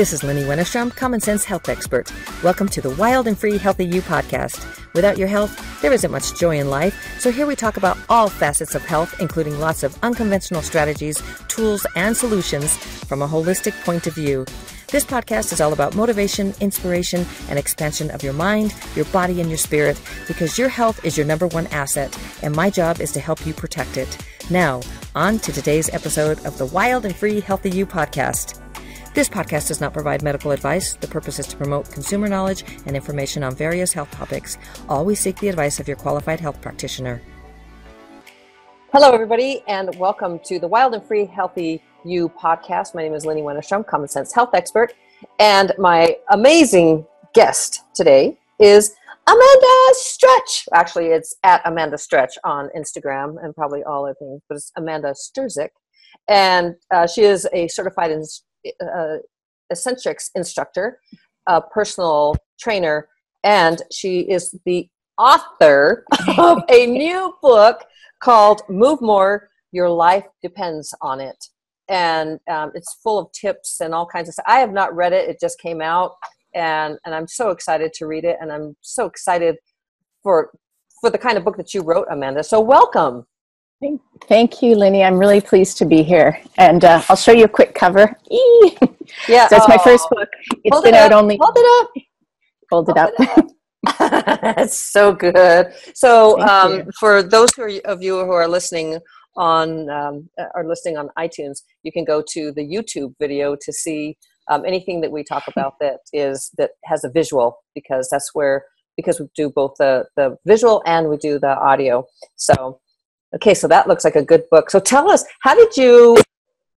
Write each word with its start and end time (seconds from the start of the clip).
This 0.00 0.14
is 0.14 0.24
Lenny 0.24 0.44
Wennerstrom, 0.44 0.96
Common 0.96 1.20
Sense 1.20 1.44
Health 1.44 1.68
Expert. 1.68 2.10
Welcome 2.42 2.70
to 2.70 2.80
the 2.80 2.88
Wild 2.94 3.26
and 3.26 3.38
Free 3.38 3.58
Healthy 3.58 3.84
You 3.84 4.00
podcast. 4.00 4.64
Without 4.94 5.18
your 5.18 5.28
health, 5.28 5.82
there 5.82 5.92
isn't 5.92 6.10
much 6.10 6.38
joy 6.40 6.58
in 6.58 6.70
life, 6.70 6.96
so 7.20 7.30
here 7.30 7.46
we 7.46 7.54
talk 7.54 7.76
about 7.76 7.98
all 8.08 8.30
facets 8.30 8.74
of 8.74 8.82
health, 8.82 9.14
including 9.20 9.60
lots 9.60 9.82
of 9.82 9.98
unconventional 10.02 10.62
strategies, 10.62 11.22
tools, 11.48 11.86
and 11.96 12.16
solutions 12.16 12.78
from 12.78 13.20
a 13.20 13.28
holistic 13.28 13.78
point 13.84 14.06
of 14.06 14.14
view. 14.14 14.46
This 14.88 15.04
podcast 15.04 15.52
is 15.52 15.60
all 15.60 15.74
about 15.74 15.94
motivation, 15.94 16.54
inspiration, 16.60 17.26
and 17.50 17.58
expansion 17.58 18.10
of 18.10 18.22
your 18.22 18.32
mind, 18.32 18.74
your 18.96 19.04
body, 19.04 19.38
and 19.42 19.50
your 19.50 19.58
spirit 19.58 20.00
because 20.26 20.56
your 20.56 20.70
health 20.70 21.04
is 21.04 21.18
your 21.18 21.26
number 21.26 21.46
one 21.48 21.66
asset, 21.66 22.18
and 22.42 22.56
my 22.56 22.70
job 22.70 23.02
is 23.02 23.12
to 23.12 23.20
help 23.20 23.46
you 23.46 23.52
protect 23.52 23.98
it. 23.98 24.16
Now, 24.48 24.80
on 25.14 25.38
to 25.40 25.52
today's 25.52 25.92
episode 25.92 26.42
of 26.46 26.56
the 26.56 26.64
Wild 26.64 27.04
and 27.04 27.14
Free 27.14 27.40
Healthy 27.40 27.72
You 27.72 27.84
podcast. 27.84 28.59
This 29.12 29.28
podcast 29.28 29.66
does 29.66 29.80
not 29.80 29.92
provide 29.92 30.22
medical 30.22 30.52
advice. 30.52 30.94
The 30.94 31.08
purpose 31.08 31.40
is 31.40 31.48
to 31.48 31.56
promote 31.56 31.90
consumer 31.90 32.28
knowledge 32.28 32.64
and 32.86 32.94
information 32.94 33.42
on 33.42 33.56
various 33.56 33.92
health 33.92 34.08
topics. 34.12 34.56
Always 34.88 35.18
seek 35.18 35.36
the 35.40 35.48
advice 35.48 35.80
of 35.80 35.88
your 35.88 35.96
qualified 35.96 36.38
health 36.38 36.60
practitioner. 36.60 37.20
Hello, 38.92 39.10
everybody, 39.10 39.64
and 39.66 39.92
welcome 39.96 40.38
to 40.44 40.60
the 40.60 40.68
Wild 40.68 40.94
and 40.94 41.02
Free 41.02 41.24
Healthy 41.26 41.82
You 42.04 42.28
podcast. 42.28 42.94
My 42.94 43.02
name 43.02 43.14
is 43.14 43.26
Lenny 43.26 43.42
Wennerstrom, 43.42 43.84
Common 43.84 44.06
Sense 44.06 44.32
Health 44.32 44.50
Expert, 44.54 44.94
and 45.40 45.72
my 45.76 46.16
amazing 46.30 47.04
guest 47.34 47.82
today 47.96 48.38
is 48.60 48.94
Amanda 49.26 49.94
Stretch. 49.94 50.68
Actually, 50.72 51.06
it's 51.06 51.34
at 51.42 51.62
Amanda 51.64 51.98
Stretch 51.98 52.38
on 52.44 52.70
Instagram 52.76 53.44
and 53.44 53.56
probably 53.56 53.82
all 53.82 54.04
other 54.04 54.14
things, 54.20 54.40
but 54.48 54.54
it's 54.54 54.70
Amanda 54.76 55.16
Sturgeon. 55.16 55.68
And 56.28 56.76
uh, 56.94 57.08
she 57.08 57.22
is 57.22 57.48
a 57.52 57.66
certified 57.66 58.12
in, 58.12 58.24
uh, 58.82 59.16
Essentrics 59.72 60.30
instructor, 60.34 61.00
a 61.46 61.60
personal 61.60 62.36
trainer, 62.58 63.08
and 63.44 63.82
she 63.90 64.20
is 64.20 64.54
the 64.64 64.88
author 65.18 66.04
of 66.38 66.62
a 66.68 66.86
new 66.86 67.34
book 67.42 67.84
called 68.20 68.62
Move 68.68 69.00
More 69.00 69.48
Your 69.72 69.88
Life 69.88 70.26
Depends 70.42 70.94
on 71.00 71.20
It. 71.20 71.44
And 71.88 72.38
um, 72.48 72.70
it's 72.74 72.98
full 73.02 73.18
of 73.18 73.32
tips 73.32 73.80
and 73.80 73.94
all 73.94 74.06
kinds 74.06 74.28
of 74.28 74.34
stuff. 74.34 74.46
I 74.46 74.60
have 74.60 74.72
not 74.72 74.94
read 74.94 75.12
it, 75.12 75.28
it 75.28 75.40
just 75.40 75.58
came 75.58 75.80
out 75.80 76.12
and 76.54 76.98
and 77.04 77.14
I'm 77.14 77.26
so 77.26 77.50
excited 77.50 77.92
to 77.94 78.06
read 78.06 78.24
it, 78.24 78.36
and 78.40 78.52
I'm 78.52 78.76
so 78.80 79.06
excited 79.06 79.56
for 80.22 80.50
for 81.00 81.10
the 81.10 81.18
kind 81.18 81.38
of 81.38 81.44
book 81.44 81.56
that 81.56 81.72
you 81.74 81.82
wrote, 81.82 82.06
Amanda. 82.10 82.42
So 82.42 82.60
welcome. 82.60 83.26
Thank 84.28 84.62
you, 84.62 84.76
Lenny. 84.76 85.02
I'm 85.02 85.18
really 85.18 85.40
pleased 85.40 85.78
to 85.78 85.86
be 85.86 86.02
here, 86.02 86.38
and 86.58 86.84
uh, 86.84 87.02
I'll 87.08 87.16
show 87.16 87.32
you 87.32 87.44
a 87.44 87.48
quick 87.48 87.74
cover. 87.74 88.16
Eee! 88.30 88.76
Yeah, 89.28 89.48
that's 89.48 89.64
oh. 89.64 89.68
my 89.68 89.78
first 89.78 90.08
book. 90.10 90.28
It's 90.64 90.74
Hold 90.74 90.84
been 90.84 90.94
it 90.94 90.98
out 90.98 91.12
only. 91.12 91.38
Hold 91.40 91.56
it 91.56 91.82
up. 91.82 91.90
Hold, 92.70 92.86
Hold 92.86 92.90
it 92.90 92.98
up. 92.98 93.12
It 93.18 93.38
up. 93.38 94.40
That's 94.42 94.78
so 94.92 95.12
good. 95.14 95.72
So, 95.94 96.40
um, 96.42 96.84
for 96.98 97.22
those 97.22 97.48
who 97.56 97.62
are, 97.62 97.70
of 97.86 98.02
you 98.02 98.24
who 98.24 98.30
are 98.30 98.46
listening 98.46 98.98
on 99.36 99.88
um, 99.88 100.28
are 100.54 100.66
listening 100.66 100.96
on 100.98 101.08
iTunes, 101.18 101.62
you 101.82 101.90
can 101.90 102.04
go 102.04 102.22
to 102.32 102.52
the 102.52 102.62
YouTube 102.62 103.14
video 103.18 103.56
to 103.60 103.72
see 103.72 104.16
um, 104.48 104.64
anything 104.66 105.00
that 105.00 105.10
we 105.10 105.24
talk 105.24 105.44
about 105.48 105.74
that 105.80 106.00
is 106.12 106.50
that 106.58 106.72
has 106.84 107.02
a 107.04 107.10
visual 107.10 107.58
because 107.74 108.08
that's 108.10 108.30
where 108.34 108.64
because 108.96 109.18
we 109.18 109.26
do 109.34 109.50
both 109.50 109.74
the 109.78 110.04
the 110.16 110.36
visual 110.46 110.82
and 110.86 111.08
we 111.08 111.16
do 111.16 111.38
the 111.38 111.56
audio 111.58 112.04
so 112.36 112.78
okay 113.34 113.54
so 113.54 113.68
that 113.68 113.88
looks 113.88 114.04
like 114.04 114.16
a 114.16 114.24
good 114.24 114.44
book. 114.50 114.70
So 114.70 114.80
tell 114.80 115.10
us 115.10 115.24
how 115.40 115.54
did 115.54 115.76
you 115.76 116.16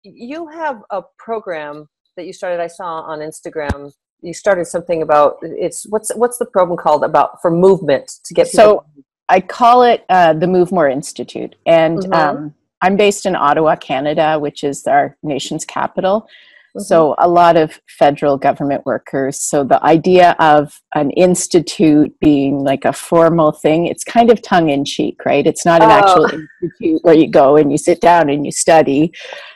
you 0.03 0.49
have 0.49 0.83
a 0.91 1.03
program 1.19 1.88
that 2.16 2.27
you 2.27 2.33
started 2.33 2.61
i 2.61 2.66
saw 2.66 3.00
on 3.03 3.21
instagram. 3.21 3.93
You 4.22 4.34
started 4.34 4.66
something 4.66 5.03
about 5.03 5.39
it's 5.43 5.87
what's 5.87 6.15
what's 6.15 6.39
the 6.39 6.47
program 6.47 6.77
called 6.77 7.05
about 7.05 7.41
for 7.41 7.50
movement 7.50 8.10
to 8.25 8.34
get 8.34 8.49
so 8.49 8.84
i 9.28 9.41
call 9.41 9.83
it 9.83 10.05
uh, 10.09 10.33
the 10.34 10.47
move 10.47 10.72
more 10.72 10.89
institute. 10.89 11.56
And 11.66 11.99
mm-hmm. 11.99 12.12
um, 12.12 12.55
i'm 12.83 12.97
based 12.97 13.27
in 13.27 13.37
ottawa 13.37 13.77
canada 13.77 14.39
which 14.39 14.65
is 14.65 14.87
our 14.87 15.16
nation's 15.22 15.65
capital 15.65 16.28
Mm-hmm. 16.71 16.85
So, 16.85 17.17
a 17.19 17.29
lot 17.29 17.57
of 17.57 17.81
federal 17.99 18.37
government 18.37 18.87
workers. 18.87 19.41
So, 19.41 19.65
the 19.65 19.83
idea 19.85 20.37
of 20.39 20.81
an 20.95 21.11
institute 21.11 22.15
being 22.21 22.61
like 22.61 22.85
a 22.85 22.93
formal 22.93 23.51
thing, 23.51 23.87
it's 23.87 24.05
kind 24.05 24.31
of 24.31 24.41
tongue 24.41 24.71
in 24.71 24.85
cheek, 24.85 25.25
right? 25.25 25.45
It's 25.45 25.67
not 25.67 25.83
an 25.83 25.91
oh. 25.91 25.95
actual 25.95 26.25
institute 26.63 27.01
where 27.03 27.15
you 27.15 27.29
go 27.29 27.57
and 27.57 27.73
you 27.73 27.79
sit 27.79 28.01
down 28.01 28.31
and 28.31 28.47
you 28.47 28.53
study. 28.53 29.13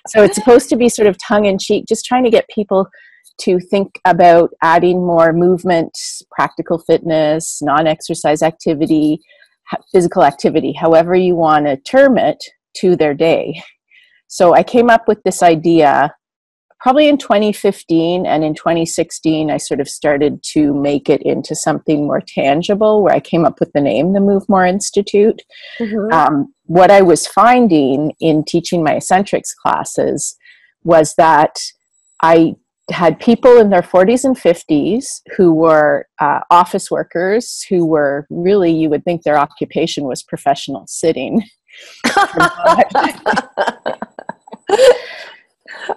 So, 0.08 0.24
it's 0.24 0.34
supposed 0.34 0.68
to 0.70 0.76
be 0.76 0.88
sort 0.88 1.06
of 1.06 1.16
tongue 1.18 1.44
in 1.44 1.56
cheek, 1.56 1.84
just 1.86 2.04
trying 2.04 2.24
to 2.24 2.30
get 2.30 2.48
people 2.48 2.88
to 3.42 3.60
think 3.60 4.00
about 4.04 4.50
adding 4.62 5.06
more 5.06 5.32
movement, 5.32 5.96
practical 6.32 6.78
fitness, 6.80 7.62
non 7.62 7.86
exercise 7.86 8.42
activity, 8.42 9.20
physical 9.92 10.24
activity, 10.24 10.72
however 10.72 11.14
you 11.14 11.36
want 11.36 11.66
to 11.66 11.76
term 11.76 12.18
it, 12.18 12.42
to 12.78 12.96
their 12.96 13.14
day. 13.14 13.62
So, 14.26 14.52
I 14.52 14.64
came 14.64 14.90
up 14.90 15.06
with 15.06 15.22
this 15.22 15.44
idea 15.44 16.12
probably 16.84 17.08
in 17.08 17.16
2015 17.16 18.26
and 18.26 18.44
in 18.44 18.54
2016 18.54 19.50
i 19.50 19.56
sort 19.56 19.80
of 19.80 19.88
started 19.88 20.42
to 20.42 20.74
make 20.74 21.08
it 21.08 21.22
into 21.22 21.54
something 21.54 22.06
more 22.06 22.20
tangible 22.20 23.02
where 23.02 23.14
i 23.14 23.18
came 23.18 23.46
up 23.46 23.58
with 23.58 23.72
the 23.72 23.80
name 23.80 24.12
the 24.12 24.20
move 24.20 24.46
more 24.50 24.66
institute 24.66 25.40
mm-hmm. 25.80 26.12
um, 26.12 26.52
what 26.66 26.90
i 26.90 27.00
was 27.00 27.26
finding 27.26 28.12
in 28.20 28.44
teaching 28.44 28.84
my 28.84 28.96
Essentrics 28.96 29.56
classes 29.56 30.36
was 30.82 31.14
that 31.14 31.58
i 32.22 32.54
had 32.90 33.18
people 33.18 33.56
in 33.56 33.70
their 33.70 33.80
40s 33.80 34.26
and 34.26 34.36
50s 34.36 35.22
who 35.38 35.54
were 35.54 36.06
uh, 36.20 36.40
office 36.50 36.90
workers 36.90 37.64
who 37.70 37.86
were 37.86 38.26
really 38.28 38.70
you 38.70 38.90
would 38.90 39.04
think 39.04 39.22
their 39.22 39.38
occupation 39.38 40.04
was 40.04 40.22
professional 40.22 40.86
sitting 40.86 41.42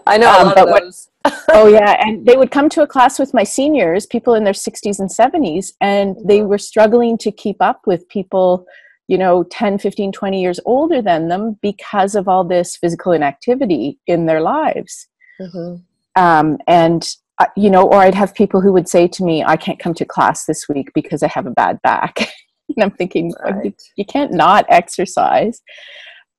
I 0.08 0.18
know 0.18 0.32
um, 0.32 0.54
but 0.56 0.68
what, 0.68 0.84
oh 1.54 1.68
yeah, 1.68 1.98
and 2.06 2.26
they 2.26 2.36
would 2.36 2.52
come 2.52 2.70
to 2.70 2.82
a 2.82 2.88
class 2.88 3.20
with 3.20 3.34
my 3.34 3.44
seniors, 3.44 4.06
people 4.06 4.34
in 4.34 4.44
their 4.44 4.54
60s 4.54 5.00
and 5.00 5.10
70s, 5.10 5.74
and 5.82 6.16
they 6.26 6.42
were 6.42 6.58
struggling 6.58 7.18
to 7.20 7.32
keep 7.32 7.58
up 7.62 7.82
with 7.86 8.08
people, 8.10 8.66
you 9.08 9.18
know, 9.18 9.44
10, 9.44 9.78
15, 9.80 10.12
20 10.12 10.42
years 10.42 10.60
older 10.66 11.02
than 11.02 11.28
them 11.28 11.58
because 11.62 12.16
of 12.16 12.28
all 12.28 12.44
this 12.44 12.76
physical 12.78 13.12
inactivity 13.12 14.00
in 14.08 14.26
their 14.26 14.42
lives. 14.42 15.08
Mm-hmm. 15.42 15.76
Um, 16.22 16.58
and 16.68 17.08
uh, 17.40 17.46
you 17.56 17.70
know, 17.70 17.84
or 17.84 17.98
I'd 17.98 18.16
have 18.16 18.34
people 18.34 18.62
who 18.62 18.74
would 18.74 18.90
say 18.90 19.08
to 19.08 19.24
me, 19.24 19.44
"I 19.44 19.58
can't 19.58 19.78
come 19.78 19.94
to 19.96 20.06
class 20.06 20.46
this 20.46 20.68
week 20.68 20.90
because 20.96 21.22
I 21.22 21.28
have 21.28 21.46
a 21.46 21.52
bad 21.52 21.80
back." 21.84 22.18
and 22.76 22.84
I'm 22.84 22.92
thinking, 22.92 23.34
right. 23.44 23.66
you, 23.66 23.74
you, 23.96 24.06
can't 24.06 24.32
not 24.32 24.66
exercise. 24.70 25.62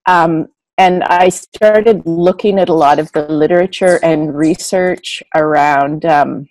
Um, 0.07 0.49
and 0.79 1.03
I 1.05 1.29
started 1.29 2.07
looking 2.07 2.61
at 2.61 2.69
a 2.69 2.75
lot 2.75 3.01
of 3.01 3.11
the 3.11 3.27
literature 3.27 3.99
and 4.05 4.35
research 4.35 5.25
around, 5.35 6.05
um, 6.05 6.49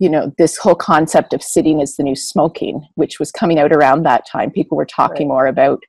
you 0.00 0.10
know, 0.10 0.34
this 0.38 0.56
whole 0.56 0.74
concept 0.74 1.32
of 1.32 1.40
sitting 1.40 1.80
as 1.80 1.94
the 1.94 2.02
new 2.02 2.16
smoking, 2.16 2.84
which 2.96 3.20
was 3.20 3.30
coming 3.30 3.60
out 3.60 3.72
around 3.72 4.02
that 4.02 4.26
time. 4.26 4.50
People 4.50 4.76
were 4.76 4.84
talking 4.84 5.28
right. 5.28 5.34
more 5.34 5.46
about 5.46 5.84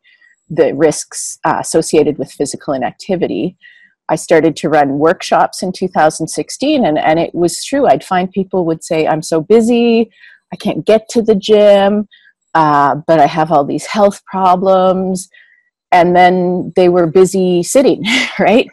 the 0.47 0.75
risks 0.75 1.39
uh, 1.43 1.57
associated 1.59 2.19
with 2.19 2.31
physical 2.31 2.71
inactivity. 2.71 3.57
I 4.09 4.15
started 4.15 4.55
to 4.57 4.69
run 4.69 4.99
workshops 4.99 5.63
in 5.63 5.71
2016, 5.71 6.85
and, 6.85 6.99
and 6.99 7.19
it 7.19 7.33
was 7.33 7.65
true. 7.65 7.87
I'd 7.87 8.03
find 8.03 8.29
people 8.29 8.63
would 8.65 8.83
say, 8.83 9.07
I'm 9.07 9.23
so 9.23 9.41
busy, 9.41 10.11
I 10.51 10.55
can't 10.57 10.85
get 10.85 11.09
to 11.09 11.23
the 11.23 11.35
gym, 11.35 12.07
uh, 12.53 12.95
but 13.07 13.19
I 13.19 13.25
have 13.25 13.51
all 13.51 13.65
these 13.65 13.87
health 13.87 14.23
problems 14.25 15.29
and 15.93 16.15
then 16.15 16.73
they 16.75 16.89
were 16.89 17.07
busy 17.07 17.63
sitting, 17.63 18.03
right? 18.39 18.67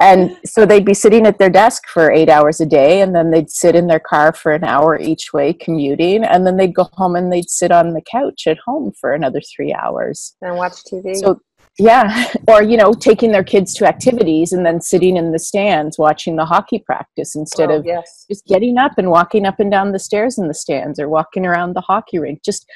and 0.00 0.36
so 0.44 0.64
they'd 0.64 0.84
be 0.84 0.94
sitting 0.94 1.26
at 1.26 1.38
their 1.38 1.50
desk 1.50 1.88
for 1.88 2.10
eight 2.10 2.30
hours 2.30 2.60
a 2.60 2.66
day, 2.66 3.02
and 3.02 3.14
then 3.14 3.30
they'd 3.30 3.50
sit 3.50 3.74
in 3.74 3.88
their 3.88 4.00
car 4.00 4.32
for 4.32 4.52
an 4.52 4.64
hour 4.64 4.98
each 4.98 5.32
way 5.34 5.52
commuting, 5.52 6.24
and 6.24 6.46
then 6.46 6.56
they'd 6.56 6.74
go 6.74 6.88
home 6.92 7.16
and 7.16 7.32
they'd 7.32 7.50
sit 7.50 7.72
on 7.72 7.92
the 7.92 8.02
couch 8.10 8.46
at 8.46 8.58
home 8.64 8.92
for 8.98 9.12
another 9.12 9.40
three 9.54 9.74
hours 9.74 10.36
and 10.40 10.56
watch 10.56 10.76
TV. 10.90 11.16
So 11.16 11.40
yeah, 11.78 12.32
or 12.48 12.62
you 12.62 12.76
know, 12.76 12.92
taking 12.92 13.32
their 13.32 13.44
kids 13.44 13.74
to 13.74 13.86
activities 13.86 14.52
and 14.52 14.64
then 14.64 14.80
sitting 14.80 15.16
in 15.16 15.32
the 15.32 15.38
stands 15.38 15.98
watching 15.98 16.36
the 16.36 16.46
hockey 16.46 16.78
practice 16.78 17.34
instead 17.34 17.70
oh, 17.70 17.78
of 17.78 17.84
yes. 17.84 18.24
just 18.30 18.46
getting 18.46 18.78
up 18.78 18.92
and 18.98 19.10
walking 19.10 19.44
up 19.46 19.58
and 19.58 19.70
down 19.70 19.90
the 19.90 19.98
stairs 19.98 20.38
in 20.38 20.46
the 20.46 20.54
stands 20.54 21.00
or 21.00 21.08
walking 21.08 21.44
around 21.44 21.74
the 21.74 21.80
hockey 21.80 22.20
rink. 22.20 22.42
Just 22.44 22.70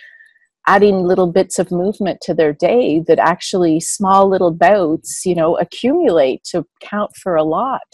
adding 0.69 1.03
little 1.03 1.27
bits 1.27 1.59
of 1.59 1.71
movement 1.71 2.21
to 2.21 2.35
their 2.35 2.53
day 2.53 3.01
that 3.09 3.19
actually 3.19 3.81
small 3.81 4.29
little 4.29 4.51
bouts 4.51 5.25
you 5.25 5.35
know 5.35 5.57
accumulate 5.57 6.45
to 6.45 6.67
count 6.83 7.11
for 7.17 7.37
a 7.37 7.43
lot 7.43 7.89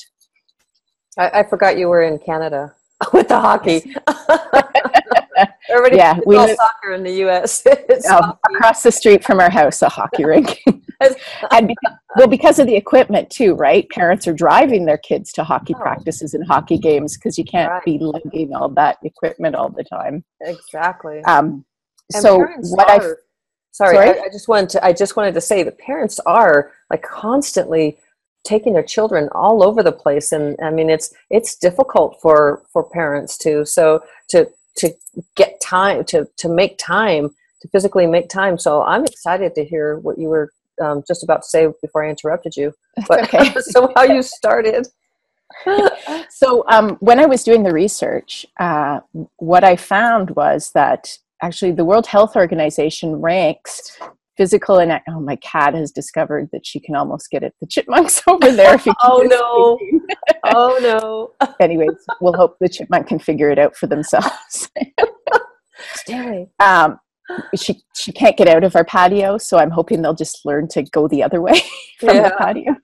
i, 1.17 1.41
I 1.41 1.43
forgot 1.45 1.79
you 1.79 1.89
were 1.89 2.03
in 2.03 2.19
canada 2.19 2.75
with 3.13 3.29
the 3.29 3.41
hockey 3.41 3.95
everybody 5.71 5.97
yeah 5.97 6.19
we 6.27 6.37
live, 6.37 6.57
soccer 6.57 6.95
in 6.95 7.05
the 7.05 7.13
us 7.13 7.65
um, 8.11 8.37
across 8.51 8.83
the 8.83 8.91
street 8.91 9.23
from 9.23 9.39
our 9.39 9.51
house 9.51 9.81
a 9.83 9.89
hockey 9.89 10.25
rink 10.25 10.61
and 11.51 11.69
because, 11.69 11.99
well, 12.17 12.29
because 12.29 12.59
of 12.59 12.67
the 12.67 12.77
equipment 12.77 13.31
too, 13.31 13.55
right? 13.55 13.89
Parents 13.91 14.27
are 14.27 14.33
driving 14.33 14.87
their 14.87 14.99
kids 14.99 15.33
to 15.33 15.45
hockey 15.45 15.75
oh. 15.77 15.81
practices 15.81 16.35
and 16.35 16.47
hockey 16.47 16.79
games 16.79 17.17
because 17.17 17.37
you 17.37 17.45
can't 17.45 17.71
right. 17.71 17.85
be 17.85 17.99
lugging 17.99 18.55
all 18.55 18.69
that 18.71 18.99
equipment 19.03 19.55
all 19.55 19.71
the 19.71 19.85
time. 19.85 20.25
Exactly. 20.41 21.23
Um, 21.25 21.65
so 22.11 22.39
what 22.39 22.91
I 22.91 22.99
sorry, 23.73 23.97
sorry? 23.97 24.09
I, 24.09 24.25
I 24.25 24.29
just 24.33 24.49
wanted 24.49 24.71
to 24.71 24.85
I 24.85 24.93
just 24.93 25.17
wanted 25.17 25.35
to 25.35 25.41
say 25.41 25.63
the 25.63 25.73
parents 25.73 26.21
are 26.27 26.73
like 26.91 27.03
constantly 27.03 27.99
taking 28.45 28.75
their 28.75 28.83
children 28.83 29.29
all 29.33 29.63
over 29.63 29.83
the 29.83 29.93
place 29.93 30.31
and 30.33 30.57
i 30.63 30.71
mean 30.71 30.89
it's 30.89 31.13
it's 31.31 31.57
difficult 31.57 32.19
for 32.21 32.63
for 32.73 32.89
parents 32.91 33.37
to 33.37 33.65
so 33.65 34.01
to 34.29 34.47
to 34.77 34.95
get 35.35 35.61
time 35.61 36.05
to 36.05 36.29
to 36.37 36.49
make 36.49 36.79
time 36.79 37.31
to 37.61 37.69
physically 37.69 38.07
make 38.07 38.29
time 38.29 38.57
so 38.57 38.83
i'm 38.83 39.05
excited 39.05 39.55
to 39.55 39.65
hear 39.65 39.99
what 39.99 40.19
you 40.19 40.29
were 40.29 40.53
um, 40.83 41.05
just 41.07 41.23
about 41.23 41.43
to 41.43 41.49
say 41.49 41.69
before 41.81 42.05
i 42.05 42.11
interrupted 42.11 42.55
you 42.57 42.73
but 43.09 43.23
okay. 43.25 43.53
so 43.61 43.91
how 43.97 44.03
you 44.03 44.23
started 44.23 44.87
so 46.29 46.65
um, 46.69 46.97
when 47.01 47.19
i 47.19 47.27
was 47.27 47.45
doing 47.45 47.63
the 47.63 47.73
research 47.73 48.45
uh, 48.61 49.01
what 49.37 49.65
i 49.65 49.75
found 49.75 50.31
was 50.31 50.71
that 50.73 51.17
actually 51.45 51.73
the 51.73 51.85
world 51.85 52.07
health 52.07 52.37
organization 52.37 53.17
ranks 53.17 53.99
physical 54.37 54.79
and 54.79 55.01
oh 55.09 55.21
my 55.21 55.37
cat 55.37 55.75
has 55.75 55.93
discovered 55.93 56.49
that 56.53 56.67
she 56.67 56.81
can 56.81 56.97
almost 56.97 57.31
get 57.31 57.45
at 57.45 57.53
the 57.61 57.67
chipmunks 57.67 58.23
over 58.27 58.51
there 58.51 58.79
oh 59.03 59.23
no. 59.29 59.79
oh 60.45 60.79
no. 61.41 61.49
Anyways 61.61 61.91
we'll 62.21 62.33
hope 62.33 62.57
the 62.61 62.69
chipmunk 62.69 63.07
can 63.09 63.19
figure 63.19 63.51
it 63.51 63.59
out 63.59 63.77
for 63.77 63.87
themselves. 63.87 64.71
Um, 66.59 66.99
she 67.57 67.83
she 67.95 68.11
can't 68.13 68.37
get 68.37 68.49
out 68.49 68.65
of 68.65 68.77
our 68.77 68.85
patio 68.85 69.39
so 69.39 69.57
i'm 69.57 69.71
hoping 69.71 70.03
they'll 70.03 70.13
just 70.15 70.45
learn 70.45 70.69
to 70.69 70.83
go 70.83 71.09
the 71.09 71.23
other 71.23 71.41
way 71.41 71.59
from 71.99 72.17
yeah. 72.17 72.29
the 72.29 72.35
patio. 72.39 72.77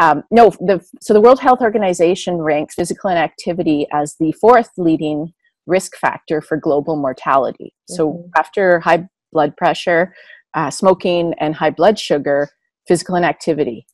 Um, 0.00 0.22
no 0.30 0.50
the 0.60 0.84
so 1.00 1.14
the 1.14 1.20
world 1.20 1.40
health 1.40 1.60
organization 1.60 2.36
ranks 2.36 2.74
physical 2.74 3.10
inactivity 3.10 3.86
as 3.90 4.16
the 4.20 4.32
fourth 4.32 4.70
leading 4.76 5.32
risk 5.68 5.96
factor 5.96 6.40
for 6.40 6.56
global 6.56 6.96
mortality. 6.96 7.74
So 7.88 8.12
mm-hmm. 8.12 8.30
after 8.36 8.80
high 8.80 9.08
blood 9.32 9.56
pressure 9.56 10.14
uh, 10.54 10.70
smoking 10.70 11.34
and 11.38 11.54
high 11.54 11.70
blood 11.70 11.98
sugar, 11.98 12.48
physical 12.86 13.14
inactivity 13.14 13.86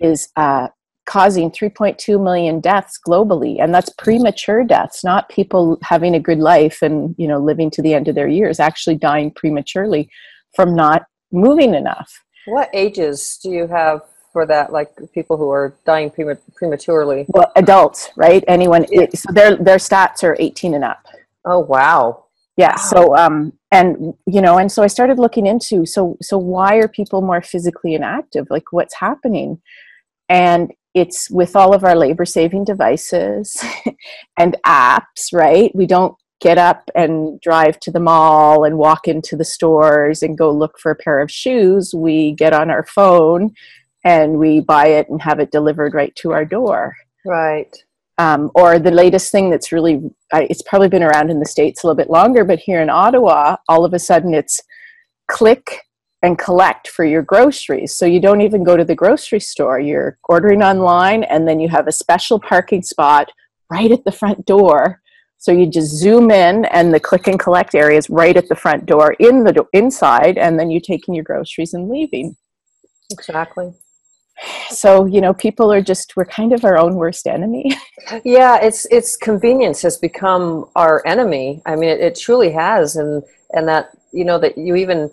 is 0.00 0.28
uh, 0.36 0.68
causing 1.06 1.50
3.2 1.50 2.22
million 2.22 2.60
deaths 2.60 2.98
globally 3.06 3.62
and 3.62 3.74
that's 3.74 3.90
premature 3.90 4.64
deaths 4.64 5.04
not 5.04 5.28
people 5.28 5.78
having 5.82 6.14
a 6.14 6.20
good 6.20 6.38
life 6.38 6.80
and 6.80 7.14
you 7.18 7.28
know 7.28 7.38
living 7.38 7.70
to 7.70 7.82
the 7.82 7.92
end 7.92 8.08
of 8.08 8.14
their 8.14 8.26
years 8.26 8.58
actually 8.58 8.96
dying 8.96 9.30
prematurely 9.30 10.08
from 10.54 10.74
not 10.74 11.02
moving 11.32 11.74
enough. 11.74 12.22
What 12.46 12.70
ages 12.72 13.38
do 13.42 13.50
you 13.50 13.66
have 13.66 14.02
for 14.32 14.46
that 14.46 14.72
like 14.72 14.90
people 15.12 15.36
who 15.36 15.50
are 15.50 15.76
dying 15.84 16.10
prematurely? 16.56 17.26
Well 17.28 17.52
adults 17.56 18.10
right? 18.16 18.44
Anyone 18.48 18.86
so 19.14 19.32
their 19.32 19.56
their 19.56 19.76
stats 19.76 20.22
are 20.22 20.36
18 20.38 20.74
and 20.74 20.84
up 20.84 21.03
oh 21.44 21.60
wow. 21.60 22.24
Yeah 22.56 22.70
wow. 22.70 22.76
so 22.76 23.16
um 23.16 23.52
and 23.72 24.14
you 24.26 24.40
know 24.40 24.58
and 24.58 24.70
so 24.70 24.82
i 24.82 24.86
started 24.86 25.18
looking 25.18 25.46
into 25.46 25.84
so 25.84 26.16
so 26.22 26.38
why 26.38 26.76
are 26.76 26.88
people 26.88 27.22
more 27.22 27.42
physically 27.42 27.94
inactive? 27.94 28.46
Like 28.50 28.72
what's 28.72 28.94
happening? 28.94 29.60
And 30.28 30.72
it's 30.94 31.28
with 31.28 31.56
all 31.56 31.74
of 31.74 31.84
our 31.84 31.96
labor 31.96 32.24
saving 32.24 32.64
devices 32.64 33.62
and 34.38 34.56
apps 34.64 35.32
right? 35.32 35.74
We 35.74 35.86
don't 35.86 36.16
get 36.40 36.58
up 36.58 36.90
and 36.94 37.40
drive 37.40 37.80
to 37.80 37.90
the 37.90 38.00
mall 38.00 38.64
and 38.64 38.76
walk 38.76 39.08
into 39.08 39.36
the 39.36 39.44
stores 39.44 40.22
and 40.22 40.36
go 40.36 40.50
look 40.50 40.78
for 40.78 40.92
a 40.92 40.96
pair 40.96 41.20
of 41.20 41.30
shoes. 41.30 41.94
We 41.94 42.32
get 42.32 42.52
on 42.52 42.70
our 42.70 42.84
phone 42.84 43.54
and 44.04 44.38
we 44.38 44.60
buy 44.60 44.88
it 44.88 45.08
and 45.08 45.22
have 45.22 45.40
it 45.40 45.50
delivered 45.50 45.94
right 45.94 46.14
to 46.16 46.32
our 46.32 46.44
door. 46.44 46.94
Right 47.24 47.74
um, 48.18 48.50
or 48.54 48.78
the 48.78 48.90
latest 48.90 49.32
thing 49.32 49.50
that's 49.50 49.72
really 49.72 50.00
it's 50.32 50.62
probably 50.62 50.88
been 50.88 51.02
around 51.02 51.30
in 51.30 51.40
the 51.40 51.46
states 51.46 51.82
a 51.82 51.86
little 51.86 51.96
bit 51.96 52.10
longer 52.10 52.44
but 52.44 52.58
here 52.58 52.80
in 52.80 52.88
ottawa 52.88 53.56
all 53.68 53.84
of 53.84 53.92
a 53.92 53.98
sudden 53.98 54.34
it's 54.34 54.60
click 55.28 55.80
and 56.24 56.38
collect 56.38 56.88
for 56.88 57.04
your 57.04 57.22
groceries. 57.22 57.94
So 57.94 58.06
you 58.06 58.18
don't 58.18 58.40
even 58.40 58.64
go 58.64 58.78
to 58.78 58.84
the 58.84 58.94
grocery 58.94 59.40
store. 59.40 59.78
You're 59.78 60.18
ordering 60.24 60.62
online 60.62 61.22
and 61.24 61.46
then 61.46 61.60
you 61.60 61.68
have 61.68 61.86
a 61.86 61.92
special 61.92 62.40
parking 62.40 62.82
spot 62.82 63.30
right 63.70 63.92
at 63.92 64.04
the 64.04 64.12
front 64.12 64.46
door. 64.46 65.02
So 65.36 65.52
you 65.52 65.66
just 65.66 65.94
zoom 65.94 66.30
in 66.30 66.64
and 66.66 66.94
the 66.94 67.00
click 67.00 67.26
and 67.26 67.38
collect 67.38 67.74
area 67.74 67.98
is 67.98 68.08
right 68.08 68.34
at 68.38 68.48
the 68.48 68.54
front 68.54 68.86
door 68.86 69.12
in 69.20 69.44
the 69.44 69.52
do- 69.52 69.68
inside 69.74 70.38
and 70.38 70.58
then 70.58 70.70
you're 70.70 70.80
taking 70.80 71.14
your 71.14 71.24
groceries 71.24 71.74
and 71.74 71.90
leaving 71.90 72.36
exactly 73.10 73.74
so 74.68 75.06
you 75.06 75.20
know 75.20 75.32
people 75.32 75.72
are 75.72 75.80
just 75.80 76.16
we're 76.16 76.24
kind 76.24 76.52
of 76.52 76.64
our 76.64 76.78
own 76.78 76.94
worst 76.96 77.26
enemy. 77.26 77.70
Yeah 78.24 78.58
it's 78.60 78.86
it's 78.90 79.16
convenience 79.16 79.80
has 79.82 79.96
become 79.96 80.66
our 80.76 81.02
enemy. 81.06 81.62
I 81.66 81.76
mean 81.76 81.90
it, 81.90 82.00
it 82.00 82.16
truly 82.16 82.52
has 82.52 82.96
and 82.96 83.22
and 83.52 83.68
that 83.68 83.90
you 84.12 84.24
know 84.24 84.38
that 84.38 84.58
you 84.58 84.74
even 84.74 85.10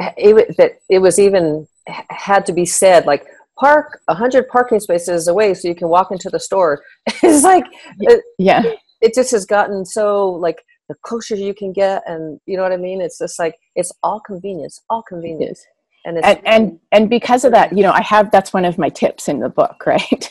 eh, 0.00 0.12
it, 0.16 0.56
that 0.56 0.80
it 0.88 1.00
was 1.00 1.18
even 1.18 1.66
had 2.10 2.46
to 2.46 2.52
be 2.52 2.64
said 2.64 3.06
like 3.06 3.26
park 3.58 4.00
100 4.06 4.48
parking 4.48 4.80
spaces 4.80 5.28
away 5.28 5.52
so 5.54 5.68
you 5.68 5.74
can 5.74 5.88
walk 5.88 6.10
into 6.10 6.30
the 6.30 6.40
store. 6.40 6.82
It's 7.22 7.44
like 7.44 7.64
yeah 8.38 8.62
it, 8.64 8.78
it 9.00 9.14
just 9.14 9.32
has 9.32 9.44
gotten 9.44 9.84
so 9.84 10.30
like 10.30 10.64
the 10.88 10.94
closer 11.02 11.34
you 11.34 11.54
can 11.54 11.72
get 11.72 12.02
and 12.06 12.40
you 12.46 12.56
know 12.56 12.62
what 12.62 12.72
i 12.72 12.76
mean? 12.76 13.00
It's 13.00 13.18
just 13.18 13.38
like 13.38 13.56
it's 13.74 13.92
all 14.02 14.20
convenience 14.20 14.80
all 14.88 15.02
convenience 15.02 15.64
and, 16.04 16.24
and 16.24 16.40
and 16.44 16.80
and 16.90 17.10
because 17.10 17.44
of 17.44 17.52
that 17.52 17.76
you 17.76 17.82
know 17.82 17.92
i 17.92 18.02
have 18.02 18.30
that's 18.30 18.52
one 18.52 18.64
of 18.64 18.76
my 18.76 18.88
tips 18.88 19.28
in 19.28 19.38
the 19.40 19.48
book 19.48 19.82
right? 19.86 20.28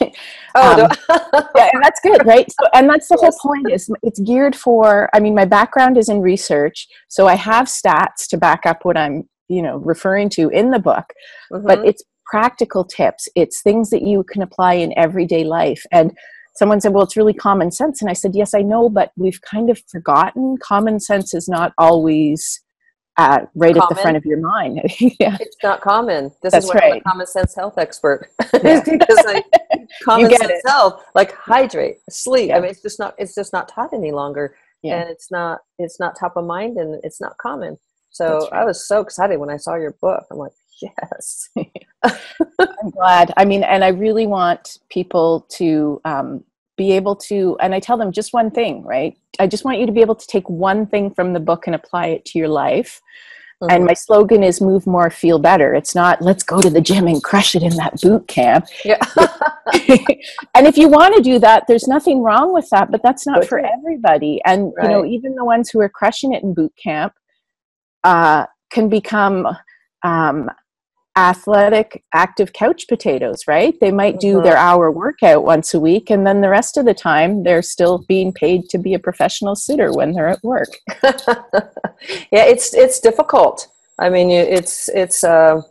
Oh 0.56 0.83
um, 0.83 0.91
yeah 1.56 1.69
and 1.73 1.83
that's 1.83 2.00
good 2.01 2.25
right? 2.25 2.50
So, 2.51 2.68
and 2.73 2.89
that's 2.89 3.07
the 3.07 3.18
yes. 3.21 3.38
whole 3.39 3.53
point 3.53 3.71
is 3.71 3.89
it's 4.03 4.19
geared 4.19 4.56
for 4.56 5.09
i 5.13 5.19
mean 5.19 5.35
my 5.35 5.45
background 5.45 5.97
is 5.97 6.09
in 6.09 6.21
research 6.21 6.88
so 7.07 7.27
i 7.27 7.35
have 7.35 7.68
stats 7.68 8.27
to 8.29 8.38
back 8.38 8.65
up 8.65 8.83
what 8.83 8.97
i'm 8.97 9.27
you 9.47 9.62
know 9.62 9.77
referring 9.77 10.29
to 10.29 10.50
in 10.50 10.71
the 10.71 10.79
book 10.79 11.13
mm-hmm. 11.51 11.65
but 11.65 11.85
it's 11.85 12.03
practical 12.31 12.85
tips. 12.85 13.27
It's 13.35 13.62
things 13.62 13.89
that 13.89 14.03
you 14.03 14.24
can 14.24 14.41
apply 14.41 14.75
in 14.75 14.97
everyday 14.97 15.44
life. 15.44 15.85
And 15.91 16.17
someone 16.56 16.79
said 16.79 16.94
well 16.94 17.03
it's 17.03 17.17
really 17.17 17.33
common 17.33 17.71
sense. 17.71 18.01
And 18.01 18.09
i 18.09 18.13
said 18.13 18.33
yes 18.33 18.53
i 18.53 18.62
know 18.62 18.89
but 18.89 19.12
we've 19.17 19.41
kind 19.41 19.69
of 19.69 19.81
forgotten. 19.91 20.57
Common 20.63 21.00
sense 21.00 21.34
is 21.34 21.48
not 21.48 21.74
always 21.77 22.62
uh, 23.18 23.46
right 23.56 23.75
common. 23.75 23.82
at 23.82 23.89
the 23.89 24.01
front 24.01 24.18
of 24.18 24.25
your 24.25 24.39
mind. 24.39 24.82
yeah. 25.20 25.38
It's 25.39 25.58
not 25.63 25.82
common. 25.82 26.32
This 26.41 26.53
That's 26.53 26.65
is 26.65 26.72
why 26.72 26.80
right. 26.80 26.94
I'm 26.94 26.98
a 26.98 27.01
common 27.01 27.27
sense 27.27 27.56
health 27.56 27.77
expert. 27.77 28.30
because 28.51 29.24
like 29.25 29.46
common 30.03 30.30
sense 30.30 30.51
it. 30.51 30.62
health, 30.65 31.03
like 31.13 31.34
hydrate, 31.34 31.98
sleep. 32.10 32.50
Yeah. 32.50 32.58
I 32.58 32.62
mean, 32.62 32.70
it's 32.70 32.82
just 32.82 33.00
not. 33.00 33.15
It's 33.18 33.36
just 33.36 33.53
not 33.53 33.68
taught 33.68 33.94
any 33.94 34.12
longer, 34.12 34.56
yeah. 34.82 35.01
and 35.01 35.10
it's 35.10 35.32
not. 35.32 35.60
It's 35.77 36.00
not 36.00 36.18
top 36.18 36.38
of 36.38 36.46
mind, 36.46 36.77
and 36.77 37.00
it's 37.03 37.20
not 37.20 37.38
common. 37.38 37.77
So 38.12 38.39
right. 38.51 38.62
I 38.62 38.65
was 38.65 38.88
so 38.88 39.01
excited 39.01 39.39
when 39.39 39.50
I 39.50 39.58
saw 39.58 39.75
your 39.75 39.96
book. 40.01 40.25
I'm 40.30 40.38
like, 40.38 40.51
yes. 40.82 41.50
I'm 42.03 42.89
glad. 42.91 43.34
I 43.38 43.46
mean, 43.46 43.63
and 43.63 43.84
I 43.84 43.89
really 43.89 44.27
want 44.27 44.80
people 44.89 45.46
to 45.51 46.01
um, 46.03 46.44
be 46.81 46.91
able 46.91 47.15
to 47.15 47.55
and 47.59 47.75
i 47.75 47.79
tell 47.79 47.97
them 47.97 48.11
just 48.11 48.33
one 48.33 48.50
thing 48.50 48.83
right 48.83 49.15
i 49.39 49.45
just 49.45 49.63
want 49.63 49.79
you 49.79 49.85
to 49.85 49.91
be 49.91 50.01
able 50.01 50.15
to 50.15 50.25
take 50.25 50.50
one 50.50 50.85
thing 50.88 51.13
from 51.13 51.33
the 51.33 51.39
book 51.39 51.67
and 51.67 51.75
apply 51.75 52.07
it 52.07 52.25
to 52.25 52.39
your 52.39 52.47
life 52.47 53.01
mm-hmm. 53.61 53.71
and 53.71 53.85
my 53.85 53.93
slogan 53.93 54.41
is 54.43 54.59
move 54.59 54.88
more 54.88 55.11
feel 55.11 55.38
better 55.38 55.75
it's 55.75 55.93
not 55.93 56.19
let's 56.21 56.43
go 56.43 56.59
to 56.59 56.71
the 56.71 56.81
gym 56.81 57.05
and 57.07 57.23
crush 57.23 57.53
it 57.53 57.61
in 57.61 57.75
that 57.75 57.93
boot 58.01 58.27
camp 58.27 58.65
yeah. 58.83 58.97
and 60.55 60.65
if 60.65 60.75
you 60.75 60.88
want 60.88 61.15
to 61.15 61.21
do 61.21 61.38
that 61.38 61.65
there's 61.67 61.88
nothing 61.88 62.23
wrong 62.23 62.51
with 62.51 62.67
that 62.71 62.89
but 62.89 63.03
that's 63.03 63.27
not 63.27 63.45
for 63.45 63.59
everybody 63.59 64.41
and 64.45 64.73
right. 64.75 64.85
you 64.85 64.89
know 64.89 65.05
even 65.05 65.35
the 65.35 65.45
ones 65.45 65.69
who 65.69 65.79
are 65.79 65.89
crushing 65.89 66.33
it 66.33 66.41
in 66.41 66.53
boot 66.53 66.73
camp 66.81 67.13
uh, 68.03 68.45
can 68.71 68.89
become 68.89 69.47
um, 70.03 70.50
athletic 71.18 72.03
active 72.13 72.53
couch 72.53 72.86
potatoes 72.88 73.44
right? 73.48 73.75
They 73.82 73.91
might 73.91 74.20
do 74.20 74.36
mm-hmm. 74.36 74.44
their 74.44 74.58
hour 74.58 74.91
workout 74.91 75.44
once 75.44 75.74
a 75.74 75.80
week 75.80 76.10
and 76.10 76.25
then 76.25 76.41
the 76.41 76.50
rest 76.50 76.77
of 76.77 76.86
the 76.86 76.94
time 76.94 77.44
they're 77.44 77.62
still 77.62 78.06
being 78.08 78.32
paid 78.32 78.70
to 78.70 78.77
be 78.77 78.94
a 78.94 79.00
professional 79.00 79.56
sitter 79.56 79.91
when 79.94 80.13
they're 80.13 80.30
at 80.30 80.44
work. 80.44 80.70
Yeah 82.32 82.46
it's 82.46 82.74
it's 82.74 83.00
difficult. 83.00 83.68
I 84.00 84.10
mean 84.10 84.32
it's 84.32 84.89
it's 84.89 85.24
uh 85.24 85.62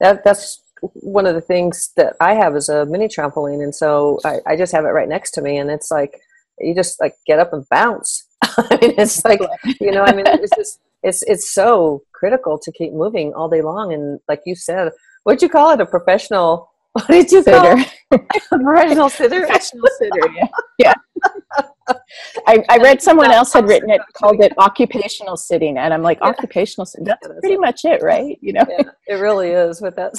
that 0.00 0.24
that's 0.24 0.60
one 0.94 1.26
of 1.26 1.34
the 1.34 1.40
things 1.40 1.90
that 1.96 2.14
i 2.20 2.34
have 2.34 2.56
is 2.56 2.68
a 2.68 2.84
mini 2.86 3.06
trampoline 3.06 3.62
and 3.62 3.74
so 3.74 4.18
I, 4.24 4.40
I 4.46 4.56
just 4.56 4.72
have 4.72 4.84
it 4.84 4.88
right 4.88 5.08
next 5.08 5.30
to 5.32 5.42
me 5.42 5.58
and 5.58 5.70
it's 5.70 5.90
like 5.90 6.20
you 6.58 6.74
just 6.74 7.00
like 7.00 7.14
get 7.26 7.38
up 7.38 7.52
and 7.52 7.68
bounce. 7.68 8.26
I 8.42 8.78
mean 8.80 8.94
it's 8.98 9.24
like 9.24 9.40
you 9.80 9.92
know 9.92 10.02
i 10.02 10.12
mean 10.12 10.26
it's 10.26 10.54
just 10.56 10.80
it's 11.02 11.22
it's 11.22 11.52
so 11.52 12.02
critical 12.12 12.58
to 12.58 12.72
keep 12.72 12.92
moving 12.92 13.32
all 13.34 13.48
day 13.48 13.62
long. 13.62 13.92
And 13.92 14.20
like 14.28 14.42
you 14.46 14.54
said, 14.54 14.92
what'd 15.24 15.42
you 15.42 15.48
call 15.48 15.72
it? 15.72 15.80
A 15.80 15.86
professional 15.86 16.68
what 16.92 17.08
did 17.08 17.32
you 17.32 17.42
sitter. 17.42 17.58
call 17.58 17.78
it? 17.78 18.28
professional 18.48 19.08
sitter? 19.08 19.40
professional 19.40 19.88
sitter, 19.98 20.32
yeah. 20.34 20.48
Yeah. 20.78 20.94
I, 22.46 22.62
I 22.68 22.76
read 22.78 23.02
someone 23.02 23.30
else 23.30 23.52
had 23.52 23.66
written 23.66 23.90
it 23.90 24.00
called 24.14 24.40
it 24.40 24.52
occupational 24.56 25.36
sitting 25.36 25.76
and 25.76 25.92
i'm 25.92 26.02
like 26.02 26.18
yeah. 26.20 26.28
occupational 26.28 26.86
sitting 26.86 27.04
that's 27.04 27.26
pretty 27.40 27.56
much 27.56 27.84
it 27.84 28.02
right 28.02 28.38
you 28.40 28.52
know 28.52 28.64
yeah, 28.68 28.84
it 29.08 29.14
really 29.14 29.50
is 29.50 29.80
with 29.82 29.96
that. 29.96 30.12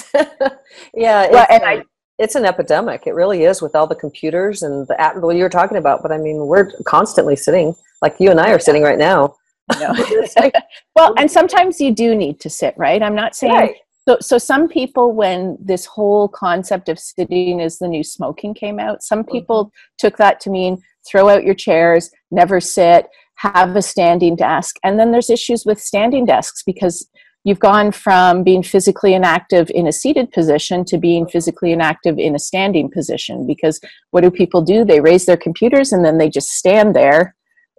yeah 0.94 1.28
well, 1.30 1.46
and 1.50 1.64
I, 1.64 1.82
it's 2.18 2.34
an 2.34 2.44
epidemic. 2.44 3.06
It 3.06 3.14
really 3.14 3.44
is 3.44 3.60
with 3.60 3.74
all 3.74 3.86
the 3.86 3.94
computers 3.94 4.62
and 4.62 4.86
the 4.86 5.00
app. 5.00 5.16
Well, 5.16 5.34
you 5.34 5.42
were 5.42 5.48
talking 5.50 5.78
about, 5.78 6.02
but 6.02 6.12
I 6.12 6.18
mean, 6.18 6.46
we're 6.46 6.70
constantly 6.84 7.34
sitting, 7.34 7.74
like 8.02 8.16
you 8.20 8.30
and 8.30 8.40
I 8.40 8.52
are 8.52 8.58
sitting 8.58 8.82
right 8.82 8.98
now. 8.98 9.34
well, 10.96 11.14
and 11.16 11.30
sometimes 11.30 11.80
you 11.80 11.94
do 11.94 12.14
need 12.14 12.40
to 12.40 12.50
sit, 12.50 12.74
right? 12.76 13.02
I'm 13.02 13.14
not 13.14 13.34
saying. 13.34 13.54
Right. 13.54 13.76
So, 14.06 14.18
so 14.20 14.38
some 14.38 14.68
people, 14.68 15.12
when 15.12 15.56
this 15.60 15.86
whole 15.86 16.28
concept 16.28 16.88
of 16.90 16.98
sitting 16.98 17.60
is 17.60 17.78
the 17.78 17.88
new 17.88 18.04
smoking 18.04 18.52
came 18.52 18.78
out, 18.78 19.02
some 19.02 19.20
mm-hmm. 19.20 19.32
people 19.32 19.66
mm-hmm. 19.66 19.94
took 19.98 20.18
that 20.18 20.40
to 20.40 20.50
mean 20.50 20.82
throw 21.06 21.28
out 21.28 21.44
your 21.44 21.54
chairs, 21.54 22.10
never 22.30 22.60
sit, 22.60 23.06
have 23.36 23.76
a 23.76 23.82
standing 23.82 24.36
desk. 24.36 24.76
And 24.84 24.98
then 24.98 25.12
there's 25.12 25.30
issues 25.30 25.64
with 25.64 25.80
standing 25.80 26.24
desks 26.24 26.62
because 26.62 27.08
you've 27.44 27.58
gone 27.58 27.92
from 27.92 28.42
being 28.42 28.62
physically 28.62 29.14
inactive 29.14 29.70
in 29.70 29.86
a 29.86 29.92
seated 29.92 30.32
position 30.32 30.84
to 30.86 30.98
being 30.98 31.26
physically 31.26 31.72
inactive 31.72 32.18
in 32.18 32.34
a 32.34 32.38
standing 32.38 32.90
position 32.90 33.46
because 33.46 33.80
what 34.10 34.22
do 34.22 34.30
people 34.30 34.62
do 34.62 34.84
they 34.84 35.00
raise 35.00 35.26
their 35.26 35.36
computers 35.36 35.92
and 35.92 36.04
then 36.04 36.18
they 36.18 36.28
just 36.28 36.48
stand 36.48 36.96
there 36.96 37.36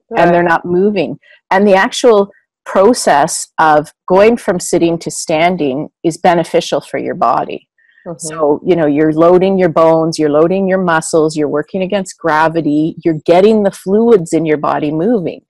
right. 0.09 0.21
and 0.21 0.33
they're 0.33 0.43
not 0.43 0.65
moving 0.65 1.19
and 1.51 1.67
the 1.67 1.75
actual 1.75 2.31
process 2.65 3.47
of 3.59 3.91
going 4.07 4.37
from 4.37 4.59
sitting 4.59 4.97
to 4.97 5.11
standing 5.11 5.89
is 6.03 6.17
beneficial 6.17 6.81
for 6.81 6.97
your 6.97 7.15
body. 7.15 7.67
Mm-hmm. 8.07 8.27
so 8.27 8.61
you 8.63 8.75
know 8.75 8.85
you're 8.85 9.13
loading 9.13 9.57
your 9.57 9.69
bones 9.69 10.19
you're 10.19 10.29
loading 10.29 10.67
your 10.67 10.77
muscles 10.77 11.35
you're 11.35 11.47
working 11.47 11.81
against 11.81 12.19
gravity 12.19 12.95
you're 13.03 13.19
getting 13.25 13.63
the 13.63 13.71
fluids 13.71 14.31
in 14.31 14.45
your 14.45 14.57
body 14.57 14.91
moving. 14.91 15.41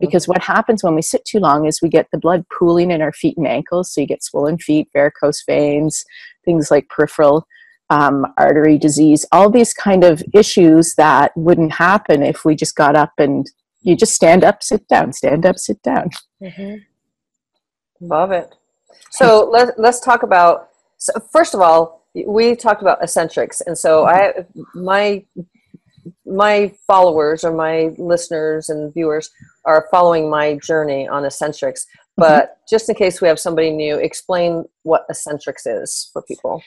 Because 0.00 0.26
what 0.26 0.42
happens 0.42 0.82
when 0.82 0.94
we 0.94 1.02
sit 1.02 1.24
too 1.26 1.38
long 1.38 1.66
is 1.66 1.82
we 1.82 1.90
get 1.90 2.08
the 2.10 2.18
blood 2.18 2.46
pooling 2.48 2.90
in 2.90 3.02
our 3.02 3.12
feet 3.12 3.36
and 3.36 3.46
ankles. 3.46 3.92
So 3.92 4.00
you 4.00 4.06
get 4.06 4.24
swollen 4.24 4.56
feet 4.56 4.88
varicose 4.92 5.44
veins 5.46 6.04
things 6.44 6.70
like 6.70 6.88
peripheral 6.88 7.46
um, 7.90 8.26
artery 8.38 8.78
disease 8.78 9.26
all 9.32 9.50
these 9.50 9.72
kind 9.72 10.04
of 10.04 10.22
issues 10.34 10.94
that 10.94 11.32
wouldn't 11.36 11.72
happen 11.72 12.22
if 12.22 12.44
we 12.44 12.54
just 12.54 12.76
got 12.76 12.96
up 12.96 13.12
and 13.18 13.50
you 13.82 13.96
just 13.96 14.14
stand 14.14 14.44
up 14.44 14.62
sit 14.62 14.86
down 14.88 15.12
stand 15.12 15.46
up 15.46 15.58
sit 15.58 15.82
down 15.82 16.08
mm-hmm. 16.42 16.76
love 18.00 18.32
it 18.32 18.54
so 19.10 19.48
let, 19.50 19.78
let's 19.78 20.00
talk 20.00 20.22
about 20.22 20.68
so 20.98 21.12
first 21.32 21.54
of 21.54 21.60
all 21.60 22.06
we 22.26 22.56
talked 22.56 22.82
about 22.82 23.00
Essentrics 23.00 23.62
and 23.66 23.76
so 23.76 24.06
i 24.06 24.32
my 24.74 25.24
my 26.26 26.72
followers 26.86 27.44
or 27.44 27.52
my 27.52 27.90
listeners 27.98 28.68
and 28.68 28.92
viewers 28.94 29.30
are 29.64 29.88
following 29.90 30.30
my 30.30 30.56
journey 30.56 31.08
on 31.08 31.24
Essentrics. 31.24 31.80
Mm-hmm. 31.80 32.22
But 32.22 32.44
mm-hmm. 32.44 32.60
just 32.68 32.88
in 32.88 32.94
case 32.94 33.20
we 33.20 33.28
have 33.28 33.38
somebody 33.38 33.70
new, 33.70 33.96
explain 33.96 34.64
what 34.82 35.06
Essentrics 35.10 35.66
is 35.66 36.10
for 36.12 36.22
people. 36.22 36.62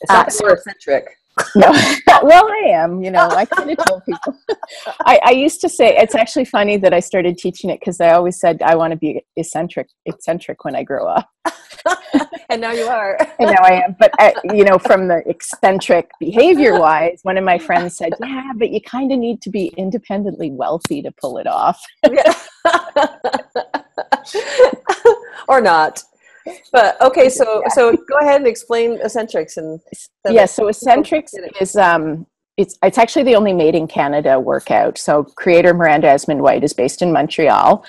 It's 0.00 0.10
not 0.10 0.28
uh, 0.28 0.30
so, 0.30 0.46
eccentric. 0.48 1.18
No, 1.56 1.70
well, 2.22 2.46
I 2.48 2.68
am. 2.68 3.02
You 3.02 3.10
know, 3.10 3.28
I 3.28 3.44
kind 3.44 3.70
of 3.70 3.78
tell 3.78 4.00
people. 4.00 4.36
I, 5.00 5.20
I 5.24 5.30
used 5.32 5.60
to 5.62 5.68
say 5.68 5.96
it's 5.96 6.14
actually 6.14 6.44
funny 6.44 6.76
that 6.78 6.92
I 6.92 7.00
started 7.00 7.38
teaching 7.38 7.70
it 7.70 7.80
because 7.80 8.00
I 8.00 8.10
always 8.12 8.38
said 8.38 8.62
I 8.62 8.76
want 8.76 8.92
to 8.92 8.96
be 8.96 9.24
eccentric, 9.36 9.88
eccentric 10.06 10.64
when 10.64 10.76
I 10.76 10.82
grow 10.82 11.06
up. 11.06 11.28
and 12.48 12.60
now 12.60 12.72
you 12.72 12.84
are. 12.84 13.16
and 13.38 13.50
now 13.50 13.62
I 13.62 13.82
am. 13.82 13.96
But 13.98 14.12
uh, 14.18 14.32
you 14.52 14.64
know, 14.64 14.78
from 14.78 15.08
the 15.08 15.22
eccentric 15.26 16.10
behavior 16.20 16.78
wise, 16.78 17.20
one 17.22 17.36
of 17.36 17.44
my 17.44 17.58
friends 17.58 17.96
said, 17.96 18.12
"Yeah, 18.20 18.52
but 18.56 18.70
you 18.70 18.80
kind 18.80 19.12
of 19.12 19.18
need 19.18 19.42
to 19.42 19.50
be 19.50 19.66
independently 19.76 20.50
wealthy 20.50 21.02
to 21.02 21.10
pull 21.12 21.38
it 21.38 21.46
off." 21.46 21.80
or 25.48 25.60
not. 25.60 26.02
But 26.72 27.00
okay, 27.00 27.28
so 27.28 27.62
yeah. 27.62 27.68
so 27.68 27.92
go 27.92 28.18
ahead 28.20 28.36
and 28.36 28.46
explain 28.46 28.98
Essentrics 28.98 29.56
and. 29.56 29.80
Yeah, 30.28 30.46
so 30.46 30.64
Essentrics 30.64 31.30
is 31.60 31.76
um 31.76 32.26
it's 32.56 32.78
it's 32.82 32.98
actually 32.98 33.24
the 33.24 33.36
only 33.36 33.52
made 33.52 33.74
in 33.74 33.86
Canada 33.86 34.38
workout. 34.38 34.98
So 34.98 35.24
creator 35.24 35.74
Miranda 35.74 36.08
Esmonde-White 36.08 36.64
is 36.64 36.72
based 36.72 37.02
in 37.02 37.12
Montreal, 37.12 37.84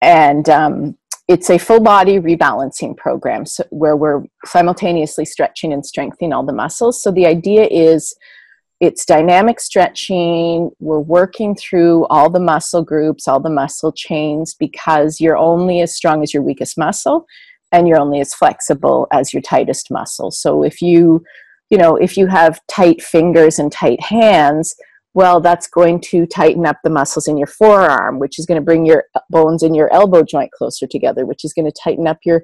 and 0.00 0.48
um, 0.48 0.98
it's 1.28 1.50
a 1.50 1.58
full 1.58 1.80
body 1.80 2.18
rebalancing 2.18 2.96
program 2.96 3.44
so, 3.46 3.64
where 3.70 3.96
we're 3.96 4.24
simultaneously 4.46 5.24
stretching 5.24 5.72
and 5.72 5.84
strengthening 5.84 6.32
all 6.32 6.44
the 6.44 6.52
muscles. 6.52 7.00
So 7.02 7.10
the 7.10 7.26
idea 7.26 7.68
is 7.70 8.14
it's 8.80 9.04
dynamic 9.04 9.60
stretching. 9.60 10.70
We're 10.80 11.00
working 11.00 11.54
through 11.54 12.06
all 12.06 12.30
the 12.30 12.40
muscle 12.40 12.82
groups, 12.82 13.28
all 13.28 13.40
the 13.40 13.50
muscle 13.50 13.92
chains, 13.92 14.54
because 14.54 15.20
you're 15.20 15.36
only 15.36 15.80
as 15.80 15.94
strong 15.94 16.22
as 16.22 16.32
your 16.32 16.42
weakest 16.42 16.78
muscle 16.78 17.26
and 17.72 17.86
you're 17.86 18.00
only 18.00 18.20
as 18.20 18.34
flexible 18.34 19.06
as 19.12 19.32
your 19.32 19.42
tightest 19.42 19.90
muscle. 19.90 20.30
So 20.30 20.62
if 20.62 20.80
you, 20.80 21.22
you 21.70 21.78
know, 21.78 21.96
if 21.96 22.16
you 22.16 22.26
have 22.26 22.60
tight 22.68 23.02
fingers 23.02 23.58
and 23.58 23.70
tight 23.70 24.02
hands, 24.02 24.74
well, 25.14 25.40
that's 25.40 25.66
going 25.68 26.00
to 26.00 26.26
tighten 26.26 26.66
up 26.66 26.76
the 26.84 26.90
muscles 26.90 27.26
in 27.26 27.36
your 27.36 27.46
forearm, 27.46 28.18
which 28.18 28.38
is 28.38 28.46
going 28.46 28.60
to 28.60 28.64
bring 28.64 28.86
your 28.86 29.04
uh, 29.14 29.20
bones 29.30 29.62
in 29.62 29.74
your 29.74 29.92
elbow 29.92 30.22
joint 30.22 30.52
closer 30.52 30.86
together, 30.86 31.26
which 31.26 31.44
is 31.44 31.52
going 31.52 31.64
to 31.64 31.80
tighten 31.82 32.06
up 32.06 32.18
your 32.24 32.42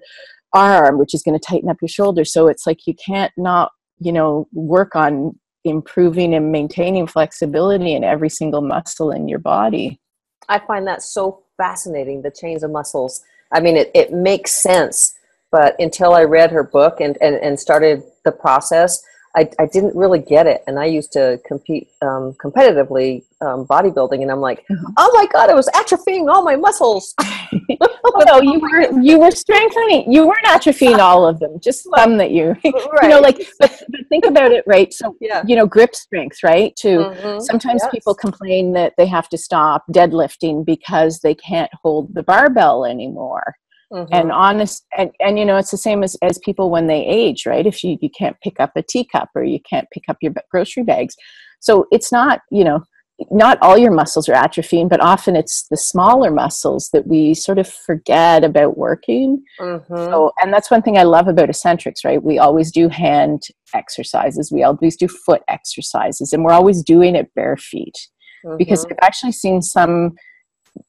arm, 0.53 0.99
which 0.99 1.15
is 1.15 1.23
going 1.23 1.39
to 1.39 1.47
tighten 1.47 1.69
up 1.69 1.77
your 1.81 1.89
shoulder. 1.89 2.25
So 2.25 2.49
it's 2.49 2.67
like 2.67 2.87
you 2.87 2.95
can't 2.95 3.33
not, 3.37 3.71
you 3.99 4.13
know, 4.13 4.49
work 4.53 4.97
on 4.97 5.39
improving 5.65 6.35
and 6.35 6.53
maintaining 6.53 7.07
flexibility 7.07 7.95
in 7.95 8.05
every 8.05 8.29
single 8.29 8.61
muscle 8.61 9.11
in 9.11 9.29
your 9.29 9.39
body. 9.39 10.01
I 10.49 10.59
find 10.59 10.87
that 10.87 11.03
so 11.03 11.45
fascinating, 11.57 12.23
the 12.23 12.31
chains 12.31 12.63
of 12.63 12.71
muscles. 12.71 13.23
I 13.53 13.61
mean, 13.61 13.77
it, 13.77 13.91
it 13.95 14.13
makes 14.13 14.51
sense, 14.51 15.15
but 15.51 15.77
until 15.79 16.15
I 16.15 16.25
read 16.25 16.51
her 16.51 16.63
book 16.63 17.01
and, 17.01 17.17
and, 17.21 17.37
and 17.37 17.59
started 17.59 18.03
the 18.25 18.33
process, 18.33 19.03
I, 19.37 19.51
I 19.59 19.67
didn't 19.67 19.97
really 19.97 20.21
get 20.21 20.47
it. 20.47 20.63
And 20.67 20.79
I 20.79 20.85
used 20.85 21.13
to 21.13 21.41
compete 21.45 21.89
um, 22.03 22.35
competitively 22.35 23.25
um, 23.41 23.67
bodybuilding, 23.67 24.23
and 24.23 24.31
I'm 24.31 24.41
like, 24.41 24.61
mm-hmm. 24.69 24.85
oh 24.97 25.11
my 25.15 25.27
god, 25.27 25.51
I 25.51 25.55
was 25.55 25.69
atrophying 25.69 26.33
all 26.33 26.45
my 26.45 26.57
muscles. 26.57 27.15
oh, 27.21 28.23
no, 28.27 28.41
you 28.41 28.61
were 28.61 29.01
you 29.01 29.19
were 29.19 29.33
strengthening. 29.33 30.11
You 30.11 30.27
weren't 30.27 30.45
atrophying 30.47 30.99
all 30.99 31.27
of 31.27 31.41
them, 31.41 31.59
just 31.61 31.85
some 31.97 32.17
that 32.19 32.31
you, 32.31 32.57
right. 32.65 33.03
you 33.03 33.09
know, 33.09 33.21
like. 33.21 33.39
But, 33.59 33.83
but 33.91 34.01
think 34.09 34.25
about 34.25 34.53
it, 34.53 34.65
right? 34.67 34.93
So 34.93 35.17
yeah. 35.21 35.43
you 35.47 35.57
know, 35.57 35.67
grip 35.67 35.95
strength, 35.95 36.43
right? 36.43 36.75
To 36.77 36.89
mm-hmm. 36.89 37.41
sometimes 37.41 37.83
yes. 37.83 37.91
people 37.91 38.15
complain 38.15 38.73
that 38.75 38.95
they 38.97 39.07
have 39.07 39.29
to 39.31 39.39
stop 39.39 39.85
deadlifting 39.93 40.65
because 40.65 41.21
they 41.21 41.35
can't 41.35 41.71
hold 41.83 42.15
the 42.15 42.23
barbell 42.23 42.85
anymore. 42.85 43.57
Mm-hmm. 43.93 44.15
and 44.15 44.33
honest 44.33 44.87
and, 44.97 45.11
and 45.21 45.39
you 45.39 45.45
know 45.45 45.59
it's 45.59 45.71
the 45.71 45.77
same 45.77 46.03
as, 46.03 46.17
as 46.23 46.39
people 46.39 46.71
when 46.71 46.87
they 46.87 47.05
age 47.07 47.45
right 47.45 47.67
if 47.67 47.85
you, 47.85 47.99
you 48.01 48.09
can't 48.09 48.41
pick 48.43 48.59
up 48.59 48.73
a 48.77 48.83
teacup 48.83 49.29
or 49.35 49.45
you 49.45 49.61
can't 49.69 49.87
pick 49.93 50.05
up 50.09 50.17
your 50.23 50.33
grocery 50.51 50.83
bags 50.83 51.15
so 51.61 51.87
it's 51.93 52.11
not 52.11 52.41
you 52.51 52.65
know 52.65 52.83
not 53.31 53.59
all 53.61 53.79
your 53.79 53.93
muscles 53.93 54.29
are 54.29 54.35
atrophying 54.35 54.89
but 54.89 55.01
often 55.01 55.37
it's 55.37 55.69
the 55.69 55.77
smaller 55.77 56.31
muscles 56.31 56.89
that 56.95 57.07
we 57.07 57.35
sort 57.35 57.59
of 57.59 57.69
forget 57.69 58.43
about 58.43 58.77
working 58.77 59.43
mm-hmm. 59.61 59.95
so 59.95 60.33
and 60.41 60.53
that's 60.53 60.71
one 60.71 60.83
thing 60.83 60.97
i 60.97 61.03
love 61.03 61.29
about 61.29 61.51
Essentrics 61.51 62.05
right 62.05 62.23
we 62.23 62.39
always 62.39 62.73
do 62.73 62.89
hand 62.89 63.43
exercises 63.75 64.51
we 64.51 64.63
always 64.63 64.97
do 64.97 65.07
foot 65.07 65.43
exercises 65.49 66.33
and 66.33 66.43
we're 66.43 66.53
always 66.53 66.83
doing 66.83 67.15
it 67.15 67.33
bare 67.35 67.57
feet 67.57 68.09
mm-hmm. 68.45 68.57
because 68.57 68.85
i've 68.87 68.99
actually 69.03 69.33
seen 69.33 69.61
some 69.61 70.15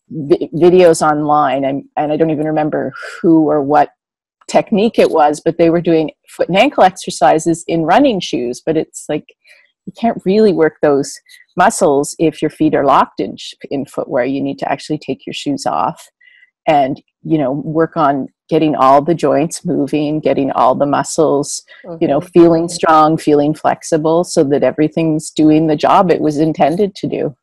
vi- 0.09 0.49
videos 0.53 1.01
online 1.01 1.63
and, 1.63 1.83
and 1.97 2.11
i 2.11 2.17
don't 2.17 2.29
even 2.29 2.45
remember 2.47 2.93
who 3.21 3.49
or 3.49 3.61
what 3.61 3.89
technique 4.47 4.99
it 4.99 5.09
was 5.09 5.41
but 5.43 5.57
they 5.57 5.69
were 5.69 5.81
doing 5.81 6.11
foot 6.29 6.47
and 6.47 6.57
ankle 6.57 6.83
exercises 6.83 7.63
in 7.67 7.83
running 7.83 8.19
shoes 8.19 8.61
but 8.65 8.77
it's 8.77 9.05
like 9.09 9.25
you 9.85 9.93
can't 9.99 10.21
really 10.25 10.53
work 10.53 10.75
those 10.81 11.19
muscles 11.57 12.15
if 12.19 12.41
your 12.41 12.51
feet 12.51 12.75
are 12.75 12.85
locked 12.85 13.19
in 13.19 13.35
in 13.71 13.85
footwear 13.85 14.25
you 14.25 14.41
need 14.41 14.59
to 14.59 14.71
actually 14.71 14.97
take 14.97 15.25
your 15.25 15.33
shoes 15.33 15.65
off 15.65 16.09
and 16.67 17.01
you 17.23 17.37
know 17.37 17.51
work 17.51 17.97
on 17.97 18.27
getting 18.47 18.75
all 18.75 19.01
the 19.01 19.15
joints 19.15 19.65
moving 19.65 20.19
getting 20.19 20.51
all 20.51 20.75
the 20.75 20.85
muscles 20.85 21.63
mm-hmm. 21.85 21.97
you 22.01 22.07
know 22.07 22.19
mm-hmm. 22.19 22.39
feeling 22.39 22.67
strong 22.67 23.17
feeling 23.17 23.53
flexible 23.53 24.23
so 24.23 24.43
that 24.43 24.63
everything's 24.63 25.31
doing 25.31 25.67
the 25.67 25.75
job 25.75 26.11
it 26.11 26.21
was 26.21 26.37
intended 26.37 26.95
to 26.95 27.07
do 27.07 27.35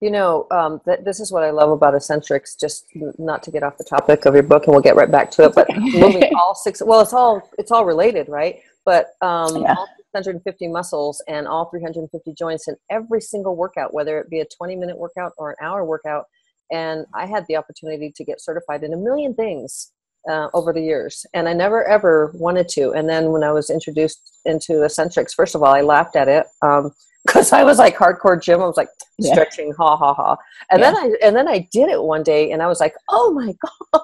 you 0.00 0.10
know, 0.10 0.46
um, 0.50 0.80
th- 0.84 1.00
this 1.04 1.20
is 1.20 1.30
what 1.30 1.42
I 1.42 1.50
love 1.50 1.70
about 1.70 1.94
Essentrics. 1.94 2.58
Just 2.58 2.86
not 3.18 3.42
to 3.42 3.50
get 3.50 3.62
off 3.62 3.76
the 3.76 3.84
topic 3.84 4.24
of 4.24 4.34
your 4.34 4.42
book, 4.42 4.64
and 4.64 4.72
we'll 4.72 4.82
get 4.82 4.96
right 4.96 5.10
back 5.10 5.30
to 5.32 5.44
it. 5.44 5.54
But 5.54 5.68
moving 5.76 6.34
all 6.38 6.54
six, 6.54 6.82
well, 6.82 7.00
it's 7.00 7.12
all 7.12 7.48
it's 7.58 7.70
all 7.70 7.84
related, 7.84 8.28
right? 8.28 8.60
But 8.84 9.10
um, 9.20 9.62
yeah. 9.62 9.74
all 9.74 9.86
650 10.14 10.68
muscles 10.68 11.22
and 11.28 11.46
all 11.46 11.66
350 11.66 12.32
joints 12.32 12.66
in 12.66 12.76
every 12.90 13.20
single 13.20 13.56
workout, 13.56 13.92
whether 13.92 14.18
it 14.18 14.30
be 14.30 14.40
a 14.40 14.46
20 14.46 14.74
minute 14.76 14.96
workout 14.96 15.32
or 15.36 15.50
an 15.50 15.56
hour 15.60 15.84
workout. 15.84 16.24
And 16.72 17.04
I 17.14 17.26
had 17.26 17.44
the 17.48 17.56
opportunity 17.56 18.12
to 18.14 18.24
get 18.24 18.40
certified 18.40 18.82
in 18.84 18.94
a 18.94 18.96
million 18.96 19.34
things 19.34 19.92
uh, 20.28 20.48
over 20.54 20.72
the 20.72 20.80
years, 20.80 21.26
and 21.34 21.48
I 21.48 21.52
never 21.52 21.86
ever 21.86 22.30
wanted 22.34 22.68
to. 22.70 22.92
And 22.92 23.08
then 23.08 23.32
when 23.32 23.42
I 23.42 23.52
was 23.52 23.68
introduced 23.68 24.38
into 24.46 24.72
Essentrics, 24.84 25.34
first 25.34 25.54
of 25.54 25.62
all, 25.62 25.74
I 25.74 25.82
laughed 25.82 26.16
at 26.16 26.28
it. 26.28 26.46
Um, 26.62 26.92
because 27.26 27.52
I 27.52 27.64
was 27.64 27.78
like 27.78 27.96
hardcore 27.96 28.40
gym. 28.40 28.60
I 28.60 28.66
was 28.66 28.76
like 28.76 28.88
yeah. 29.18 29.32
stretching, 29.32 29.72
ha 29.76 29.96
ha 29.96 30.14
ha. 30.14 30.36
And 30.70 30.80
yeah. 30.80 30.92
then 30.92 30.96
I 30.96 31.16
and 31.22 31.36
then 31.36 31.48
I 31.48 31.68
did 31.72 31.88
it 31.88 32.02
one 32.02 32.22
day, 32.22 32.52
and 32.52 32.62
I 32.62 32.66
was 32.66 32.80
like, 32.80 32.94
oh 33.10 33.32
my 33.32 33.54
god, 33.92 34.02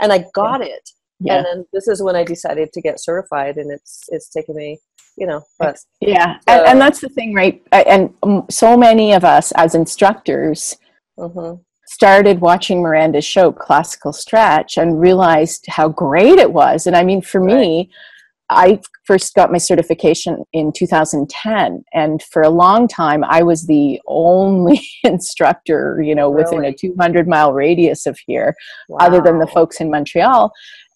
and 0.00 0.12
I 0.12 0.24
got 0.34 0.60
yeah. 0.60 0.74
it. 0.74 0.90
And 1.36 1.46
then 1.46 1.66
this 1.72 1.88
is 1.88 2.02
when 2.02 2.16
I 2.16 2.24
decided 2.24 2.72
to 2.72 2.80
get 2.80 3.00
certified, 3.00 3.56
and 3.56 3.70
it's 3.70 4.04
it's 4.08 4.28
taken 4.28 4.56
me, 4.56 4.78
you 5.16 5.26
know, 5.26 5.42
but 5.58 5.78
yeah, 6.00 6.34
so. 6.34 6.40
and, 6.48 6.66
and, 6.66 6.80
that's 6.80 7.00
the 7.00 7.08
thing, 7.08 7.34
right? 7.34 7.62
And 7.72 8.12
so 8.50 8.76
many 8.76 9.12
of 9.12 9.24
us 9.24 9.52
as 9.52 9.74
instructors. 9.74 10.76
Mm-hmm 11.18 11.62
started 11.88 12.40
watching 12.40 12.82
Miranda's 12.82 13.24
show, 13.24 13.52
Classical 13.52 14.12
Stretch, 14.12 14.76
and 14.76 15.00
realized 15.00 15.64
how 15.68 15.88
great 15.88 16.38
it 16.38 16.52
was. 16.52 16.86
And 16.86 16.96
I 16.96 17.04
mean, 17.04 17.22
for 17.22 17.40
right. 17.40 17.56
me, 17.56 17.90
I 18.48 18.80
first 19.04 19.34
got 19.34 19.50
my 19.50 19.58
certification 19.58 20.44
in 20.52 20.72
2010, 20.72 21.84
and 21.92 22.22
for 22.22 22.42
a 22.42 22.48
long 22.48 22.86
time, 22.86 23.24
I 23.24 23.42
was 23.42 23.66
the 23.66 24.00
only 24.06 24.80
instructor, 25.04 26.00
you 26.02 26.14
know, 26.14 26.30
really? 26.30 26.44
within 26.44 26.64
a 26.64 26.72
200 26.72 27.26
mile 27.26 27.52
radius 27.52 28.06
of 28.06 28.18
here, 28.26 28.54
wow. 28.88 28.98
other 29.00 29.20
than 29.20 29.38
the 29.38 29.46
folks 29.48 29.80
in 29.80 29.90
Montreal. 29.90 30.52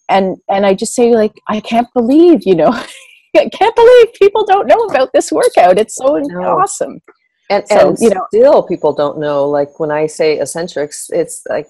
And 0.08 0.36
and 0.48 0.66
I 0.66 0.74
just 0.74 0.94
say 0.94 1.14
like, 1.14 1.32
I 1.48 1.60
can't 1.60 1.88
believe, 1.94 2.40
you 2.44 2.54
know, 2.54 2.70
I 3.36 3.48
can't 3.48 3.76
believe 3.76 4.14
people 4.14 4.44
don't 4.44 4.66
know 4.66 4.84
about 4.86 5.12
this 5.12 5.30
workout. 5.30 5.78
It's 5.78 5.96
so 5.96 6.18
no. 6.18 6.58
awesome. 6.58 7.00
And, 7.48 7.66
so, 7.66 7.88
and 7.88 7.98
you 8.00 8.10
know, 8.10 8.26
still 8.32 8.62
people 8.62 8.92
don't 8.92 9.18
know. 9.18 9.48
Like 9.48 9.80
when 9.80 9.90
I 9.90 10.06
say 10.06 10.38
Essentrics, 10.38 11.06
it's 11.10 11.42
like 11.48 11.66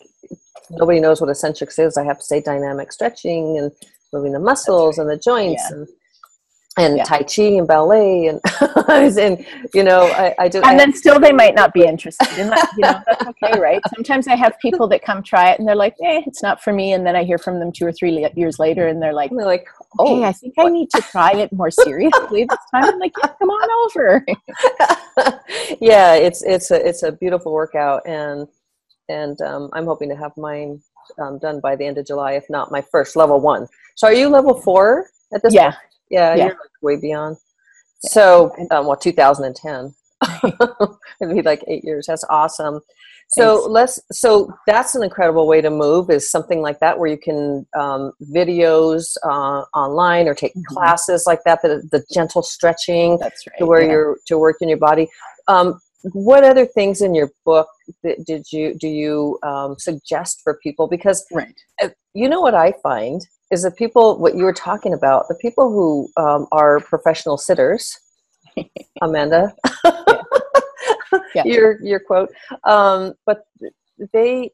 nobody 0.70 1.00
knows 1.00 1.20
what 1.22 1.30
Essentrics 1.30 1.78
is. 1.78 1.96
I 1.96 2.04
have 2.04 2.18
to 2.18 2.24
say 2.24 2.42
dynamic 2.42 2.92
stretching 2.92 3.56
and 3.58 3.72
moving 4.12 4.32
the 4.32 4.40
muscles 4.40 4.98
right. 4.98 5.04
and 5.04 5.10
the 5.10 5.16
joints 5.16 5.62
yeah. 5.70 5.76
and 5.76 5.88
and 6.78 6.96
yeah. 6.96 7.04
tai 7.04 7.22
chi 7.22 7.42
and 7.42 7.66
ballet 7.66 8.26
and 8.26 8.40
and 9.18 9.44
you 9.74 9.82
know 9.82 10.02
I, 10.02 10.34
I 10.38 10.48
just 10.48 10.64
and 10.64 10.78
then 10.78 10.92
still 10.94 11.18
they 11.18 11.32
might 11.32 11.56
not 11.56 11.72
be 11.74 11.84
interested 11.84 12.28
in 12.38 12.48
that 12.48 12.70
you 12.76 12.82
know 12.82 13.00
that's 13.06 13.26
okay 13.26 13.58
right 13.58 13.80
sometimes 13.92 14.28
I 14.28 14.36
have 14.36 14.56
people 14.60 14.86
that 14.88 15.02
come 15.02 15.22
try 15.22 15.50
it 15.50 15.58
and 15.58 15.66
they're 15.66 15.74
like 15.74 15.94
eh 16.02 16.22
it's 16.26 16.44
not 16.44 16.62
for 16.62 16.72
me 16.72 16.92
and 16.92 17.04
then 17.04 17.16
I 17.16 17.24
hear 17.24 17.38
from 17.38 17.58
them 17.58 17.72
two 17.72 17.86
or 17.86 17.92
three 17.92 18.24
years 18.36 18.60
later 18.60 18.86
and 18.86 19.02
they're 19.02 19.12
like 19.12 19.30
and 19.30 19.40
they're 19.40 19.46
like 19.46 19.66
oh 19.98 20.18
okay, 20.18 20.28
I 20.28 20.32
think 20.32 20.56
what? 20.56 20.68
I 20.68 20.70
need 20.70 20.90
to 20.94 21.02
try 21.02 21.32
it 21.32 21.52
more 21.52 21.72
seriously 21.72 22.44
this 22.44 22.58
time 22.72 22.84
I'm 22.84 22.98
like 23.00 23.12
yeah, 23.18 23.32
come 23.36 23.50
on 23.50 23.88
over 23.90 24.24
yeah 25.80 26.14
it's 26.14 26.42
it's 26.44 26.70
a 26.70 26.88
it's 26.88 27.02
a 27.02 27.10
beautiful 27.10 27.52
workout 27.52 28.06
and 28.06 28.46
and 29.08 29.40
um, 29.40 29.70
I'm 29.72 29.86
hoping 29.86 30.08
to 30.10 30.16
have 30.16 30.36
mine 30.36 30.80
um, 31.18 31.38
done 31.38 31.60
by 31.60 31.76
the 31.76 31.84
end 31.84 31.98
of 31.98 32.06
July, 32.06 32.32
if 32.32 32.48
not 32.48 32.70
my 32.70 32.80
first 32.80 33.16
level 33.16 33.40
one. 33.40 33.66
So 34.00 34.06
are 34.06 34.14
you 34.14 34.30
level 34.30 34.58
four 34.62 35.10
at 35.34 35.42
this 35.42 35.52
yeah. 35.52 35.72
point? 35.72 35.76
Yeah, 36.08 36.34
yeah. 36.34 36.44
you're 36.44 36.54
like 36.54 36.58
way 36.80 36.96
beyond. 36.96 37.36
Yeah. 38.02 38.10
So, 38.12 38.54
um, 38.70 38.86
well, 38.86 38.96
2010. 38.96 39.94
It'd 41.20 41.36
be 41.36 41.42
like 41.42 41.62
eight 41.68 41.84
years. 41.84 42.06
That's 42.06 42.24
awesome. 42.30 42.80
So 43.28 43.58
Thanks. 43.58 43.68
let's. 43.68 44.00
So 44.10 44.54
that's 44.66 44.94
an 44.94 45.02
incredible 45.02 45.46
way 45.46 45.60
to 45.60 45.68
move. 45.68 46.08
Is 46.08 46.30
something 46.30 46.62
like 46.62 46.80
that 46.80 46.98
where 46.98 47.10
you 47.10 47.18
can 47.18 47.66
um, 47.78 48.12
videos 48.22 49.18
uh, 49.22 49.64
online 49.74 50.28
or 50.28 50.34
take 50.34 50.52
mm-hmm. 50.52 50.74
classes 50.74 51.24
like 51.26 51.44
that. 51.44 51.60
The, 51.60 51.86
the 51.92 52.02
gentle 52.10 52.42
stretching. 52.42 53.18
That's 53.18 53.46
right. 53.46 53.58
To 53.58 53.66
where 53.66 53.82
yeah. 53.82 53.90
you're 53.90 54.18
to 54.28 54.38
work 54.38 54.56
in 54.62 54.70
your 54.70 54.78
body. 54.78 55.10
Um, 55.46 55.78
what 56.12 56.42
other 56.42 56.64
things 56.64 57.02
in 57.02 57.14
your 57.14 57.30
book 57.44 57.68
did 58.02 58.46
you 58.50 58.74
do 58.78 58.88
you 58.88 59.38
um, 59.42 59.76
suggest 59.78 60.40
for 60.42 60.58
people 60.62 60.88
because 60.88 61.22
right. 61.34 61.60
Uh, 61.82 61.90
you 62.14 62.28
know 62.28 62.40
what 62.40 62.54
i 62.54 62.72
find 62.82 63.20
is 63.50 63.62
the 63.62 63.70
people 63.70 64.18
what 64.18 64.36
you 64.36 64.44
were 64.44 64.52
talking 64.52 64.92
about 64.92 65.28
the 65.28 65.34
people 65.36 65.70
who 65.70 66.08
um, 66.22 66.46
are 66.52 66.80
professional 66.80 67.36
sitters 67.36 67.98
amanda 69.02 69.54
yeah. 71.34 71.42
your 71.44 71.82
your 71.82 72.00
quote 72.00 72.30
um, 72.64 73.14
but 73.26 73.44
they 74.12 74.50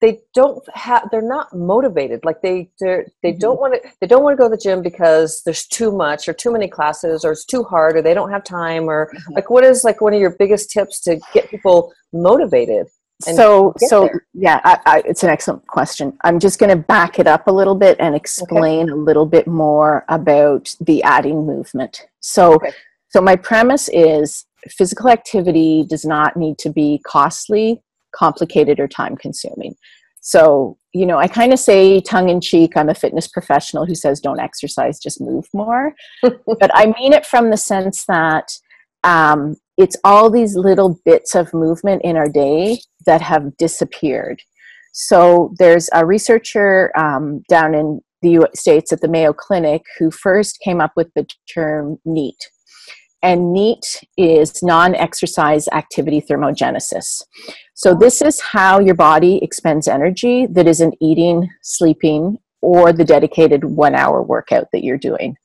they 0.00 0.20
don't 0.34 0.62
have 0.74 1.08
they're 1.10 1.22
not 1.22 1.54
motivated 1.56 2.24
like 2.24 2.42
they 2.42 2.70
they're, 2.80 3.06
they 3.22 3.30
mm-hmm. 3.30 3.38
don't 3.38 3.60
want 3.60 3.74
to 3.74 3.90
they 4.00 4.06
don't 4.06 4.22
want 4.22 4.36
to 4.36 4.42
go 4.42 4.48
to 4.48 4.54
the 4.54 4.60
gym 4.60 4.82
because 4.82 5.42
there's 5.44 5.66
too 5.66 5.90
much 5.90 6.28
or 6.28 6.32
too 6.32 6.52
many 6.52 6.68
classes 6.68 7.24
or 7.24 7.32
it's 7.32 7.46
too 7.46 7.62
hard 7.64 7.96
or 7.96 8.02
they 8.02 8.14
don't 8.14 8.30
have 8.30 8.44
time 8.44 8.88
or 8.88 9.06
mm-hmm. 9.06 9.34
like 9.34 9.48
what 9.48 9.64
is 9.64 9.84
like 9.84 10.00
one 10.00 10.12
of 10.12 10.20
your 10.20 10.36
biggest 10.38 10.70
tips 10.70 11.00
to 11.00 11.18
get 11.32 11.48
people 11.48 11.92
motivated 12.12 12.86
so 13.22 13.72
so 13.78 14.02
there? 14.02 14.26
yeah 14.34 14.60
I, 14.64 14.78
I, 14.84 15.02
it's 15.06 15.22
an 15.22 15.30
excellent 15.30 15.66
question 15.66 16.16
i'm 16.24 16.38
just 16.38 16.58
going 16.58 16.70
to 16.70 16.76
back 16.76 17.18
it 17.18 17.26
up 17.26 17.46
a 17.46 17.52
little 17.52 17.74
bit 17.74 17.96
and 17.98 18.14
explain 18.14 18.90
okay. 18.90 18.92
a 18.92 18.96
little 18.96 19.24
bit 19.24 19.46
more 19.46 20.04
about 20.08 20.74
the 20.80 21.02
adding 21.02 21.46
movement 21.46 22.06
so 22.20 22.54
okay. 22.54 22.72
so 23.08 23.22
my 23.22 23.34
premise 23.34 23.88
is 23.90 24.44
physical 24.68 25.08
activity 25.08 25.86
does 25.88 26.04
not 26.04 26.36
need 26.36 26.58
to 26.58 26.70
be 26.70 27.00
costly 27.06 27.82
complicated 28.16 28.80
or 28.80 28.88
time 28.88 29.16
consuming. 29.16 29.74
So, 30.20 30.76
you 30.92 31.06
know, 31.06 31.18
I 31.18 31.28
kind 31.28 31.52
of 31.52 31.58
say 31.58 32.00
tongue 32.00 32.30
in 32.30 32.40
cheek, 32.40 32.76
I'm 32.76 32.88
a 32.88 32.94
fitness 32.94 33.28
professional 33.28 33.86
who 33.86 33.94
says 33.94 34.20
don't 34.20 34.40
exercise, 34.40 34.98
just 34.98 35.20
move 35.20 35.46
more. 35.52 35.94
but 36.22 36.70
I 36.74 36.92
mean 36.98 37.12
it 37.12 37.26
from 37.26 37.50
the 37.50 37.56
sense 37.56 38.04
that 38.06 38.50
um, 39.04 39.56
it's 39.76 39.96
all 40.04 40.30
these 40.30 40.56
little 40.56 41.00
bits 41.04 41.34
of 41.34 41.52
movement 41.52 42.02
in 42.02 42.16
our 42.16 42.28
day 42.28 42.80
that 43.04 43.20
have 43.20 43.56
disappeared. 43.56 44.42
So 44.92 45.54
there's 45.58 45.90
a 45.92 46.06
researcher 46.06 46.90
um, 46.98 47.42
down 47.48 47.74
in 47.74 48.00
the. 48.22 48.48
States 48.54 48.92
at 48.92 49.00
the 49.00 49.08
Mayo 49.08 49.32
Clinic 49.32 49.82
who 49.98 50.10
first 50.10 50.58
came 50.60 50.80
up 50.80 50.92
with 50.96 51.12
the 51.14 51.26
term 51.52 51.98
NEAT, 52.04 52.36
and 53.22 53.52
NEAT 53.52 54.04
is 54.16 54.62
non 54.62 54.94
exercise 54.94 55.68
activity 55.68 56.20
thermogenesis. 56.20 57.22
So, 57.74 57.94
this 57.94 58.22
is 58.22 58.40
how 58.40 58.80
your 58.80 58.94
body 58.94 59.38
expends 59.42 59.86
energy 59.86 60.46
that 60.46 60.66
isn't 60.66 60.96
eating, 61.00 61.48
sleeping, 61.62 62.38
or 62.62 62.92
the 62.92 63.04
dedicated 63.04 63.64
one 63.64 63.94
hour 63.94 64.22
workout 64.22 64.68
that 64.72 64.82
you're 64.82 64.98
doing. 64.98 65.36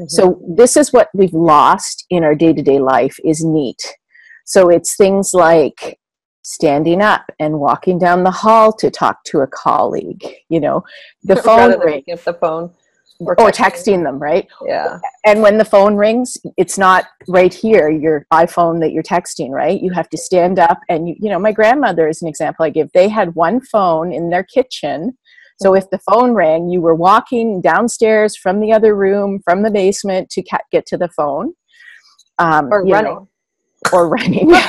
Mm-hmm. 0.00 0.08
So, 0.08 0.40
this 0.56 0.76
is 0.76 0.92
what 0.92 1.08
we've 1.14 1.34
lost 1.34 2.06
in 2.10 2.24
our 2.24 2.34
day 2.34 2.52
to 2.52 2.62
day 2.62 2.78
life 2.78 3.16
is 3.24 3.44
NEAT. 3.44 3.96
So, 4.44 4.68
it's 4.68 4.96
things 4.96 5.34
like 5.34 5.98
standing 6.42 7.02
up 7.02 7.30
and 7.38 7.60
walking 7.60 7.98
down 7.98 8.24
the 8.24 8.30
hall 8.30 8.72
to 8.72 8.90
talk 8.90 9.22
to 9.24 9.40
a 9.40 9.46
colleague, 9.46 10.24
you 10.48 10.60
know, 10.60 10.82
the 11.22 11.36
phone 11.42 11.78
ring. 11.80 12.02
The 12.06 12.34
phone 12.40 12.72
or 13.20 13.36
texting. 13.36 13.44
or 13.44 13.50
texting 13.52 14.04
them, 14.04 14.18
right? 14.18 14.48
Yeah. 14.66 14.98
And 15.24 15.42
when 15.42 15.58
the 15.58 15.64
phone 15.64 15.96
rings, 15.96 16.38
it's 16.56 16.78
not 16.78 17.04
right 17.28 17.52
here, 17.52 17.90
your 17.90 18.26
iPhone 18.32 18.80
that 18.80 18.92
you're 18.92 19.02
texting, 19.02 19.50
right? 19.50 19.80
You 19.80 19.90
have 19.92 20.08
to 20.10 20.18
stand 20.18 20.58
up 20.58 20.80
and 20.88 21.08
you, 21.08 21.16
you 21.20 21.28
know, 21.28 21.38
my 21.38 21.52
grandmother 21.52 22.08
is 22.08 22.22
an 22.22 22.28
example 22.28 22.64
I 22.64 22.70
give. 22.70 22.90
They 22.92 23.08
had 23.08 23.34
one 23.34 23.60
phone 23.60 24.12
in 24.12 24.30
their 24.30 24.42
kitchen. 24.42 25.18
So 25.60 25.74
if 25.74 25.90
the 25.90 25.98
phone 25.98 26.32
rang, 26.32 26.70
you 26.70 26.80
were 26.80 26.94
walking 26.94 27.60
downstairs 27.60 28.36
from 28.36 28.60
the 28.60 28.72
other 28.72 28.94
room, 28.94 29.40
from 29.44 29.62
the 29.62 29.70
basement 29.70 30.30
to 30.30 30.42
get 30.72 30.86
to 30.86 30.96
the 30.96 31.08
phone. 31.08 31.52
Um, 32.38 32.68
or 32.72 32.84
running. 32.84 33.14
Know, 33.14 33.28
or 33.92 34.08
running. 34.08 34.50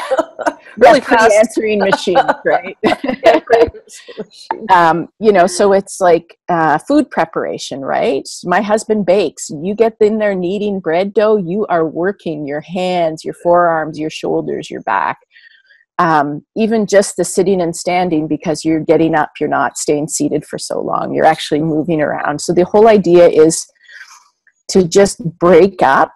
really 0.77 0.99
yeah, 0.99 1.06
fast 1.06 1.34
answering 1.34 1.80
machine, 1.80 2.17
right? 2.45 2.77
um, 4.71 5.10
you 5.19 5.32
know, 5.32 5.47
so 5.47 5.73
it's 5.73 5.99
like 5.99 6.38
uh, 6.49 6.77
food 6.77 7.10
preparation, 7.10 7.82
right? 7.82 8.27
My 8.43 8.62
husband 8.62 9.06
bakes. 9.06 9.49
You 9.49 9.75
get 9.75 9.95
in 9.99 10.17
there 10.17 10.36
kneading 10.36 10.80
bread 10.80 11.13
dough, 11.13 11.38
you 11.38 11.65
are 11.67 11.88
working 11.88 12.45
your 12.45 12.62
hands, 12.62 13.23
your 13.23 13.36
forearms, 13.36 13.99
your 13.99 14.10
shoulders, 14.10 14.69
your 14.69 14.82
back. 14.82 15.19
Um, 16.02 16.44
even 16.56 16.88
just 16.88 17.16
the 17.16 17.24
sitting 17.24 17.62
and 17.62 17.76
standing 17.76 18.28
because 18.28 18.66
you're 18.66 18.80
getting 18.80 19.14
up, 19.14 19.30
you're 19.40 19.48
not 19.48 19.78
staying 19.78 20.08
seated 20.08 20.44
for 20.44 20.58
so 20.58 20.82
long, 20.82 21.14
you're 21.14 21.26
actually 21.26 21.62
moving 21.62 22.02
around. 22.02 22.42
So 22.42 22.54
the 22.54 22.66
whole 22.66 22.88
idea 22.88 23.28
is 23.28 23.68
to 24.70 24.88
just 24.88 25.24
break 25.38 25.84
up 25.84 26.12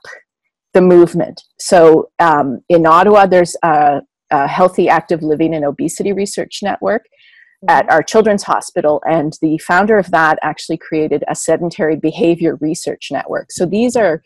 the 0.74 0.82
movement. 0.82 1.43
So 1.60 2.10
um, 2.17 2.62
in 2.67 2.88
Ottawa, 2.88 3.28
there's 3.28 3.56
a, 3.63 4.02
a, 4.32 4.48
Healthy 4.48 4.89
Active 4.89 5.21
Living 5.21 5.54
and 5.54 5.63
Obesity 5.63 6.13
Research 6.13 6.62
Network 6.63 7.04
mm-hmm. 7.04 7.69
at 7.69 7.88
our 7.91 8.02
children's 8.02 8.43
hospital, 8.43 9.04
and 9.06 9.34
the 9.41 9.60
founder 9.60 10.00
of 10.00 10.10
that 10.12 10.39
actually 10.41 10.78
created 10.78 11.24
a 11.28 11.36
sedentary 11.36 11.95
behavior 11.95 12.56
research 12.56 13.10
network. 13.12 13.52
So 13.52 13.67
these 13.67 13.95
are 13.95 14.24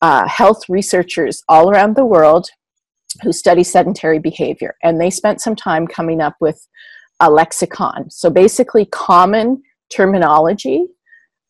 uh, 0.00 0.26
health 0.26 0.62
researchers 0.68 1.42
all 1.48 1.70
around 1.70 1.94
the 1.94 2.06
world 2.06 2.48
who 3.22 3.32
study 3.32 3.62
sedentary 3.62 4.18
behavior, 4.18 4.76
and 4.82 5.00
they 5.00 5.10
spent 5.10 5.40
some 5.40 5.56
time 5.56 5.86
coming 5.86 6.20
up 6.20 6.36
with 6.40 6.66
a 7.20 7.30
lexicon. 7.30 8.10
So 8.10 8.30
basically, 8.30 8.86
common 8.86 9.62
terminology 9.90 10.86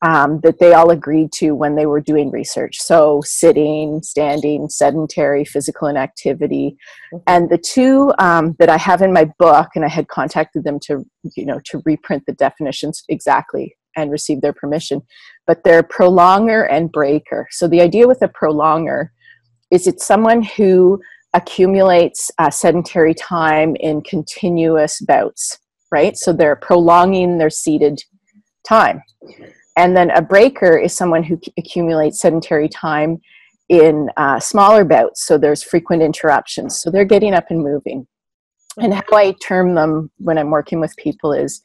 um, 0.05 0.40
that 0.40 0.59
they 0.59 0.74
all 0.74 0.90
agreed 0.90 1.33
to 1.33 1.53
when 1.53 1.77
they 1.77 1.87
were 1.87 2.00
doing 2.00 2.31
research. 2.31 2.79
So, 2.79 3.22
sitting, 3.24 4.03
standing, 4.03 4.68
sedentary, 4.68 5.44
physical 5.46 5.88
inactivity, 5.88 6.77
mm-hmm. 7.12 7.22
and 7.27 7.48
the 7.48 7.59
two 7.59 8.12
um, 8.18 8.55
that 8.59 8.68
I 8.68 8.77
have 8.77 9.00
in 9.00 9.12
my 9.12 9.31
book, 9.38 9.68
and 9.74 9.85
I 9.85 9.88
had 9.88 10.09
contacted 10.09 10.64
them 10.64 10.79
to, 10.81 11.05
you 11.37 11.46
know, 11.46 11.59
to 11.66 11.83
reprint 11.87 12.24
the 12.27 12.35
definitions 12.35 13.03
exactly 13.09 13.77
and 13.96 14.11
receive 14.11 14.42
their 14.42 14.53
permission. 14.53 15.00
But 15.46 15.64
they're 15.64 15.83
prolonger 15.83 16.68
and 16.70 16.92
breaker. 16.92 17.48
So 17.50 17.66
the 17.66 17.81
idea 17.81 18.07
with 18.07 18.20
a 18.20 18.29
prolonger 18.29 19.09
is 19.70 19.87
it's 19.87 20.07
someone 20.07 20.42
who 20.42 21.00
accumulates 21.35 22.31
uh, 22.38 22.51
sedentary 22.51 23.14
time 23.14 23.77
in 23.77 24.01
continuous 24.03 25.01
bouts, 25.01 25.59
right? 25.90 26.16
So 26.16 26.33
they're 26.33 26.57
prolonging 26.57 27.38
their 27.38 27.51
seated 27.51 28.03
time. 28.66 29.03
And 29.77 29.97
then 29.97 30.11
a 30.11 30.23
breaker 30.23 30.79
is 30.79 30.97
someone 30.97 31.25
who 31.25 31.40
accumulates 31.59 32.20
sedentary 32.20 32.68
time 32.68 33.20
in 33.68 34.11
uh, 34.16 34.38
smaller 34.38 34.85
bouts. 34.85 35.27
So 35.27 35.37
there's 35.37 35.62
frequent 35.62 36.03
interruptions. 36.03 36.81
So 36.81 36.90
they're 36.90 37.05
getting 37.05 37.35
up 37.35 37.47
and 37.51 37.62
moving. 37.62 38.07
And 38.81 38.94
how 38.94 39.03
I 39.12 39.35
term 39.42 39.75
them 39.75 40.11
when 40.18 40.38
I'm 40.38 40.51
working 40.51 40.81
with 40.81 40.97
people 40.97 41.33
is 41.33 41.61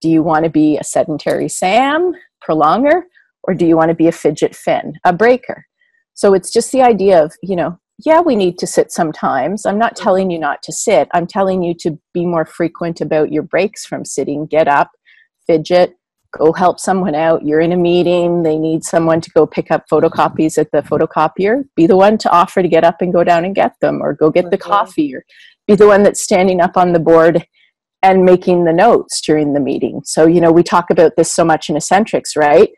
do 0.00 0.08
you 0.08 0.22
want 0.22 0.44
to 0.44 0.50
be 0.50 0.76
a 0.76 0.84
sedentary 0.84 1.48
Sam, 1.48 2.12
prolonger, 2.46 3.02
or 3.44 3.54
do 3.54 3.66
you 3.66 3.76
want 3.76 3.90
to 3.90 3.94
be 3.94 4.08
a 4.08 4.12
fidget 4.12 4.54
Finn, 4.54 4.94
a 5.04 5.12
breaker? 5.12 5.66
So 6.14 6.34
it's 6.34 6.52
just 6.52 6.72
the 6.72 6.82
idea 6.82 7.22
of, 7.22 7.32
you 7.42 7.56
know, 7.56 7.78
yeah, 8.04 8.20
we 8.20 8.36
need 8.36 8.58
to 8.58 8.66
sit 8.66 8.92
sometimes. 8.92 9.64
I'm 9.64 9.78
not 9.78 9.94
mm-hmm. 9.94 10.04
telling 10.04 10.30
you 10.30 10.38
not 10.38 10.62
to 10.64 10.72
sit. 10.72 11.08
I'm 11.14 11.26
telling 11.26 11.62
you 11.62 11.74
to 11.80 11.98
be 12.12 12.26
more 12.26 12.44
frequent 12.44 13.00
about 13.00 13.32
your 13.32 13.42
breaks 13.42 13.86
from 13.86 14.04
sitting. 14.04 14.46
Get 14.46 14.68
up, 14.68 14.90
fidget, 15.46 15.94
go 16.36 16.52
help 16.52 16.78
someone 16.78 17.14
out. 17.14 17.44
You're 17.44 17.60
in 17.60 17.72
a 17.72 17.76
meeting, 17.76 18.42
they 18.42 18.58
need 18.58 18.84
someone 18.84 19.20
to 19.22 19.30
go 19.30 19.46
pick 19.46 19.70
up 19.70 19.88
photocopies 19.88 20.58
at 20.58 20.70
the 20.72 20.82
photocopier. 20.82 21.64
Be 21.74 21.86
the 21.86 21.96
one 21.96 22.18
to 22.18 22.30
offer 22.30 22.62
to 22.62 22.68
get 22.68 22.84
up 22.84 23.00
and 23.00 23.12
go 23.12 23.24
down 23.24 23.44
and 23.44 23.54
get 23.54 23.78
them, 23.80 24.02
or 24.02 24.12
go 24.12 24.30
get 24.30 24.50
the 24.50 24.58
coffee, 24.58 25.14
or 25.14 25.24
be 25.66 25.74
the 25.74 25.86
one 25.86 26.02
that's 26.02 26.22
standing 26.22 26.60
up 26.60 26.76
on 26.76 26.92
the 26.92 26.98
board 26.98 27.46
and 28.02 28.24
making 28.24 28.64
the 28.64 28.72
notes 28.72 29.20
during 29.22 29.54
the 29.54 29.60
meeting. 29.60 30.02
So, 30.04 30.26
you 30.26 30.40
know, 30.40 30.52
we 30.52 30.62
talk 30.62 30.90
about 30.90 31.16
this 31.16 31.32
so 31.32 31.44
much 31.44 31.70
in 31.70 31.76
Essentrics, 31.76 32.36
right? 32.36 32.70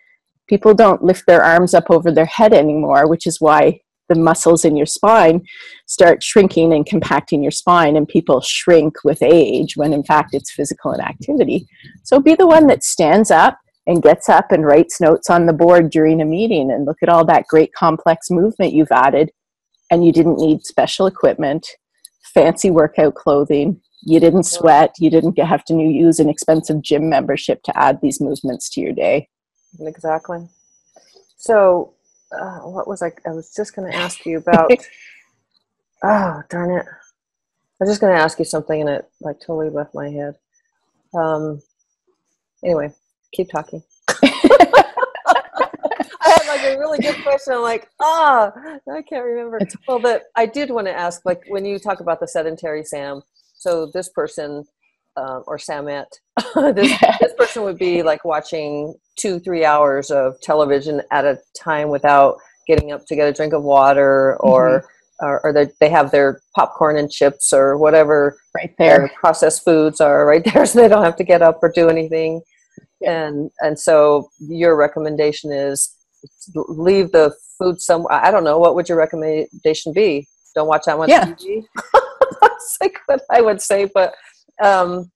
People 0.48 0.74
don't 0.74 1.02
lift 1.02 1.26
their 1.26 1.42
arms 1.42 1.74
up 1.74 1.90
over 1.90 2.12
their 2.12 2.24
head 2.24 2.54
anymore, 2.54 3.08
which 3.08 3.26
is 3.26 3.40
why 3.40 3.80
the 4.08 4.14
muscles 4.14 4.64
in 4.64 4.76
your 4.76 4.86
spine 4.86 5.44
start 5.86 6.22
shrinking 6.22 6.72
and 6.72 6.86
compacting 6.86 7.42
your 7.42 7.50
spine 7.50 7.96
and 7.96 8.08
people 8.08 8.40
shrink 8.40 8.96
with 9.04 9.22
age 9.22 9.76
when 9.76 9.92
in 9.92 10.02
fact 10.02 10.34
it's 10.34 10.50
physical 10.50 10.92
inactivity. 10.92 11.66
So 12.04 12.20
be 12.20 12.34
the 12.34 12.46
one 12.46 12.66
that 12.68 12.84
stands 12.84 13.30
up 13.30 13.58
and 13.86 14.02
gets 14.02 14.28
up 14.28 14.52
and 14.52 14.66
writes 14.66 15.00
notes 15.00 15.30
on 15.30 15.46
the 15.46 15.52
board 15.52 15.90
during 15.90 16.20
a 16.20 16.24
meeting 16.24 16.70
and 16.70 16.84
look 16.84 16.98
at 17.02 17.08
all 17.08 17.24
that 17.24 17.46
great 17.48 17.72
complex 17.72 18.30
movement 18.30 18.72
you've 18.72 18.92
added 18.92 19.30
and 19.90 20.04
you 20.04 20.12
didn't 20.12 20.38
need 20.38 20.64
special 20.64 21.06
equipment 21.06 21.66
fancy 22.34 22.70
workout 22.70 23.14
clothing 23.14 23.80
you 24.02 24.20
didn't 24.20 24.44
sweat 24.44 24.94
you 24.98 25.10
didn't 25.10 25.38
have 25.38 25.64
to 25.64 25.74
use 25.74 26.20
an 26.20 26.28
expensive 26.28 26.82
gym 26.82 27.08
membership 27.08 27.62
to 27.62 27.76
add 27.76 27.98
these 28.02 28.20
movements 28.20 28.68
to 28.70 28.80
your 28.80 28.92
day. 28.92 29.28
Exactly. 29.80 30.48
So 31.36 31.94
uh, 32.32 32.60
what 32.60 32.88
was 32.88 33.02
I? 33.02 33.12
I 33.26 33.30
was 33.30 33.52
just 33.54 33.74
going 33.74 33.90
to 33.90 33.96
ask 33.96 34.24
you 34.26 34.38
about. 34.38 34.70
oh 36.02 36.42
darn 36.50 36.78
it! 36.78 36.86
I 36.86 37.84
was 37.84 37.90
just 37.90 38.00
going 38.00 38.14
to 38.14 38.22
ask 38.22 38.38
you 38.38 38.44
something, 38.44 38.80
and 38.80 38.90
it 38.90 39.10
like 39.20 39.40
totally 39.40 39.70
left 39.70 39.94
my 39.94 40.08
head. 40.08 40.36
Um. 41.14 41.62
Anyway, 42.64 42.92
keep 43.32 43.50
talking. 43.50 43.82
I 46.20 46.30
had 46.30 46.48
like 46.48 46.64
a 46.64 46.78
really 46.78 46.98
good 46.98 47.22
question. 47.22 47.54
I'm 47.54 47.62
like, 47.62 47.88
ah, 48.00 48.52
oh, 48.54 48.92
I 48.92 49.02
can't 49.02 49.24
remember. 49.24 49.60
Well, 49.86 50.00
but 50.00 50.24
I 50.36 50.46
did 50.46 50.70
want 50.70 50.86
to 50.88 50.92
ask, 50.92 51.24
like, 51.24 51.42
when 51.48 51.64
you 51.64 51.78
talk 51.78 52.00
about 52.00 52.20
the 52.20 52.28
sedentary 52.28 52.84
Sam. 52.84 53.22
So 53.54 53.86
this 53.86 54.08
person 54.08 54.64
uh, 55.18 55.40
or 55.46 55.58
Samet, 55.58 56.06
this, 56.74 57.00
this 57.20 57.34
person 57.36 57.64
would 57.64 57.78
be 57.78 58.02
like 58.02 58.24
watching 58.24 58.94
two, 59.16 59.40
three 59.40 59.64
hours 59.64 60.10
of 60.10 60.40
television 60.40 61.02
at 61.10 61.24
a 61.24 61.38
time 61.60 61.88
without 61.88 62.36
getting 62.66 62.92
up 62.92 63.06
to 63.06 63.16
get 63.16 63.28
a 63.28 63.32
drink 63.32 63.52
of 63.52 63.62
water 63.62 64.36
or. 64.40 64.80
Mm-hmm. 64.80 64.86
Or, 65.20 65.40
or 65.44 65.66
they 65.80 65.88
have 65.88 66.12
their 66.12 66.40
popcorn 66.54 66.96
and 66.96 67.10
chips 67.10 67.52
or 67.52 67.76
whatever 67.76 68.38
right 68.54 68.72
there 68.78 69.10
processed 69.16 69.64
foods 69.64 70.00
are 70.00 70.24
right 70.24 70.44
there 70.44 70.64
so 70.66 70.80
they 70.80 70.86
don't 70.86 71.02
have 71.02 71.16
to 71.16 71.24
get 71.24 71.42
up 71.42 71.58
or 71.60 71.72
do 71.72 71.88
anything 71.88 72.40
and 73.04 73.50
and 73.58 73.76
so 73.76 74.30
your 74.38 74.76
recommendation 74.76 75.50
is 75.50 75.96
leave 76.54 77.10
the 77.10 77.34
food 77.58 77.80
somewhere 77.80 78.12
i 78.12 78.30
don't 78.30 78.44
know 78.44 78.60
what 78.60 78.76
would 78.76 78.88
your 78.88 78.96
recommendation 78.96 79.92
be 79.92 80.24
don't 80.54 80.68
watch 80.68 80.84
that 80.86 80.96
much 80.96 81.08
yeah. 81.08 81.24
tv 81.24 81.64
that's 82.40 82.78
like 82.80 82.96
what 83.06 83.20
i 83.32 83.40
would 83.40 83.60
say 83.60 83.90
but 83.92 84.14
um, 84.62 85.10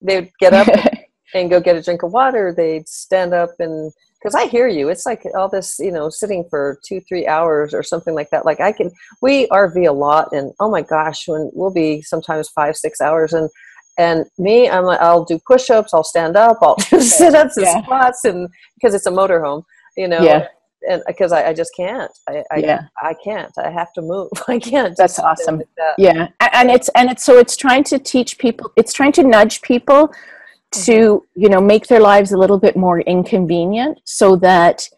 they'd 0.00 0.30
get 0.38 0.52
up 0.54 0.68
and 1.34 1.50
go 1.50 1.60
get 1.60 1.76
a 1.76 1.82
drink 1.82 2.02
of 2.02 2.12
water. 2.12 2.54
They'd 2.56 2.88
stand 2.88 3.34
up 3.34 3.50
and 3.58 3.92
because 4.24 4.34
I 4.34 4.46
hear 4.46 4.66
you, 4.68 4.88
it's 4.88 5.04
like 5.04 5.22
all 5.36 5.50
this, 5.50 5.78
you 5.78 5.92
know, 5.92 6.08
sitting 6.08 6.46
for 6.48 6.80
two, 6.82 6.98
three 7.02 7.26
hours 7.26 7.74
or 7.74 7.82
something 7.82 8.14
like 8.14 8.30
that. 8.30 8.46
Like 8.46 8.58
I 8.58 8.72
can, 8.72 8.90
we 9.20 9.46
RV 9.48 9.86
a 9.86 9.92
lot, 9.92 10.32
and 10.32 10.50
oh 10.60 10.70
my 10.70 10.80
gosh, 10.80 11.28
when 11.28 11.50
we'll 11.52 11.74
be 11.74 12.00
sometimes 12.00 12.48
five, 12.48 12.74
six 12.74 13.02
hours, 13.02 13.34
and 13.34 13.50
and 13.98 14.24
me, 14.38 14.68
I'm 14.68 14.84
like, 14.84 15.00
I'll 15.00 15.26
do 15.26 15.38
push-ups, 15.46 15.92
I'll 15.92 16.04
stand 16.04 16.38
up, 16.38 16.56
I'll 16.62 16.76
do 16.76 17.02
sit-ups 17.02 17.58
and 17.58 17.66
yeah. 17.66 17.82
squats, 17.82 18.24
and 18.24 18.48
because 18.76 18.94
it's 18.94 19.04
a 19.04 19.10
motorhome, 19.10 19.62
you 19.94 20.08
know, 20.08 20.22
yeah 20.22 20.46
and 20.88 21.02
because 21.06 21.32
I, 21.32 21.48
I, 21.48 21.52
just 21.52 21.72
can't 21.76 22.10
I, 22.28 22.42
I, 22.50 22.56
yeah. 22.56 22.82
I 23.00 23.14
can't 23.24 23.52
i 23.58 23.70
have 23.70 23.92
to 23.94 24.02
move 24.02 24.30
i 24.48 24.58
can't 24.58 24.96
that's 24.96 25.18
awesome 25.18 25.58
that. 25.76 25.94
yeah 25.98 26.28
and 26.52 26.70
it's 26.70 26.88
and 26.90 27.10
it's 27.10 27.24
so 27.24 27.38
it's 27.38 27.56
trying 27.56 27.84
to 27.84 27.98
teach 27.98 28.38
people 28.38 28.72
it's 28.76 28.92
trying 28.92 29.12
to 29.12 29.22
nudge 29.22 29.62
people 29.62 30.12
to 30.72 30.92
mm-hmm. 30.92 31.42
you 31.42 31.48
know 31.48 31.60
make 31.60 31.86
their 31.86 32.00
lives 32.00 32.32
a 32.32 32.38
little 32.38 32.58
bit 32.58 32.76
more 32.76 33.00
inconvenient 33.00 34.00
so 34.04 34.36
that 34.36 34.88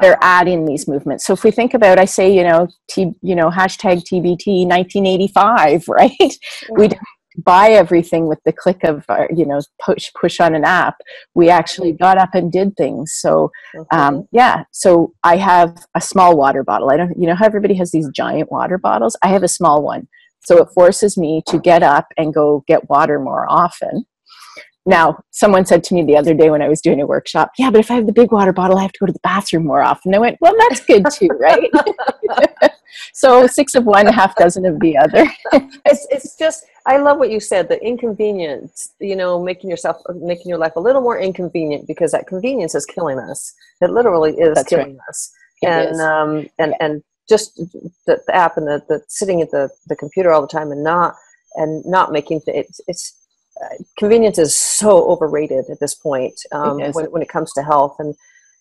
they're 0.00 0.14
uh-huh. 0.14 0.40
adding 0.40 0.64
these 0.64 0.88
movements 0.88 1.24
so 1.24 1.32
if 1.32 1.44
we 1.44 1.50
think 1.50 1.74
about 1.74 1.98
i 1.98 2.04
say 2.04 2.32
you 2.34 2.42
know 2.42 2.68
t 2.88 3.12
you 3.22 3.34
know 3.34 3.50
hashtag 3.50 4.02
tbt 4.02 4.66
1985 4.66 5.88
right 5.88 6.10
mm-hmm. 6.18 6.80
we 6.80 6.88
buy 7.38 7.70
everything 7.70 8.26
with 8.26 8.38
the 8.44 8.52
click 8.52 8.84
of 8.84 9.04
uh, 9.08 9.26
you 9.34 9.46
know 9.46 9.60
push 9.80 10.10
push 10.18 10.40
on 10.40 10.54
an 10.54 10.64
app 10.64 10.96
we 11.34 11.48
actually 11.50 11.92
got 11.92 12.18
up 12.18 12.34
and 12.34 12.52
did 12.52 12.76
things. 12.76 13.12
So 13.14 13.50
um, 13.90 14.26
yeah 14.32 14.64
so 14.72 15.12
i 15.22 15.36
have 15.36 15.86
a 15.94 16.00
small 16.00 16.36
water 16.36 16.62
bottle. 16.62 16.90
I 16.90 16.96
don't 16.96 17.18
you 17.18 17.26
know 17.26 17.34
how 17.34 17.46
everybody 17.46 17.74
has 17.74 17.92
these 17.92 18.08
giant 18.10 18.50
water 18.50 18.78
bottles? 18.78 19.16
I 19.22 19.28
have 19.28 19.42
a 19.42 19.48
small 19.48 19.82
one. 19.82 20.08
So 20.44 20.58
it 20.62 20.68
forces 20.74 21.16
me 21.18 21.42
to 21.48 21.58
get 21.58 21.82
up 21.82 22.06
and 22.16 22.32
go 22.32 22.64
get 22.68 22.88
water 22.88 23.18
more 23.18 23.46
often 23.48 24.06
now, 24.86 25.18
someone 25.32 25.66
said 25.66 25.82
to 25.84 25.94
me 25.94 26.04
the 26.04 26.16
other 26.16 26.32
day 26.32 26.48
when 26.48 26.62
I 26.62 26.68
was 26.68 26.80
doing 26.80 27.00
a 27.00 27.06
workshop, 27.06 27.50
yeah, 27.58 27.70
but 27.70 27.80
if 27.80 27.90
I 27.90 27.94
have 27.94 28.06
the 28.06 28.12
big 28.12 28.30
water 28.30 28.52
bottle, 28.52 28.78
I 28.78 28.82
have 28.82 28.92
to 28.92 28.98
go 29.00 29.06
to 29.06 29.12
the 29.12 29.18
bathroom 29.24 29.66
more 29.66 29.82
often. 29.82 30.14
I 30.14 30.18
went, 30.18 30.38
well, 30.40 30.54
that's 30.58 30.80
good 30.84 31.04
too, 31.12 31.28
right? 31.40 31.68
so 33.12 33.48
six 33.48 33.74
of 33.74 33.84
one, 33.84 34.06
half 34.06 34.36
dozen 34.36 34.64
of 34.64 34.78
the 34.78 34.96
other. 34.96 35.28
it's, 35.84 36.06
it's 36.10 36.36
just, 36.36 36.66
I 36.86 36.98
love 36.98 37.18
what 37.18 37.32
you 37.32 37.40
said, 37.40 37.68
the 37.68 37.84
inconvenience, 37.84 38.94
you 39.00 39.16
know, 39.16 39.42
making 39.42 39.70
yourself, 39.70 39.96
making 40.14 40.48
your 40.48 40.58
life 40.58 40.76
a 40.76 40.80
little 40.80 41.02
more 41.02 41.18
inconvenient 41.18 41.88
because 41.88 42.12
that 42.12 42.28
convenience 42.28 42.76
is 42.76 42.86
killing 42.86 43.18
us. 43.18 43.54
It 43.80 43.90
literally 43.90 44.34
is 44.34 44.54
that's 44.54 44.68
killing 44.68 44.92
right. 44.92 45.08
us. 45.08 45.32
It 45.62 45.68
and, 45.68 46.00
um, 46.00 46.48
and, 46.60 46.74
and 46.78 47.02
just 47.28 47.56
the, 48.06 48.22
the 48.24 48.36
app 48.36 48.56
and 48.56 48.68
the, 48.68 48.80
the 48.88 49.02
sitting 49.08 49.42
at 49.42 49.50
the, 49.50 49.68
the 49.88 49.96
computer 49.96 50.30
all 50.30 50.42
the 50.42 50.46
time 50.46 50.70
and 50.70 50.84
not, 50.84 51.16
and 51.56 51.84
not 51.84 52.12
making, 52.12 52.40
it's, 52.46 52.80
it's, 52.86 53.16
convenience 53.98 54.38
is 54.38 54.54
so 54.54 55.08
overrated 55.08 55.64
at 55.70 55.80
this 55.80 55.94
point 55.94 56.40
um, 56.52 56.78
when, 56.92 57.06
when 57.06 57.22
it 57.22 57.28
comes 57.28 57.52
to 57.54 57.62
health 57.62 57.96
and 57.98 58.14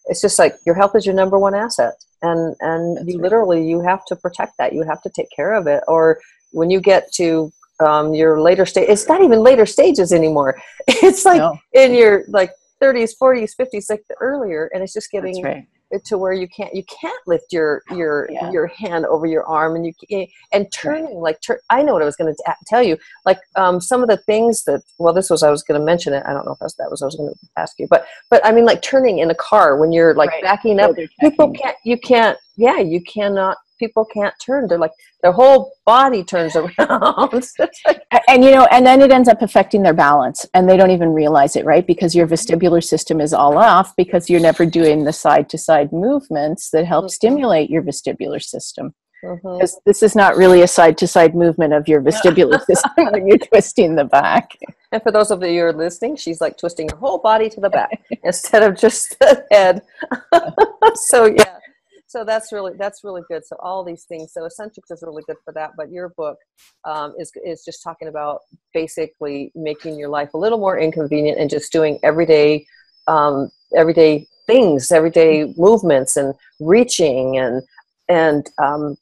it's 0.06 0.22
just 0.22 0.38
like 0.40 0.56
your 0.66 0.76
health 0.76 0.96
is 0.96 1.06
your 1.06 1.16
number 1.16 1.40
one 1.40 1.56
asset 1.56 1.94
and 2.22 2.56
and 2.62 2.98
That's 2.98 3.08
you 3.08 3.16
right. 3.16 3.24
literally 3.24 3.68
you 3.68 3.82
have 3.82 4.06
to 4.06 4.16
protect 4.16 4.58
that 4.58 4.74
you 4.74 4.84
have 4.84 5.02
to 5.04 5.10
take 5.10 5.30
care 5.36 5.54
of 5.54 5.68
it 5.68 5.84
or 5.88 6.20
when 6.52 6.70
you 6.70 6.80
get 6.80 7.12
to 7.14 7.52
um, 7.86 8.14
your 8.14 8.40
later 8.40 8.66
stage 8.66 8.88
it's 8.88 9.08
not 9.08 9.22
even 9.22 9.40
later 9.40 9.66
stages 9.66 10.14
anymore 10.14 10.60
it's 10.88 11.26
like 11.26 11.40
no. 11.40 11.58
in 11.74 11.94
your 11.94 12.24
like 12.30 12.52
30s 12.82 13.12
40s 13.22 13.52
50s 13.60 13.90
like 13.90 14.04
the 14.10 14.16
earlier 14.22 14.70
and 14.74 14.84
it's 14.84 14.94
just 14.94 15.12
getting 15.12 15.44
right 15.44 15.68
to 16.04 16.18
where 16.18 16.34
you 16.34 16.48
can't 16.48 16.74
you 16.74 16.84
can't 16.84 17.28
lift 17.28 17.52
your 17.52 17.82
your 17.92 18.28
yeah. 18.32 18.52
your 18.52 18.68
hand 18.68 19.06
over 19.06 19.26
your 19.26 19.44
arm 19.46 19.76
and 19.76 19.86
you 19.86 19.94
eh, 20.12 20.26
and 20.52 20.72
turning 20.74 21.20
like 21.20 21.40
tur- 21.42 21.62
I 21.70 21.84
know 21.84 21.94
what 21.94 22.02
I 22.02 22.06
was 22.06 22.16
going 22.16 22.34
to 22.34 22.56
tell 22.68 22.84
you 22.84 22.98
like 23.26 23.40
um, 23.56 23.80
some 23.80 24.02
of 24.02 24.10
the 24.10 24.18
things 24.18 24.64
that 24.66 24.82
well 24.98 25.14
this 25.14 25.30
was 25.30 25.44
I 25.44 25.52
was 25.52 25.64
going 25.64 25.80
to 25.80 25.86
mention 25.86 26.14
it 26.14 26.24
I 26.26 26.34
don't 26.34 26.46
know 26.46 26.54
if 26.54 26.60
that's, 26.60 26.76
that 26.76 26.90
was 26.90 27.02
I 27.02 27.06
was 27.06 27.16
going 27.16 27.32
to 27.32 27.40
ask 27.58 27.78
you 27.80 27.88
but 27.88 28.06
but 28.30 28.46
I 28.46 28.52
mean 28.52 28.66
like 28.66 28.82
turning 28.82 29.20
in 29.20 29.30
a 29.30 29.36
car 29.36 29.78
when 29.78 29.92
you're 29.92 30.14
like 30.16 30.32
right. 30.32 30.44
backing 30.44 30.80
up 30.80 30.96
people 31.20 31.52
can't 31.52 31.78
you 31.84 31.98
can't 31.98 32.38
yeah 32.58 32.80
you 32.80 33.02
cannot 33.02 33.58
people 33.78 34.06
can't 34.06 34.34
turn. 34.44 34.68
They're 34.68 34.78
like 34.78 34.92
their 35.22 35.32
whole 35.32 35.74
body 35.86 36.24
turns 36.24 36.56
around. 36.80 37.44
And 38.28 38.44
you 38.44 38.52
know 38.52 38.66
and 38.72 38.86
then 38.86 39.02
it 39.02 39.12
ends 39.12 39.30
up 39.30 39.42
affecting 39.42 39.84
their 39.84 39.94
balance 39.94 40.46
and 40.54 40.68
they 40.68 40.78
don't 40.78 40.92
even 40.92 41.14
realize 41.14 41.56
it 41.56 41.66
right? 41.66 41.86
Because 41.86 42.16
your 42.16 42.28
vestibular 42.28 42.84
system 42.84 43.22
is 43.22 43.34
all 43.34 43.58
off 43.58 43.96
because 43.96 44.30
you're 44.30 44.42
never 44.42 44.66
doing 44.66 45.04
the 45.04 45.14
side 45.14 45.50
to 45.50 45.58
side 45.58 45.92
movements 45.92 46.70
that 46.72 46.86
help 46.86 47.06
mm-hmm. 47.06 47.10
stimulate 47.10 47.70
your 47.70 47.84
vestibular 47.84 48.42
system. 48.42 48.94
Mm-hmm. 49.24 49.54
because 49.54 49.80
this 49.86 50.04
is 50.04 50.16
not 50.16 50.38
really 50.38 50.62
a 50.62 50.68
side 50.68 51.00
to 51.00 51.08
side 51.08 51.34
movement 51.34 51.74
of 51.74 51.88
your 51.88 52.00
vestibular 52.02 52.62
system 52.66 52.92
when 53.12 53.28
you're 53.28 53.40
twisting 53.40 53.96
the 53.96 54.04
back. 54.04 54.52
And 54.92 55.02
for 55.02 55.12
those 55.12 55.32
of 55.32 55.42
you 55.42 55.62
who 55.62 55.66
are 55.66 55.74
listening 55.74 56.16
she's 56.16 56.42
like 56.42 56.58
twisting 56.58 56.90
her 56.90 56.98
whole 56.98 57.18
body 57.18 57.50
to 57.50 57.60
the 57.60 57.70
back 57.70 58.04
instead 58.24 58.62
of 58.62 58.78
just 58.78 59.18
the 59.20 59.46
head. 59.50 59.82
So 60.96 61.26
yeah 61.26 61.58
so 62.08 62.24
that's 62.24 62.52
really 62.52 62.74
that's 62.78 63.04
really 63.04 63.22
good. 63.28 63.46
So 63.46 63.56
all 63.60 63.84
these 63.84 64.06
things 64.06 64.34
so 64.34 64.42
Essentrics 64.42 64.92
is 64.92 65.04
really 65.06 65.24
good 65.28 65.38
for 65.44 65.54
that 65.54 65.72
but 65.78 65.92
your 65.92 66.10
book 66.10 66.38
um, 66.86 67.14
is 67.20 67.32
is 67.44 67.64
just 67.64 67.84
talking 67.84 68.08
about 68.08 68.42
basically 68.74 69.52
making 69.56 69.98
your 69.98 70.10
life 70.10 70.34
a 70.34 70.38
little 70.38 70.60
more 70.60 70.78
inconvenient 70.78 71.40
and 71.40 71.50
just 71.50 71.72
doing 71.72 72.00
everyday 72.04 72.66
um, 73.08 73.50
everyday 73.76 74.28
things 74.48 74.92
everyday 74.92 75.54
movements 75.58 76.18
and 76.18 76.34
reaching 76.60 77.38
and 77.38 77.64
and 78.08 78.50
um, 78.62 78.96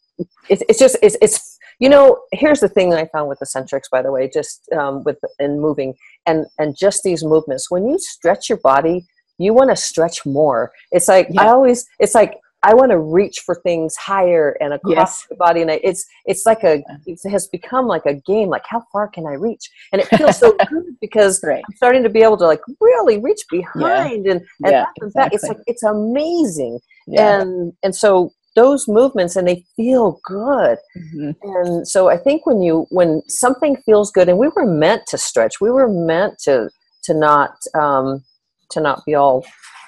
it, 0.50 0.64
it's 0.70 0.80
just 0.80 0.96
it's, 1.02 1.18
it's 1.22 1.58
you 1.80 1.90
know 1.90 2.22
here's 2.32 2.62
the 2.62 2.70
thing 2.70 2.90
that 2.90 3.00
i 3.00 3.06
found 3.08 3.28
with 3.28 3.40
Essentrics 3.40 3.90
by 3.92 4.02
the 4.02 4.12
way 4.12 4.30
just 4.34 4.70
um, 4.72 5.04
with 5.04 5.18
in 5.40 5.60
moving 5.60 5.94
and 6.26 6.46
and 6.60 6.78
just 6.78 7.04
these 7.04 7.24
movements. 7.24 7.70
When 7.70 7.86
you 7.88 8.00
stretch 8.00 8.48
your 8.48 8.60
body 8.60 9.06
you 9.38 9.54
want 9.54 9.70
to 9.70 9.76
stretch 9.76 10.26
more. 10.26 10.72
It's 10.92 11.08
like 11.08 11.28
yeah. 11.32 11.44
i 11.44 11.48
always 11.48 11.86
it's 12.00 12.16
like 12.16 12.40
i 12.64 12.74
want 12.74 12.92
to 12.92 13.00
reach 13.00 13.40
for 13.46 13.56
things 13.56 13.96
higher 13.96 14.58
and 14.60 14.74
across 14.74 15.22
yes. 15.22 15.26
the 15.30 15.36
body 15.36 15.62
and 15.62 15.72
I, 15.72 15.80
it's 15.84 16.06
it's 16.26 16.46
like 16.46 16.64
a 16.64 16.84
it 17.06 17.20
has 17.30 17.48
become 17.48 17.88
like 17.88 18.06
a 18.06 18.14
game 18.14 18.50
like 18.50 18.64
how 18.68 18.84
far 18.92 19.08
can 19.08 19.26
i 19.26 19.34
reach 19.34 19.70
and 19.92 20.02
it 20.02 20.08
feels 20.08 20.38
so 20.38 20.56
good 20.70 20.96
because 21.02 21.42
right. 21.44 21.64
i'm 21.68 21.76
starting 21.76 22.04
to 22.04 22.10
be 22.10 22.22
able 22.22 22.38
to 22.38 22.46
like 22.46 22.62
really 22.80 23.20
reach 23.20 23.42
behind 23.50 24.26
yeah. 24.26 24.32
and 24.32 24.42
and 24.64 24.72
yeah, 24.72 24.86
exactly. 25.02 25.36
it's 25.36 25.44
like 25.44 25.58
it's 25.68 25.84
amazing 25.84 26.80
and 27.18 27.74
and 27.84 27.96
so 27.96 28.32
those 28.56 28.88
movements 28.88 29.36
and 29.36 29.48
they 29.48 29.66
feel 29.76 30.20
good 30.24 30.78
mm-hmm. 30.98 31.32
and 31.42 31.88
so 31.88 32.10
i 32.10 32.18
think 32.18 32.46
when 32.46 32.62
you 32.62 32.86
when 32.90 33.22
something 33.28 33.76
feels 33.86 34.12
good 34.12 34.30
and 34.30 34.38
we 34.38 34.48
were 34.56 34.66
meant 34.66 35.02
to 35.08 35.18
stretch 35.18 35.60
we 35.60 35.72
were 35.72 35.90
meant 35.90 36.38
to 36.40 36.70
to 37.04 37.14
not 37.14 37.56
um 37.74 38.24
to 38.70 38.80
not 38.80 39.04
be 39.06 39.16
all 39.16 39.46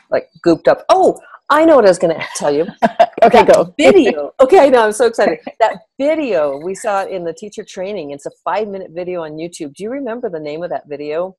like 0.10 0.30
gooped 0.46 0.68
up 0.68 0.84
oh 0.90 1.20
i 1.50 1.64
know 1.66 1.76
what 1.76 1.86
i 1.86 1.90
was 1.90 2.00
going 2.00 2.16
to 2.20 2.26
tell 2.36 2.54
you 2.54 2.66
okay 3.24 3.44
go 3.44 3.74
video 3.78 4.34
okay 4.40 4.60
i 4.60 4.70
know 4.70 4.86
i'm 4.86 4.92
so 4.92 5.06
excited 5.06 5.40
that 5.60 5.80
video 6.00 6.58
we 6.58 6.76
saw 6.76 7.06
in 7.06 7.24
the 7.24 7.34
teacher 7.34 7.64
training 7.64 8.12
it's 8.12 8.26
a 8.26 8.32
five 8.44 8.68
minute 8.68 8.92
video 8.92 9.24
on 9.24 9.34
youtube 9.34 9.74
do 9.74 9.84
you 9.84 9.90
remember 9.90 10.30
the 10.30 10.40
name 10.40 10.64
of 10.64 10.70
that 10.70 10.84
video 10.88 11.36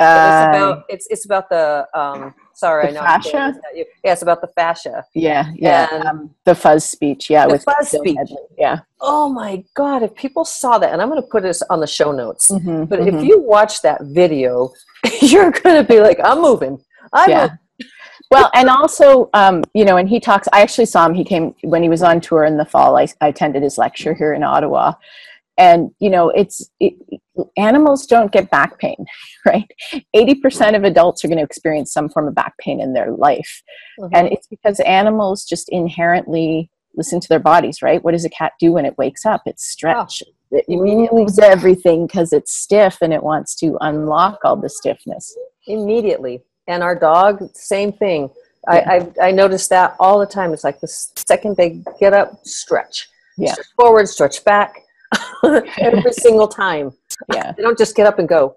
uh, 0.00 0.48
it's 0.48 0.56
about 0.56 0.84
it's 0.88 1.06
it's 1.10 1.24
about 1.26 1.48
the 1.50 1.86
um 1.94 2.34
sorry 2.54 2.88
I 2.88 2.90
know 2.90 3.00
fascia. 3.00 3.54
Yeah, 3.74 3.84
it's 4.04 4.22
about 4.22 4.40
the 4.40 4.48
fascia. 4.48 5.04
Yeah, 5.14 5.50
yeah. 5.54 5.88
Um, 6.06 6.34
the 6.44 6.54
fuzz 6.54 6.84
speech. 6.84 7.28
Yeah, 7.28 7.46
with 7.46 7.64
fuzz 7.64 7.88
speech. 7.88 8.16
Yeah. 8.56 8.80
Oh 9.00 9.28
my 9.28 9.62
god! 9.74 10.02
If 10.02 10.14
people 10.14 10.44
saw 10.44 10.78
that, 10.78 10.92
and 10.92 11.02
I'm 11.02 11.08
going 11.10 11.20
to 11.20 11.28
put 11.28 11.42
this 11.42 11.62
on 11.68 11.80
the 11.80 11.86
show 11.86 12.12
notes. 12.12 12.50
Mm-hmm, 12.50 12.84
but 12.84 13.00
mm-hmm. 13.00 13.18
if 13.18 13.24
you 13.24 13.40
watch 13.40 13.82
that 13.82 14.00
video, 14.04 14.72
you're 15.20 15.50
going 15.50 15.76
to 15.76 15.84
be 15.84 16.00
like, 16.00 16.18
"I'm 16.22 16.40
moving." 16.40 16.82
I'm 17.12 17.30
yeah. 17.30 17.48
Well, 18.30 18.50
and 18.54 18.68
also, 18.68 19.28
um, 19.34 19.64
you 19.74 19.84
know, 19.84 19.96
and 19.96 20.08
he 20.08 20.20
talks. 20.20 20.48
I 20.52 20.62
actually 20.62 20.86
saw 20.86 21.06
him. 21.06 21.14
He 21.14 21.24
came 21.24 21.54
when 21.62 21.82
he 21.82 21.88
was 21.88 22.02
on 22.02 22.20
tour 22.20 22.44
in 22.44 22.56
the 22.56 22.64
fall. 22.64 22.96
I, 22.96 23.08
I 23.20 23.28
attended 23.28 23.62
his 23.62 23.76
lecture 23.76 24.14
here 24.14 24.32
in 24.32 24.44
Ottawa, 24.44 24.92
and 25.60 25.90
you 26.00 26.10
know 26.10 26.30
it's 26.30 26.68
it, 26.80 26.94
animals 27.56 28.06
don't 28.06 28.32
get 28.32 28.50
back 28.50 28.78
pain 28.78 29.04
right 29.46 29.70
80% 30.16 30.74
of 30.74 30.84
adults 30.84 31.24
are 31.24 31.28
going 31.28 31.38
to 31.38 31.44
experience 31.44 31.92
some 31.92 32.08
form 32.08 32.26
of 32.26 32.34
back 32.34 32.56
pain 32.58 32.80
in 32.80 32.94
their 32.94 33.12
life 33.12 33.62
mm-hmm. 34.00 34.14
and 34.14 34.28
it's 34.28 34.46
because 34.48 34.80
animals 34.80 35.44
just 35.44 35.68
inherently 35.68 36.70
listen 36.96 37.20
to 37.20 37.28
their 37.28 37.38
bodies 37.38 37.82
right 37.82 38.02
what 38.02 38.12
does 38.12 38.24
a 38.24 38.30
cat 38.30 38.52
do 38.58 38.72
when 38.72 38.86
it 38.86 38.98
wakes 38.98 39.24
up 39.24 39.42
it 39.46 39.60
stretches 39.60 40.28
oh, 40.28 40.34
it 40.52 41.12
moves 41.12 41.38
everything 41.38 42.06
because 42.06 42.32
it's 42.32 42.52
stiff 42.52 42.98
and 43.02 43.12
it 43.12 43.22
wants 43.22 43.54
to 43.54 43.76
unlock 43.82 44.40
all 44.44 44.56
the 44.56 44.68
stiffness 44.68 45.36
immediately 45.66 46.40
and 46.70 46.82
our 46.82 46.94
dog 46.94 47.50
same 47.54 47.92
thing. 47.92 48.30
I, 48.68 48.80
I, 48.80 49.28
I 49.28 49.30
notice 49.30 49.68
that 49.68 49.96
all 49.98 50.18
the 50.18 50.26
time 50.26 50.52
it's 50.52 50.64
like 50.64 50.80
the 50.80 50.88
second 50.88 51.56
they 51.56 51.82
get 51.98 52.12
up 52.12 52.46
stretch 52.46 53.08
yeah. 53.40 53.52
stretch 53.52 53.66
forward 53.76 54.08
stretch 54.08 54.44
back 54.44 54.82
every 55.78 56.12
single 56.12 56.48
time. 56.48 56.92
Yeah. 57.32 57.52
They 57.52 57.62
don't 57.62 57.78
just 57.78 57.96
get 57.96 58.06
up 58.06 58.18
and 58.18 58.28
go. 58.28 58.56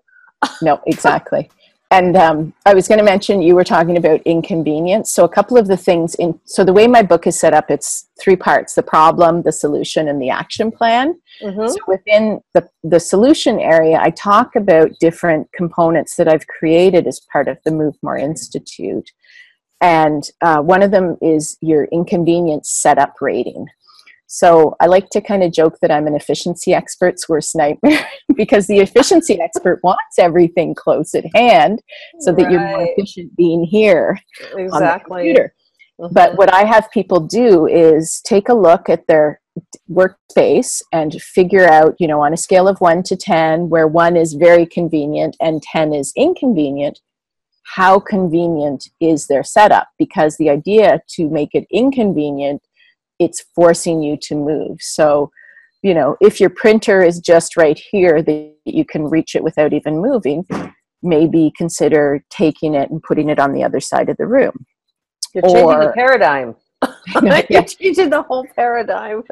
no, 0.61 0.81
exactly. 0.85 1.49
And 1.93 2.17
um, 2.17 2.53
I 2.65 2.73
was 2.73 2.87
going 2.87 2.97
to 2.97 3.03
mention 3.03 3.43
you 3.43 3.53
were 3.53 3.63
talking 3.63 3.97
about 3.97 4.19
inconvenience. 4.23 5.11
So 5.11 5.25
a 5.25 5.29
couple 5.29 5.57
of 5.57 5.67
the 5.67 5.77
things 5.77 6.15
in 6.15 6.39
so 6.43 6.63
the 6.63 6.73
way 6.73 6.87
my 6.87 7.03
book 7.03 7.27
is 7.27 7.39
set 7.39 7.53
up, 7.53 7.69
it's 7.69 8.09
three 8.19 8.35
parts: 8.35 8.73
the 8.73 8.81
problem, 8.81 9.43
the 9.43 9.51
solution, 9.51 10.07
and 10.07 10.19
the 10.19 10.31
action 10.31 10.71
plan. 10.71 11.13
Mm-hmm. 11.39 11.67
So 11.67 11.77
within 11.87 12.41
the 12.55 12.67
the 12.83 12.99
solution 12.99 13.59
area, 13.59 13.99
I 14.01 14.09
talk 14.09 14.55
about 14.55 14.97
different 14.99 15.51
components 15.51 16.15
that 16.15 16.27
I've 16.27 16.47
created 16.47 17.05
as 17.05 17.19
part 17.31 17.47
of 17.47 17.59
the 17.63 17.71
Move 17.71 17.95
More 18.01 18.17
Institute. 18.17 19.11
And 19.79 20.23
uh, 20.41 20.61
one 20.61 20.81
of 20.81 20.89
them 20.89 21.17
is 21.21 21.57
your 21.61 21.83
inconvenience 21.85 22.71
setup 22.71 23.21
rating. 23.21 23.67
So 24.33 24.75
I 24.79 24.87
like 24.87 25.09
to 25.11 25.21
kind 25.21 25.43
of 25.43 25.51
joke 25.51 25.77
that 25.83 25.91
I'm 25.91 26.07
an 26.07 26.15
efficiency 26.15 26.73
expert's 26.73 27.29
worst 27.29 27.55
nightmare 27.55 28.09
because 28.35 28.65
the 28.65 28.79
efficiency 28.79 29.39
expert 29.39 29.79
wants 29.83 30.17
everything 30.17 30.73
close 30.73 31.13
at 31.13 31.25
hand 31.35 31.83
so 32.19 32.31
that 32.31 32.41
right. 32.41 32.51
you're 32.51 32.67
more 32.67 32.81
efficient 32.81 33.35
being 33.35 33.63
here 33.63 34.19
exactly. 34.57 34.69
on 34.71 34.81
the 34.81 35.03
computer. 35.05 35.53
Mm-hmm. 36.01 36.15
But 36.15 36.35
what 36.35 36.51
I 36.51 36.63
have 36.63 36.89
people 36.89 37.19
do 37.19 37.67
is 37.67 38.21
take 38.25 38.49
a 38.49 38.55
look 38.55 38.89
at 38.89 39.05
their 39.05 39.39
workspace 39.87 40.81
and 40.91 41.13
figure 41.21 41.69
out, 41.69 41.93
you 41.99 42.07
know, 42.07 42.19
on 42.19 42.33
a 42.33 42.37
scale 42.37 42.67
of 42.67 42.81
1 42.81 43.03
to 43.03 43.15
10, 43.15 43.69
where 43.69 43.87
1 43.87 44.17
is 44.17 44.33
very 44.33 44.65
convenient 44.65 45.37
and 45.41 45.61
10 45.61 45.93
is 45.93 46.11
inconvenient, 46.15 47.01
how 47.75 47.99
convenient 47.99 48.89
is 48.99 49.27
their 49.27 49.43
setup? 49.43 49.89
Because 49.99 50.37
the 50.37 50.49
idea 50.49 51.03
to 51.09 51.29
make 51.29 51.53
it 51.53 51.67
inconvenient 51.69 52.63
it's 53.23 53.43
forcing 53.55 54.01
you 54.01 54.17
to 54.23 54.35
move. 54.35 54.77
So, 54.81 55.31
you 55.81 55.93
know, 55.93 56.17
if 56.21 56.39
your 56.39 56.49
printer 56.49 57.01
is 57.01 57.19
just 57.19 57.57
right 57.57 57.79
here 57.91 58.21
that 58.21 58.55
you 58.65 58.85
can 58.85 59.05
reach 59.05 59.35
it 59.35 59.43
without 59.43 59.73
even 59.73 60.01
moving, 60.01 60.45
maybe 61.01 61.51
consider 61.57 62.23
taking 62.29 62.73
it 62.73 62.89
and 62.89 63.03
putting 63.03 63.29
it 63.29 63.39
on 63.39 63.53
the 63.53 63.63
other 63.63 63.79
side 63.79 64.09
of 64.09 64.17
the 64.17 64.27
room. 64.27 64.65
You're 65.33 65.43
changing 65.43 65.63
or, 65.63 65.85
the 65.85 65.91
paradigm. 65.91 66.55
You're 67.49 67.63
changing 67.63 68.09
the 68.09 68.23
whole 68.23 68.45
paradigm. 68.55 69.23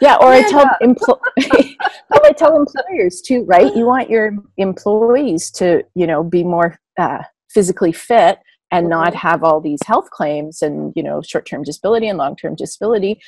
Yeah, 0.00 0.16
or 0.16 0.28
I 0.28 0.42
tell 0.42 0.66
empl- 0.82 1.20
well, 2.10 2.20
I 2.24 2.32
tell 2.32 2.56
employers 2.56 3.22
too, 3.22 3.44
right? 3.44 3.74
You 3.74 3.86
want 3.86 4.10
your 4.10 4.32
employees 4.58 5.50
to, 5.52 5.82
you 5.94 6.06
know, 6.06 6.22
be 6.22 6.44
more 6.44 6.78
uh, 6.98 7.22
physically 7.48 7.92
fit 7.92 8.38
and 8.70 8.88
not 8.88 9.08
mm-hmm. 9.08 9.28
have 9.28 9.44
all 9.44 9.60
these 9.60 9.80
health 9.86 10.10
claims 10.10 10.62
and 10.62 10.92
you 10.96 11.02
know 11.02 11.22
short-term 11.22 11.62
disability 11.62 12.08
and 12.08 12.18
long-term 12.18 12.54
disability 12.54 13.20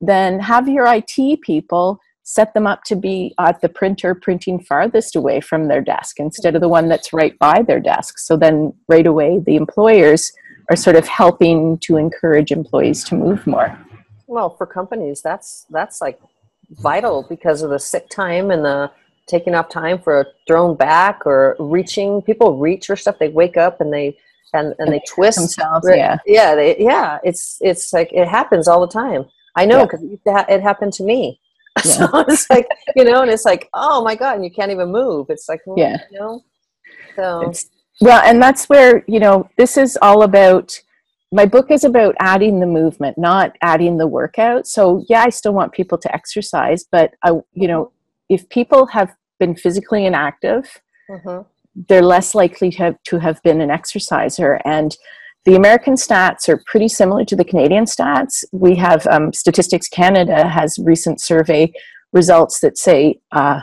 then 0.00 0.40
have 0.40 0.68
your 0.68 0.86
IT 0.86 1.40
people 1.42 1.98
set 2.24 2.54
them 2.54 2.66
up 2.66 2.82
to 2.84 2.94
be 2.94 3.34
at 3.38 3.60
the 3.60 3.68
printer 3.68 4.14
printing 4.14 4.60
farthest 4.60 5.16
away 5.16 5.40
from 5.40 5.68
their 5.68 5.80
desk 5.80 6.20
instead 6.20 6.54
of 6.54 6.60
the 6.60 6.68
one 6.68 6.88
that's 6.88 7.12
right 7.12 7.38
by 7.38 7.62
their 7.62 7.80
desk 7.80 8.18
so 8.18 8.36
then 8.36 8.72
right 8.88 9.06
away 9.06 9.40
the 9.46 9.56
employers 9.56 10.32
are 10.70 10.76
sort 10.76 10.96
of 10.96 11.06
helping 11.06 11.76
to 11.78 11.96
encourage 11.96 12.52
employees 12.52 13.02
to 13.02 13.14
move 13.14 13.44
more 13.46 13.76
well 14.26 14.50
for 14.50 14.66
companies 14.66 15.20
that's 15.20 15.66
that's 15.70 16.00
like 16.00 16.20
vital 16.80 17.26
because 17.28 17.62
of 17.62 17.70
the 17.70 17.78
sick 17.78 18.08
time 18.08 18.50
and 18.50 18.64
the 18.64 18.90
taking 19.26 19.54
off 19.54 19.68
time 19.68 20.00
for 20.00 20.20
a 20.20 20.26
thrown 20.46 20.76
back 20.76 21.24
or 21.26 21.56
reaching 21.58 22.22
people 22.22 22.58
reach 22.58 22.86
for 22.86 22.96
stuff 22.96 23.18
they 23.18 23.28
wake 23.28 23.56
up 23.56 23.80
and 23.80 23.92
they 23.92 24.16
and 24.52 24.74
and 24.78 24.92
they 24.92 25.00
twist 25.08 25.38
themselves. 25.38 25.88
Yeah, 25.90 26.18
yeah, 26.26 26.54
they, 26.54 26.78
yeah. 26.78 27.18
It's 27.24 27.58
it's 27.60 27.92
like 27.92 28.12
it 28.12 28.28
happens 28.28 28.68
all 28.68 28.80
the 28.80 28.92
time. 28.92 29.26
I 29.56 29.66
know 29.66 29.86
because 29.86 30.04
yeah. 30.24 30.44
it 30.48 30.62
happened 30.62 30.92
to 30.94 31.04
me. 31.04 31.38
Yeah. 31.86 31.90
so 31.90 32.24
it's 32.28 32.50
like 32.50 32.68
you 32.96 33.04
know, 33.04 33.22
and 33.22 33.30
it's 33.30 33.46
like 33.46 33.70
oh 33.72 34.04
my 34.04 34.14
god, 34.14 34.34
and 34.36 34.44
you 34.44 34.50
can't 34.50 34.70
even 34.70 34.92
move. 34.92 35.28
It's 35.30 35.48
like 35.48 35.60
well, 35.64 35.78
yeah, 35.78 36.02
you 36.10 36.20
know. 36.20 36.44
So 37.16 37.48
it's, 37.48 37.70
well, 38.02 38.20
and 38.22 38.42
that's 38.42 38.68
where 38.68 39.04
you 39.08 39.18
know 39.18 39.48
this 39.56 39.78
is 39.78 39.98
all 40.02 40.22
about. 40.22 40.78
My 41.34 41.46
book 41.46 41.70
is 41.70 41.82
about 41.82 42.14
adding 42.20 42.60
the 42.60 42.66
movement, 42.66 43.16
not 43.16 43.56
adding 43.62 43.96
the 43.96 44.06
workout. 44.06 44.66
So 44.66 45.02
yeah, 45.08 45.22
I 45.22 45.30
still 45.30 45.54
want 45.54 45.72
people 45.72 45.96
to 45.96 46.14
exercise, 46.14 46.84
but 46.92 47.14
I, 47.22 47.30
you 47.54 47.68
know, 47.68 47.90
if 48.28 48.46
people 48.50 48.84
have 48.88 49.16
been 49.40 49.56
physically 49.56 50.04
inactive, 50.04 50.78
mm-hmm 51.10 51.40
they're 51.74 52.02
less 52.02 52.34
likely 52.34 52.70
to 52.70 52.78
have, 52.78 53.02
to 53.04 53.18
have 53.18 53.42
been 53.42 53.60
an 53.60 53.70
exerciser. 53.70 54.60
And 54.64 54.96
the 55.44 55.56
American 55.56 55.94
stats 55.94 56.48
are 56.48 56.62
pretty 56.66 56.88
similar 56.88 57.24
to 57.24 57.34
the 57.34 57.44
Canadian 57.44 57.84
stats. 57.84 58.44
We 58.52 58.76
have 58.76 59.06
um, 59.08 59.32
Statistics 59.32 59.88
Canada 59.88 60.48
has 60.48 60.78
recent 60.78 61.20
survey 61.20 61.72
results 62.12 62.60
that 62.60 62.78
say 62.78 63.20
uh, 63.32 63.60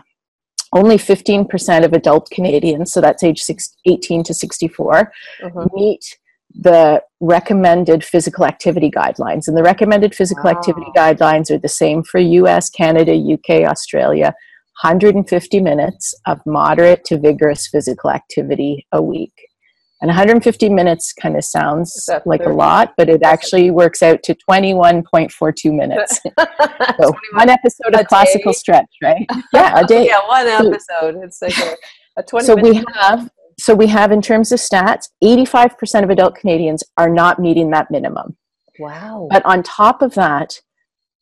only 0.74 0.98
15% 0.98 1.86
of 1.86 1.94
adult 1.94 2.30
Canadians, 2.32 2.92
so 2.92 3.02
that's 3.02 3.24
age 3.24 3.42
six, 3.42 3.76
18 3.86 4.24
to 4.24 4.34
64, 4.34 5.12
mm-hmm. 5.42 5.76
meet 5.76 6.18
the 6.54 7.02
recommended 7.20 8.04
physical 8.04 8.46
activity 8.46 8.90
guidelines. 8.90 9.48
And 9.48 9.56
the 9.56 9.64
recommended 9.64 10.16
physical 10.16 10.46
wow. 10.46 10.52
activity 10.52 10.88
guidelines 10.96 11.52
are 11.52 11.58
the 11.58 11.70
same 11.70 12.04
for 12.04 12.20
US, 12.20 12.70
Canada, 12.70 13.14
UK, 13.14 13.68
Australia, 13.70 14.34
150 14.82 15.60
minutes 15.60 16.14
of 16.26 16.40
moderate 16.46 17.04
to 17.06 17.18
vigorous 17.18 17.68
physical 17.68 18.10
activity 18.10 18.88
a 18.92 19.02
week. 19.02 19.34
And 20.02 20.08
150 20.08 20.70
minutes 20.70 21.12
kind 21.12 21.36
of 21.36 21.44
sounds 21.44 22.10
like 22.26 22.46
a 22.46 22.50
lot, 22.50 22.94
but 22.96 23.10
it 23.10 23.22
actually 23.22 23.70
works 23.70 24.02
out 24.02 24.24
to 24.24 24.36
21.42 24.50 25.76
minutes. 25.76 26.22
so 27.02 27.14
one 27.34 27.50
episode 27.50 27.94
of 27.96 28.08
classical 28.08 28.54
stretch, 28.54 28.88
right? 29.04 29.28
Yeah, 29.54 29.80
a 29.80 29.86
day. 29.86 30.06
yeah, 30.06 30.26
one 30.26 30.48
episode. 30.48 31.18
It's 31.24 31.42
like 31.42 31.58
a, 31.58 31.76
a 32.18 32.24
20 32.24 32.46
So 32.46 32.56
we 32.56 32.82
have 32.96 33.30
so 33.60 33.76
we 33.76 33.88
have 33.88 34.14
in 34.14 34.22
terms 34.22 34.54
of 34.54 34.60
stats, 34.60 35.10
85% 35.22 36.04
of 36.06 36.10
adult 36.10 36.36
Canadians 36.36 36.82
are 36.96 37.10
not 37.10 37.40
meeting 37.40 37.72
that 37.72 37.92
minimum. 37.92 38.38
Wow. 38.80 39.28
But 39.30 39.46
on 39.46 39.64
top 39.64 40.02
of 40.02 40.14
that, 40.14 40.62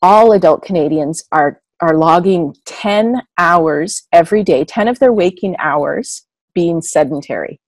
all 0.04 0.32
adult 0.34 0.62
Canadians 0.62 1.24
are 1.32 1.62
are 1.82 1.96
logging 1.96 2.56
10 2.66 3.22
hours 3.38 4.08
every 4.12 4.44
day, 4.44 4.66
10 4.66 4.88
of 4.88 5.00
their 5.00 5.13
waking 5.13 5.56
hours 5.60 6.26
being 6.54 6.82
sedentary. 6.82 7.60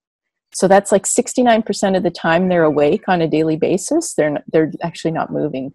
So 0.52 0.68
that's 0.68 0.92
like 0.92 1.04
69% 1.04 1.96
of 1.96 2.04
the 2.04 2.10
time 2.10 2.50
they're 2.50 2.64
awake 2.64 3.04
on 3.08 3.22
a 3.22 3.28
daily 3.28 3.56
basis. 3.56 4.14
They're 4.16 4.44
they're 4.52 4.72
actually 4.82 5.12
not 5.12 5.32
moving. 5.32 5.74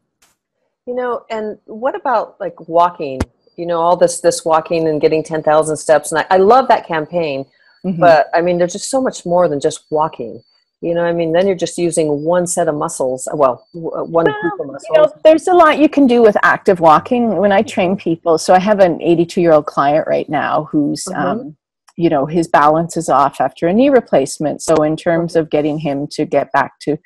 You 0.87 0.95
know, 0.95 1.25
and 1.31 1.59
what 1.67 1.95
about 1.95 2.41
like 2.41 2.69
walking? 2.69 3.21
You 3.57 3.67
know, 3.67 3.81
all 3.81 3.97
this 3.97 4.21
this 4.21 4.45
walking 4.45 4.89
and 4.89 5.01
getting 5.01 5.23
10,000 5.23 5.77
steps 5.77 6.11
and 6.11 6.21
I, 6.21 6.27
I 6.35 6.37
love 6.39 6.67
that 6.69 6.87
campaign. 6.87 7.47
Mm-hmm. 7.85 8.01
But 8.01 8.31
I 8.35 8.41
mean, 8.41 8.59
there's 8.59 8.73
just 8.73 8.91
so 8.91 9.01
much 9.01 9.25
more 9.25 9.49
than 9.49 9.61
just 9.61 9.85
walking. 9.91 10.43
You 10.85 10.95
know, 10.95 11.03
I 11.03 11.15
mean, 11.15 11.33
then 11.33 11.47
you're 11.47 11.57
just 11.57 11.79
using 11.79 12.25
one 12.25 12.47
set 12.47 12.69
of 12.69 12.75
muscles. 12.75 13.27
Well, 13.33 13.67
uh, 13.75 14.05
one 14.05 14.27
well, 14.27 14.41
group 14.43 14.61
of 14.61 14.67
muscles. 14.67 14.87
You 14.91 15.01
know, 15.01 15.13
there's 15.25 15.49
a 15.49 15.55
lot 15.55 15.79
you 15.79 15.89
can 15.89 16.07
do 16.07 16.21
with 16.21 16.37
active 16.43 16.79
walking. 16.79 17.37
When 17.37 17.53
I 17.53 17.63
train 17.63 17.97
people, 17.97 18.37
so 18.37 18.53
I 18.53 18.59
have 18.59 18.81
an 18.81 19.01
82 19.01 19.41
year 19.41 19.53
old 19.53 19.65
client 19.65 20.07
right 20.07 20.29
now 20.29 20.69
who's, 20.71 21.05
mm-hmm. 21.05 21.21
um, 21.21 21.57
you 21.97 22.11
know, 22.11 22.27
his 22.27 22.49
balance 22.49 22.99
is 22.99 23.09
off 23.09 23.41
after 23.41 23.67
a 23.67 23.73
knee 23.73 23.89
replacement. 23.89 24.61
So 24.61 24.83
in 24.83 24.95
terms 24.95 25.37
of 25.37 25.49
getting 25.49 25.79
him 25.79 26.07
to 26.09 26.27
get 26.27 26.53
back 26.53 26.79
to, 26.81 26.99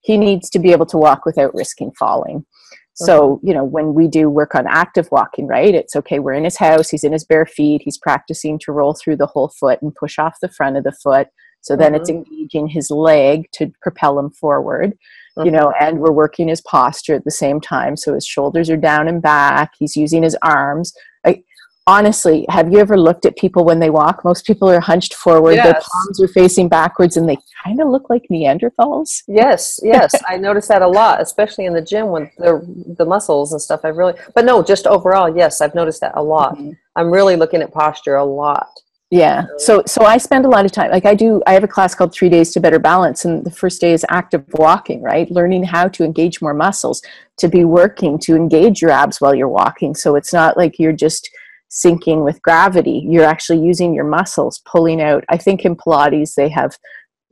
he 0.00 0.16
needs 0.16 0.48
to 0.50 0.58
be 0.58 0.72
able 0.72 0.86
to 0.86 0.96
walk 0.96 1.26
without 1.26 1.54
risking 1.54 1.92
falling. 1.98 2.46
So, 2.94 3.40
you 3.42 3.54
know, 3.54 3.64
when 3.64 3.94
we 3.94 4.08
do 4.08 4.28
work 4.28 4.54
on 4.54 4.66
active 4.66 5.08
walking, 5.10 5.46
right, 5.46 5.74
it's 5.74 5.96
okay, 5.96 6.18
we're 6.18 6.34
in 6.34 6.44
his 6.44 6.58
house, 6.58 6.90
he's 6.90 7.04
in 7.04 7.12
his 7.12 7.24
bare 7.24 7.46
feet, 7.46 7.80
he's 7.82 7.96
practicing 7.96 8.58
to 8.60 8.72
roll 8.72 8.94
through 8.94 9.16
the 9.16 9.26
whole 9.26 9.48
foot 9.48 9.80
and 9.80 9.94
push 9.94 10.18
off 10.18 10.36
the 10.42 10.50
front 10.50 10.76
of 10.76 10.84
the 10.84 10.92
foot. 10.92 11.28
So 11.60 11.76
then 11.76 11.92
mm-hmm. 11.92 12.00
it's 12.00 12.10
engaging 12.10 12.68
his 12.68 12.90
leg 12.90 13.48
to 13.52 13.72
propel 13.82 14.18
him 14.18 14.30
forward, 14.30 14.92
mm-hmm. 15.36 15.44
you 15.44 15.50
know, 15.50 15.72
and 15.78 15.98
we're 15.98 16.12
working 16.12 16.48
his 16.48 16.60
posture 16.62 17.14
at 17.14 17.24
the 17.24 17.30
same 17.30 17.60
time. 17.60 17.96
So 17.96 18.14
his 18.14 18.26
shoulders 18.26 18.70
are 18.70 18.76
down 18.76 19.08
and 19.08 19.20
back. 19.20 19.72
He's 19.78 19.96
using 19.96 20.22
his 20.22 20.36
arms. 20.42 20.94
Like, 21.24 21.44
honestly, 21.86 22.46
have 22.48 22.72
you 22.72 22.78
ever 22.78 22.96
looked 22.96 23.26
at 23.26 23.36
people 23.36 23.64
when 23.64 23.78
they 23.78 23.90
walk? 23.90 24.24
Most 24.24 24.46
people 24.46 24.70
are 24.70 24.80
hunched 24.80 25.14
forward, 25.14 25.56
yes. 25.56 25.64
their 25.64 25.74
palms 25.74 26.22
are 26.22 26.28
facing 26.28 26.68
backwards, 26.68 27.18
and 27.18 27.28
they 27.28 27.36
kind 27.62 27.80
of 27.80 27.88
look 27.88 28.08
like 28.08 28.24
Neanderthals. 28.30 29.22
Yes, 29.28 29.80
yes, 29.82 30.14
I 30.28 30.38
notice 30.38 30.68
that 30.68 30.80
a 30.80 30.88
lot, 30.88 31.20
especially 31.20 31.66
in 31.66 31.74
the 31.74 31.82
gym 31.82 32.08
when 32.08 32.30
the 32.38 32.94
the 32.98 33.04
muscles 33.04 33.52
and 33.52 33.60
stuff. 33.60 33.80
I 33.84 33.88
really, 33.88 34.14
but 34.34 34.46
no, 34.46 34.62
just 34.62 34.86
overall, 34.86 35.34
yes, 35.36 35.60
I've 35.60 35.74
noticed 35.74 36.00
that 36.00 36.12
a 36.14 36.22
lot. 36.22 36.56
Mm-hmm. 36.56 36.70
I'm 36.96 37.10
really 37.10 37.36
looking 37.36 37.60
at 37.60 37.72
posture 37.72 38.16
a 38.16 38.24
lot 38.24 38.68
yeah. 39.10 39.46
So 39.58 39.82
so 39.86 40.04
i 40.04 40.16
spend 40.18 40.44
a 40.44 40.48
lot 40.48 40.64
of 40.64 40.70
time 40.70 40.90
like 40.90 41.04
i 41.04 41.14
do 41.14 41.42
i 41.46 41.52
have 41.52 41.64
a 41.64 41.68
class 41.68 41.94
called 41.96 42.14
three 42.14 42.28
days 42.28 42.52
to 42.52 42.60
better 42.60 42.78
balance 42.78 43.24
and 43.24 43.44
the 43.44 43.50
first 43.50 43.80
day 43.80 43.92
is 43.92 44.06
active 44.08 44.44
walking 44.52 45.02
right? 45.02 45.30
Learning 45.30 45.64
how 45.64 45.88
to 45.88 46.04
engage 46.04 46.40
more 46.40 46.54
muscles 46.54 47.02
to 47.38 47.48
be 47.48 47.64
working 47.64 48.18
to 48.20 48.36
engage 48.36 48.80
your 48.80 48.90
abs 48.90 49.20
while 49.20 49.34
you're 49.34 49.48
walking. 49.48 49.94
So 49.94 50.14
it's 50.14 50.32
not 50.32 50.56
like 50.56 50.78
you're 50.78 50.92
just 50.92 51.28
sinking 51.68 52.22
with 52.22 52.42
gravity. 52.42 53.06
You're 53.08 53.24
actually 53.24 53.60
using 53.60 53.94
your 53.94 54.04
muscles 54.04 54.60
pulling 54.64 55.00
out. 55.00 55.24
I 55.28 55.36
think 55.36 55.64
in 55.64 55.76
pilates 55.76 56.34
they 56.34 56.48
have 56.50 56.76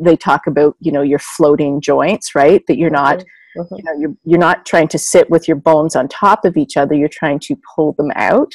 they 0.00 0.16
talk 0.16 0.46
about 0.46 0.76
you 0.80 0.90
know 0.90 1.02
your 1.02 1.18
floating 1.20 1.80
joints 1.80 2.34
right? 2.34 2.62
That 2.66 2.78
you're 2.78 2.90
not 2.90 3.18
mm-hmm. 3.18 3.60
mm-hmm. 3.60 3.74
you 3.76 3.82
know 3.84 4.00
you're, 4.00 4.16
you're 4.24 4.40
not 4.40 4.66
trying 4.66 4.88
to 4.88 4.98
sit 4.98 5.30
with 5.30 5.46
your 5.46 5.56
bones 5.56 5.94
on 5.94 6.08
top 6.08 6.44
of 6.44 6.56
each 6.56 6.76
other. 6.76 6.94
You're 6.94 7.08
trying 7.08 7.38
to 7.40 7.56
pull 7.76 7.92
them 7.92 8.10
out 8.16 8.52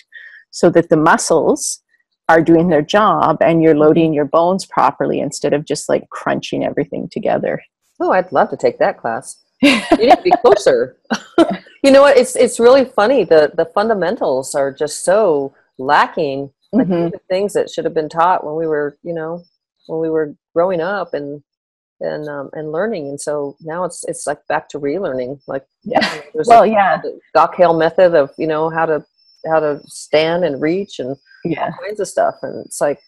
so 0.52 0.70
that 0.72 0.90
the 0.90 0.98
muscles 0.98 1.83
are 2.30 2.42
doing 2.42 2.70
their 2.70 2.82
job 2.82 3.38
and 3.42 3.62
you're 3.62 3.76
loading 3.76 4.14
your 4.14 4.26
bones 4.26 4.66
properly 4.66 5.20
instead 5.20 5.54
of 5.54 5.66
just 5.66 5.90
like 5.90 6.10
crunching 6.10 6.64
everything 6.64 7.10
together. 7.12 7.62
Oh, 8.00 8.12
I'd 8.12 8.32
love 8.32 8.50
to 8.52 8.58
take 8.58 8.80
that 8.80 8.98
class. 8.98 9.38
you 9.62 9.78
need 9.98 10.12
to 10.12 10.22
be 10.24 10.32
closer. 10.42 10.98
you 11.84 11.92
know 11.92 12.02
what? 12.02 12.18
It's 12.18 12.36
it's 12.36 12.60
really 12.60 12.86
funny. 12.86 13.24
The 13.24 13.52
the 13.56 13.66
fundamentals 13.66 14.56
are 14.56 14.74
just 14.74 15.04
so 15.06 15.54
lacking. 15.78 16.52
Like 16.72 16.88
mm-hmm. 16.88 17.16
things 17.30 17.54
that 17.54 17.70
should 17.70 17.86
have 17.86 17.94
been 17.94 18.10
taught 18.10 18.44
when 18.44 18.56
we 18.56 18.66
were, 18.66 18.98
you 19.04 19.14
know, 19.14 19.44
when 19.86 20.02
we 20.02 20.10
were 20.10 20.36
growing 20.56 20.82
up 20.82 21.14
and 21.14 21.44
and 22.00 22.28
um, 22.28 22.50
and 22.54 22.72
learning. 22.72 23.08
And 23.10 23.22
so 23.22 23.56
now 23.62 23.84
it's 23.84 24.04
it's 24.08 24.28
like 24.28 24.46
back 24.48 24.70
to 24.70 24.80
relearning. 24.80 25.40
Like 25.48 25.66
yeah, 25.84 26.22
well, 26.34 26.66
yeah, 26.66 27.00
the 27.02 27.20
Doc 27.34 27.56
Hale 27.56 27.78
method 27.78 28.16
of 28.16 28.32
you 28.38 28.48
know 28.48 28.70
how 28.70 28.86
to 28.86 29.06
how 29.46 29.60
to 29.60 29.82
stand 29.86 30.44
and 30.44 30.62
reach 30.62 31.00
and 31.00 31.16
yeah. 31.46 31.66
all 31.66 31.86
kinds 31.86 32.00
of 32.00 32.08
stuff. 32.08 32.36
And 32.42 32.66
it's 32.66 32.82
like, 32.82 33.00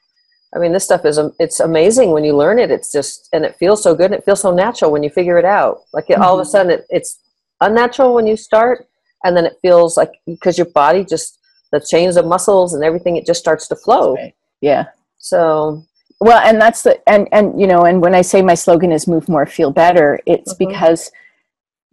I 0.56 0.60
mean, 0.60 0.72
this 0.72 0.86
stuff 0.86 1.06
is 1.06 1.20
it's 1.40 1.60
amazing 1.60 2.12
when 2.12 2.24
you 2.24 2.36
learn 2.36 2.60
it. 2.60 2.72
It's 2.72 2.92
just 2.92 3.28
and 3.34 3.44
it 3.44 3.58
feels 3.58 3.84
so 3.84 3.94
good. 3.94 4.06
And 4.06 4.16
it 4.16 4.26
feels 4.26 4.42
so 4.42 4.54
natural 4.54 4.92
when 4.92 5.04
you 5.04 5.10
figure 5.10 5.38
it 5.38 5.46
out. 5.46 5.80
Like 5.94 6.08
mm-hmm. 6.08 6.22
all 6.22 6.34
of 6.34 6.40
a 6.40 6.44
mm-hmm. 6.44 6.52
sudden, 6.52 6.72
it, 6.72 6.86
it's 6.90 7.20
unnatural 7.62 8.14
when 8.14 8.26
you 8.26 8.38
start, 8.38 8.88
and 9.24 9.36
then 9.36 9.46
it 9.46 9.58
feels 9.62 9.98
like 9.98 10.12
because 10.26 10.58
your 10.58 10.68
body 10.68 11.04
just 11.04 11.40
the 11.72 11.80
chains 11.80 12.16
of 12.16 12.26
muscles 12.26 12.74
and 12.74 12.84
everything, 12.84 13.18
it 13.18 13.26
just 13.26 13.40
starts 13.40 13.68
to 13.68 13.76
flow. 13.76 14.16
Right. 14.16 14.34
Yeah. 14.62 14.86
So 15.18 15.84
well, 16.22 16.40
and 16.40 16.62
that's 16.62 16.84
the 16.84 17.02
and 17.10 17.28
and 17.34 17.60
you 17.60 17.68
know, 17.68 17.84
and 17.84 18.02
when 18.02 18.16
I 18.16 18.22
say 18.22 18.42
my 18.42 18.56
slogan 18.56 18.94
is 18.94 19.08
"Move 19.08 19.28
More, 19.28 19.46
Feel 19.46 19.72
Better," 19.72 20.20
it's 20.26 20.54
mm-hmm. 20.54 20.70
because. 20.70 21.12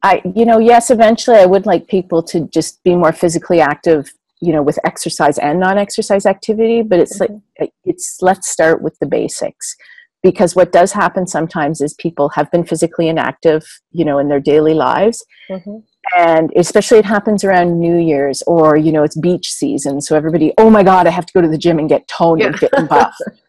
I, 0.04 0.20
you 0.34 0.44
know, 0.44 0.58
yes, 0.58 0.90
eventually 0.90 1.36
I 1.36 1.46
would 1.46 1.64
like 1.64 1.86
people 1.86 2.24
to 2.24 2.48
just 2.48 2.82
be 2.82 2.96
more 2.96 3.12
physically 3.12 3.60
active 3.60 4.12
you 4.42 4.52
know 4.52 4.62
with 4.62 4.78
exercise 4.84 5.38
and 5.38 5.60
non-exercise 5.60 6.26
activity 6.26 6.82
but 6.82 6.98
it's 6.98 7.18
mm-hmm. 7.18 7.36
like 7.60 7.72
it's 7.84 8.18
let's 8.20 8.48
start 8.48 8.82
with 8.82 8.98
the 8.98 9.06
basics 9.06 9.76
because 10.22 10.54
what 10.54 10.72
does 10.72 10.92
happen 10.92 11.26
sometimes 11.26 11.80
is 11.80 11.94
people 11.94 12.28
have 12.30 12.50
been 12.50 12.64
physically 12.64 13.08
inactive 13.08 13.64
you 13.92 14.04
know 14.04 14.18
in 14.18 14.28
their 14.28 14.40
daily 14.40 14.74
lives 14.74 15.24
mm-hmm. 15.48 15.76
and 16.18 16.50
especially 16.56 16.98
it 16.98 17.04
happens 17.04 17.44
around 17.44 17.78
new 17.78 17.96
year's 17.96 18.42
or 18.48 18.76
you 18.76 18.90
know 18.90 19.04
it's 19.04 19.16
beach 19.16 19.50
season 19.50 20.00
so 20.00 20.16
everybody 20.16 20.52
oh 20.58 20.68
my 20.68 20.82
god 20.82 21.06
i 21.06 21.10
have 21.10 21.24
to 21.24 21.32
go 21.32 21.40
to 21.40 21.48
the 21.48 21.58
gym 21.58 21.78
and 21.78 21.88
get 21.88 22.06
toned 22.08 22.40
yeah. 22.40 22.48
and 22.48 22.58
fit 22.58 22.70
and 22.76 22.88
buff 22.88 23.16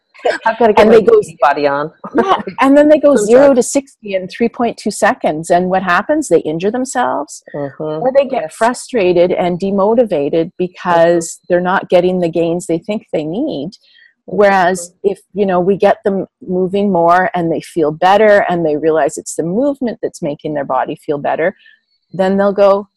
I've 0.46 0.58
got 0.58 0.68
to 0.68 0.72
get 0.72 0.86
and 0.86 0.92
they 0.92 1.02
go 1.02 1.20
body 1.40 1.66
on. 1.66 1.92
yeah, 2.14 2.36
and 2.60 2.76
then 2.76 2.88
they 2.88 2.98
go 2.98 3.16
zero 3.16 3.54
to 3.54 3.62
sixty 3.62 4.14
in 4.14 4.28
three 4.28 4.48
point 4.48 4.76
two 4.76 4.90
seconds. 4.90 5.50
And 5.50 5.68
what 5.68 5.82
happens? 5.82 6.28
They 6.28 6.40
injure 6.40 6.70
themselves, 6.70 7.42
mm-hmm. 7.54 7.82
or 7.82 8.12
they 8.16 8.26
get 8.26 8.42
yes. 8.42 8.54
frustrated 8.54 9.32
and 9.32 9.58
demotivated 9.58 10.52
because 10.58 11.30
mm-hmm. 11.30 11.44
they're 11.48 11.60
not 11.60 11.88
getting 11.88 12.20
the 12.20 12.28
gains 12.30 12.66
they 12.66 12.78
think 12.78 13.06
they 13.12 13.24
need. 13.24 13.70
Whereas 14.26 14.90
mm-hmm. 14.90 15.12
if 15.12 15.20
you 15.32 15.46
know 15.46 15.60
we 15.60 15.76
get 15.76 15.98
them 16.04 16.26
moving 16.40 16.92
more 16.92 17.30
and 17.34 17.52
they 17.52 17.60
feel 17.60 17.90
better 17.90 18.44
and 18.48 18.64
they 18.64 18.76
realize 18.76 19.18
it's 19.18 19.36
the 19.36 19.42
movement 19.42 19.98
that's 20.02 20.22
making 20.22 20.54
their 20.54 20.64
body 20.64 20.96
feel 20.96 21.18
better, 21.18 21.56
then 22.12 22.36
they'll 22.36 22.52
go, 22.52 22.88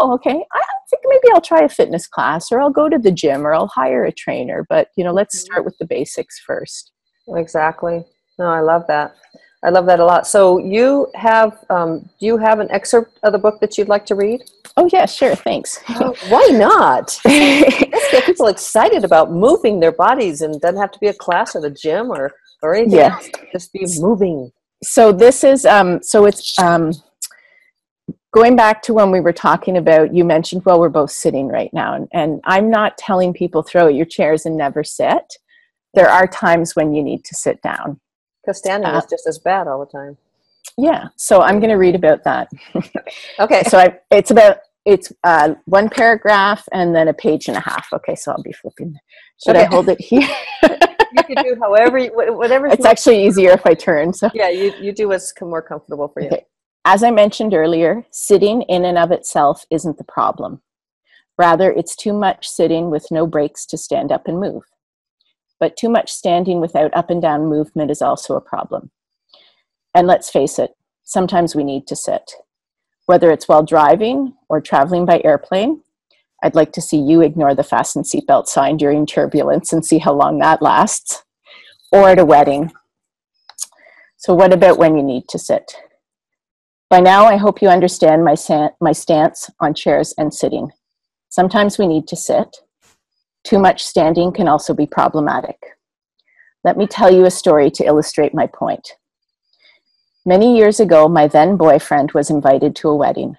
oh, 0.00 0.14
okay, 0.14 0.44
I 0.52 0.62
think 0.88 1.02
maybe 1.04 1.32
I'll 1.32 1.40
try 1.40 1.60
a 1.62 1.68
fitness 1.68 2.06
class 2.06 2.50
or 2.50 2.60
I'll 2.60 2.70
go 2.70 2.88
to 2.88 2.98
the 2.98 3.12
gym 3.12 3.46
or 3.46 3.54
I'll 3.54 3.68
hire 3.68 4.04
a 4.04 4.12
trainer. 4.12 4.66
But, 4.68 4.88
you 4.96 5.04
know, 5.04 5.12
let's 5.12 5.38
start 5.38 5.64
with 5.64 5.76
the 5.78 5.86
basics 5.86 6.40
first. 6.40 6.92
Exactly. 7.28 8.04
No, 8.38 8.46
I 8.46 8.60
love 8.60 8.86
that. 8.88 9.14
I 9.62 9.68
love 9.68 9.84
that 9.86 10.00
a 10.00 10.04
lot. 10.04 10.26
So 10.26 10.58
you 10.58 11.10
have, 11.14 11.64
um, 11.68 12.08
do 12.18 12.26
you 12.26 12.38
have 12.38 12.60
an 12.60 12.70
excerpt 12.70 13.18
of 13.22 13.32
the 13.32 13.38
book 13.38 13.60
that 13.60 13.76
you'd 13.76 13.88
like 13.88 14.06
to 14.06 14.14
read? 14.14 14.40
Oh 14.76 14.88
yeah, 14.90 15.04
sure. 15.04 15.34
Thanks. 15.34 15.78
Oh, 15.88 16.14
why 16.28 16.48
not? 16.52 17.20
Let's 17.24 18.10
get 18.10 18.24
people 18.24 18.46
excited 18.46 19.04
about 19.04 19.30
moving 19.30 19.80
their 19.80 19.92
bodies 19.92 20.40
and 20.40 20.58
doesn't 20.60 20.80
have 20.80 20.92
to 20.92 20.98
be 20.98 21.08
a 21.08 21.14
class 21.14 21.54
at 21.54 21.64
a 21.64 21.70
gym 21.70 22.10
or, 22.10 22.32
or 22.62 22.74
anything 22.74 22.98
yeah. 22.98 23.16
else. 23.16 23.28
Just 23.52 23.72
be 23.72 23.86
moving. 23.98 24.50
So 24.82 25.12
this 25.12 25.44
is, 25.44 25.66
um, 25.66 26.02
so 26.02 26.24
it's, 26.24 26.58
um, 26.58 26.92
going 28.32 28.56
back 28.56 28.82
to 28.82 28.94
when 28.94 29.10
we 29.10 29.20
were 29.20 29.32
talking 29.32 29.76
about 29.76 30.14
you 30.14 30.24
mentioned 30.24 30.64
well 30.64 30.78
we're 30.78 30.88
both 30.88 31.10
sitting 31.10 31.48
right 31.48 31.72
now 31.72 31.94
and, 31.94 32.08
and, 32.12 32.40
i'm 32.44 32.70
not 32.70 32.96
telling 32.98 33.32
people 33.32 33.62
throw 33.62 33.88
your 33.88 34.06
chairs 34.06 34.46
and 34.46 34.56
never 34.56 34.84
sit. 34.84 35.36
There 35.94 36.08
are 36.08 36.28
times 36.28 36.76
when 36.76 36.94
you 36.94 37.02
need 37.02 37.24
to 37.24 37.34
sit 37.34 37.60
down. 37.62 37.98
Because 38.42 38.58
standing 38.58 38.88
uh, 38.88 38.98
is 38.98 39.06
just 39.10 39.26
as 39.26 39.40
bad 39.40 39.66
all 39.66 39.80
the 39.80 39.90
time. 39.90 40.16
yeah 40.78 41.08
so 41.16 41.42
i'm 41.42 41.58
going 41.58 41.70
to 41.70 41.76
read 41.76 41.94
about 41.94 42.24
that. 42.24 42.48
Okay. 43.40 43.62
So 43.64 43.78
I, 43.78 43.98
it's 44.10 44.30
about 44.30 44.58
it's 44.86 45.12
uh, 45.24 45.54
one 45.66 45.88
paragraph 45.88 46.66
and 46.72 46.94
then 46.94 47.08
a 47.08 47.14
page 47.14 47.48
and 47.48 47.56
a 47.56 47.60
half. 47.60 47.88
Okay 47.92 48.14
so 48.14 48.32
i'll 48.32 48.42
be 48.42 48.52
flipping. 48.52 48.96
Should 49.44 49.56
okay. 49.56 49.64
i 49.64 49.68
hold 49.68 49.88
it 49.88 50.00
here? 50.10 50.28
You 50.62 51.24
can 51.24 51.42
do 51.42 51.56
however 51.60 51.98
you, 51.98 52.10
whatever 52.14 52.68
it's 52.68 52.86
actually 52.86 53.26
easier 53.26 53.50
if 53.50 53.66
i 53.66 53.74
turn 53.74 54.12
so. 54.12 54.30
Yeah 54.32 54.50
you, 54.50 54.72
you 54.80 54.92
do 54.92 55.08
what's 55.08 55.32
more 55.40 55.62
comfortable 55.62 56.08
for 56.08 56.22
you. 56.22 56.28
Okay. 56.28 56.44
As 56.84 57.02
I 57.02 57.10
mentioned 57.10 57.52
earlier, 57.52 58.06
sitting 58.10 58.62
in 58.62 58.86
and 58.86 58.96
of 58.96 59.12
itself 59.12 59.66
isn't 59.70 59.98
the 59.98 60.04
problem. 60.04 60.62
Rather, 61.38 61.70
it's 61.70 61.94
too 61.94 62.12
much 62.12 62.48
sitting 62.48 62.90
with 62.90 63.10
no 63.10 63.26
breaks 63.26 63.66
to 63.66 63.78
stand 63.78 64.10
up 64.10 64.26
and 64.26 64.40
move. 64.40 64.62
But 65.58 65.76
too 65.76 65.90
much 65.90 66.10
standing 66.10 66.58
without 66.60 66.96
up 66.96 67.10
and 67.10 67.20
down 67.20 67.46
movement 67.46 67.90
is 67.90 68.00
also 68.00 68.34
a 68.34 68.40
problem. 68.40 68.90
And 69.94 70.06
let's 70.06 70.30
face 70.30 70.58
it, 70.58 70.74
sometimes 71.02 71.54
we 71.54 71.64
need 71.64 71.86
to 71.88 71.96
sit. 71.96 72.32
Whether 73.04 73.30
it's 73.30 73.48
while 73.48 73.62
driving 73.62 74.34
or 74.48 74.60
traveling 74.60 75.04
by 75.04 75.20
airplane, 75.22 75.82
I'd 76.42 76.54
like 76.54 76.72
to 76.72 76.80
see 76.80 76.98
you 76.98 77.20
ignore 77.20 77.54
the 77.54 77.62
fasten 77.62 78.04
seatbelt 78.04 78.46
sign 78.46 78.78
during 78.78 79.04
turbulence 79.04 79.72
and 79.72 79.84
see 79.84 79.98
how 79.98 80.14
long 80.14 80.38
that 80.38 80.62
lasts, 80.62 81.24
or 81.92 82.08
at 82.08 82.18
a 82.18 82.24
wedding. 82.24 82.72
So, 84.16 84.32
what 84.32 84.52
about 84.52 84.78
when 84.78 84.96
you 84.96 85.02
need 85.02 85.28
to 85.28 85.38
sit? 85.38 85.74
By 86.90 86.98
now, 86.98 87.26
I 87.26 87.36
hope 87.36 87.62
you 87.62 87.68
understand 87.68 88.24
my, 88.24 88.34
my 88.80 88.90
stance 88.90 89.48
on 89.60 89.74
chairs 89.74 90.12
and 90.18 90.34
sitting. 90.34 90.72
Sometimes 91.28 91.78
we 91.78 91.86
need 91.86 92.08
to 92.08 92.16
sit. 92.16 92.56
Too 93.44 93.60
much 93.60 93.84
standing 93.84 94.32
can 94.32 94.48
also 94.48 94.74
be 94.74 94.86
problematic. 94.86 95.56
Let 96.64 96.76
me 96.76 96.88
tell 96.88 97.08
you 97.08 97.24
a 97.26 97.30
story 97.30 97.70
to 97.70 97.84
illustrate 97.84 98.34
my 98.34 98.48
point. 98.48 98.94
Many 100.26 100.56
years 100.56 100.80
ago, 100.80 101.08
my 101.08 101.28
then 101.28 101.56
boyfriend 101.56 102.10
was 102.10 102.28
invited 102.28 102.74
to 102.76 102.88
a 102.88 102.96
wedding. 102.96 103.36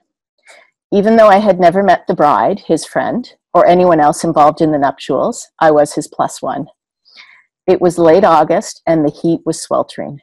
Even 0.93 1.17
though 1.17 1.27
I 1.27 1.39
had 1.39 1.59
never 1.59 1.83
met 1.83 2.07
the 2.07 2.15
bride, 2.15 2.61
his 2.61 2.85
friend, 2.85 3.29
or 3.53 3.67
anyone 3.67 3.99
else 3.99 4.23
involved 4.23 4.61
in 4.61 4.71
the 4.71 4.77
nuptials, 4.77 5.49
I 5.59 5.71
was 5.71 5.93
his 5.93 6.07
plus 6.07 6.41
one. 6.41 6.67
It 7.67 7.81
was 7.81 7.97
late 7.97 8.23
August 8.23 8.81
and 8.87 9.05
the 9.05 9.11
heat 9.11 9.41
was 9.45 9.61
sweltering. 9.61 10.21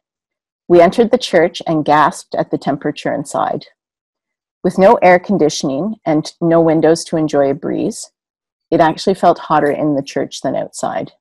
We 0.68 0.82
entered 0.82 1.10
the 1.10 1.18
church 1.18 1.62
and 1.66 1.84
gasped 1.84 2.34
at 2.34 2.50
the 2.50 2.58
temperature 2.58 3.12
inside. 3.12 3.66
With 4.62 4.76
no 4.76 4.94
air 4.96 5.18
conditioning 5.18 5.96
and 6.04 6.30
no 6.42 6.60
windows 6.60 7.04
to 7.04 7.16
enjoy 7.16 7.50
a 7.50 7.54
breeze, 7.54 8.10
it 8.70 8.80
actually 8.80 9.14
felt 9.14 9.38
hotter 9.38 9.70
in 9.70 9.94
the 9.94 10.02
church 10.02 10.42
than 10.42 10.54
outside. 10.54 11.12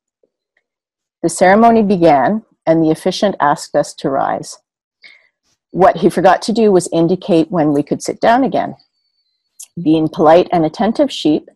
The 1.23 1.29
ceremony 1.29 1.81
began, 1.81 2.43
and 2.65 2.83
the 2.83 2.91
officiant 2.91 3.35
asked 3.39 3.73
us 3.73 3.93
to 3.95 4.09
rise. 4.09 4.57
What 5.71 5.97
he 5.97 6.09
forgot 6.09 6.41
to 6.43 6.53
do 6.53 6.71
was 6.71 6.89
indicate 6.91 7.49
when 7.49 7.71
we 7.71 7.83
could 7.83 8.03
sit 8.03 8.19
down 8.19 8.43
again. 8.43 8.75
Being 9.81 10.09
polite 10.09 10.49
and 10.51 10.65
attentive 10.65 11.11
sheep, 11.11 11.49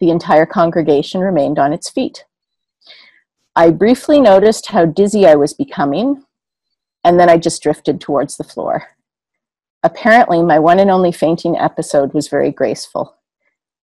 the 0.00 0.10
entire 0.10 0.46
congregation 0.46 1.20
remained 1.20 1.58
on 1.60 1.72
its 1.72 1.88
feet. 1.90 2.24
I 3.54 3.70
briefly 3.70 4.20
noticed 4.20 4.66
how 4.66 4.84
dizzy 4.84 5.26
I 5.26 5.36
was 5.36 5.54
becoming, 5.54 6.25
and 7.06 7.20
then 7.20 7.30
I 7.30 7.38
just 7.38 7.62
drifted 7.62 8.00
towards 8.00 8.36
the 8.36 8.42
floor. 8.42 8.88
Apparently, 9.84 10.42
my 10.42 10.58
one 10.58 10.80
and 10.80 10.90
only 10.90 11.12
fainting 11.12 11.56
episode 11.56 12.12
was 12.12 12.26
very 12.26 12.50
graceful. 12.50 13.16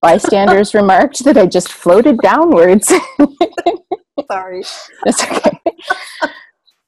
Bystanders 0.01 0.73
remarked 0.81 1.23
that 1.23 1.37
I 1.37 1.45
just 1.45 1.71
floated 1.71 2.19
downwards. 2.19 2.91
Sorry. 4.29 4.63
That's 5.05 5.23
okay. 5.23 5.57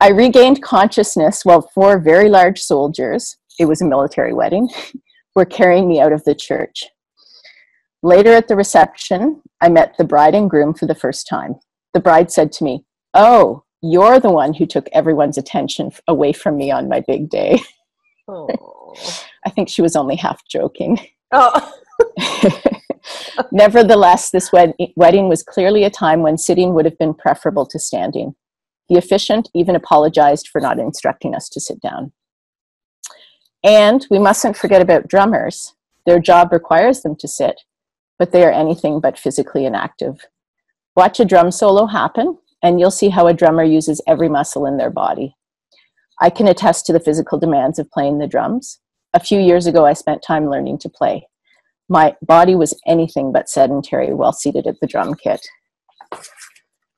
I 0.02 0.10
regained 0.10 0.62
consciousness 0.62 1.46
while 1.46 1.72
four 1.74 2.00
very 2.00 2.28
large 2.28 2.62
soldiers, 2.62 3.38
it 3.58 3.66
was 3.66 3.82
a 3.82 3.86
military 3.86 4.34
wedding, 4.34 4.68
were 5.36 5.46
carrying 5.46 5.88
me 5.88 6.02
out 6.02 6.12
of 6.12 6.26
the 6.26 6.36
church. 6.36 6.84
Later 8.04 8.34
at 8.34 8.50
the 8.50 8.58
reception, 8.58 9.42
I 9.62 9.70
met 9.70 9.96
the 9.98 10.04
bride 10.04 10.36
and 10.36 10.50
groom 10.50 10.74
for 10.74 10.86
the 10.86 10.96
first 10.96 11.28
time. 11.30 11.56
The 11.94 12.02
bride 12.02 12.30
said 12.30 12.52
to 12.54 12.66
me, 12.66 12.84
Oh, 13.14 13.64
you're 13.92 14.20
the 14.20 14.32
one 14.32 14.54
who 14.54 14.66
took 14.66 14.90
everyone's 14.92 15.38
attention 15.38 15.92
away 16.08 16.34
from 16.34 16.58
me 16.58 16.72
on 16.72 16.90
my 16.90 17.02
big 17.08 17.30
day. 17.30 17.60
Oh. 18.28 18.94
I 19.46 19.50
think 19.52 19.70
she 19.70 19.82
was 19.82 19.96
only 19.96 20.16
half 20.16 20.42
joking. 20.48 20.98
Oh. 21.32 21.72
Nevertheless, 23.52 24.32
this 24.32 24.52
wed- 24.52 24.76
wedding 24.96 25.30
was 25.30 25.44
clearly 25.44 25.84
a 25.84 25.90
time 25.90 26.22
when 26.22 26.38
sitting 26.38 26.74
would 26.74 26.86
have 26.86 26.98
been 26.98 27.14
preferable 27.14 27.66
to 27.68 27.78
standing. 27.78 28.36
The 28.90 28.98
officiant 28.98 29.50
even 29.54 29.76
apologized 29.76 30.48
for 30.48 30.60
not 30.60 30.80
instructing 30.80 31.36
us 31.36 31.50
to 31.50 31.60
sit 31.60 31.80
down. 31.80 32.12
And 33.64 34.06
we 34.10 34.20
mustn't 34.20 34.58
forget 34.58 34.82
about 34.82 35.08
drummers. 35.08 35.76
Their 36.06 36.20
job 36.20 36.52
requires 36.52 37.02
them 37.02 37.16
to 37.18 37.28
sit, 37.28 37.62
but 38.18 38.32
they 38.32 38.44
are 38.44 38.52
anything 38.52 39.00
but 39.00 39.18
physically 39.18 39.66
inactive. 39.66 40.26
Watch 40.96 41.20
a 41.20 41.26
drum 41.26 41.52
solo 41.52 41.88
happen, 41.88 42.38
and 42.66 42.80
you'll 42.80 42.92
see 42.92 43.10
how 43.10 43.28
a 43.28 43.34
drummer 43.34 43.64
uses 43.64 44.02
every 44.08 44.28
muscle 44.28 44.66
in 44.66 44.78
their 44.78 44.90
body. 44.90 45.36
I 46.20 46.30
can 46.30 46.48
attest 46.48 46.86
to 46.86 46.94
the 46.94 47.00
physical 47.00 47.38
demands 47.38 47.80
of 47.80 47.92
playing 47.92 48.18
the 48.18 48.28
drums. 48.28 48.80
A 49.14 49.20
few 49.20 49.40
years 49.40 49.68
ago, 49.68 49.86
I 49.86 49.94
spent 49.94 50.24
time 50.24 50.50
learning 50.50 50.80
to 50.80 50.90
play 50.90 51.28
my 51.90 52.16
body 52.22 52.56
was 52.56 52.80
anything 52.88 53.32
but 53.32 53.50
sedentary 53.50 54.14
while 54.14 54.34
seated 54.34 54.68
at 54.68 54.80
the 54.80 54.88
drum 54.88 55.14
kit. 55.16 55.46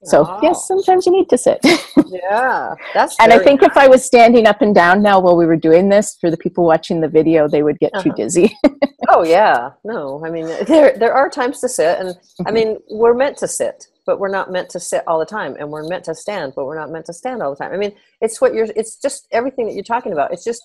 So 0.04 0.22
wow. 0.22 0.40
yes, 0.44 0.68
sometimes 0.68 1.06
you 1.06 1.12
need 1.12 1.28
to 1.30 1.38
sit. 1.38 1.60
yeah, 2.08 2.76
that's. 2.94 3.16
and 3.20 3.34
I 3.34 3.40
think 3.40 3.62
nice. 3.62 3.72
if 3.72 3.78
I 3.78 3.88
was 3.88 4.06
standing 4.06 4.46
up 4.46 4.62
and 4.62 4.74
down 4.74 5.02
now 5.02 5.20
while 5.20 5.36
we 5.36 5.46
were 5.46 5.56
doing 5.56 5.90
this, 5.90 6.18
for 6.22 6.30
the 6.30 6.38
people 6.38 6.66
watching 6.66 7.02
the 7.02 7.08
video, 7.08 7.48
they 7.50 7.64
would 7.64 7.80
get 7.80 7.94
uh-huh. 7.96 8.04
too 8.04 8.12
dizzy. 8.16 8.56
oh 9.10 9.24
yeah, 9.24 9.72
no, 9.84 10.24
I 10.24 10.30
mean 10.30 10.46
there 10.68 10.96
there 10.98 11.14
are 11.14 11.30
times 11.30 11.60
to 11.62 11.70
sit, 11.70 12.00
and 12.00 12.10
mm-hmm. 12.10 12.48
I 12.48 12.52
mean 12.52 12.78
we're 12.92 13.16
meant 13.16 13.38
to 13.38 13.48
sit, 13.48 13.88
but 14.08 14.20
we're 14.20 14.30
not 14.30 14.52
meant 14.52 14.70
to 14.72 14.80
sit 14.80 15.04
all 15.06 15.20
the 15.20 15.26
time, 15.26 15.56
and 15.60 15.70
we're 15.70 15.88
meant 15.88 16.06
to 16.06 16.16
stand, 16.16 16.54
but 16.56 16.66
we're 16.66 16.80
not 16.80 16.90
meant 16.90 17.06
to 17.06 17.14
stand 17.14 17.44
all 17.44 17.52
the 17.52 17.58
time. 17.58 17.72
I 17.72 17.78
mean, 17.78 17.94
it's 18.22 18.42
what 18.42 18.56
you're. 18.56 18.68
It's 18.76 18.96
just 19.00 19.28
everything 19.32 19.68
that 19.68 19.76
you're 19.76 19.84
talking 19.84 20.14
about. 20.14 20.34
It's 20.34 20.44
just 20.44 20.64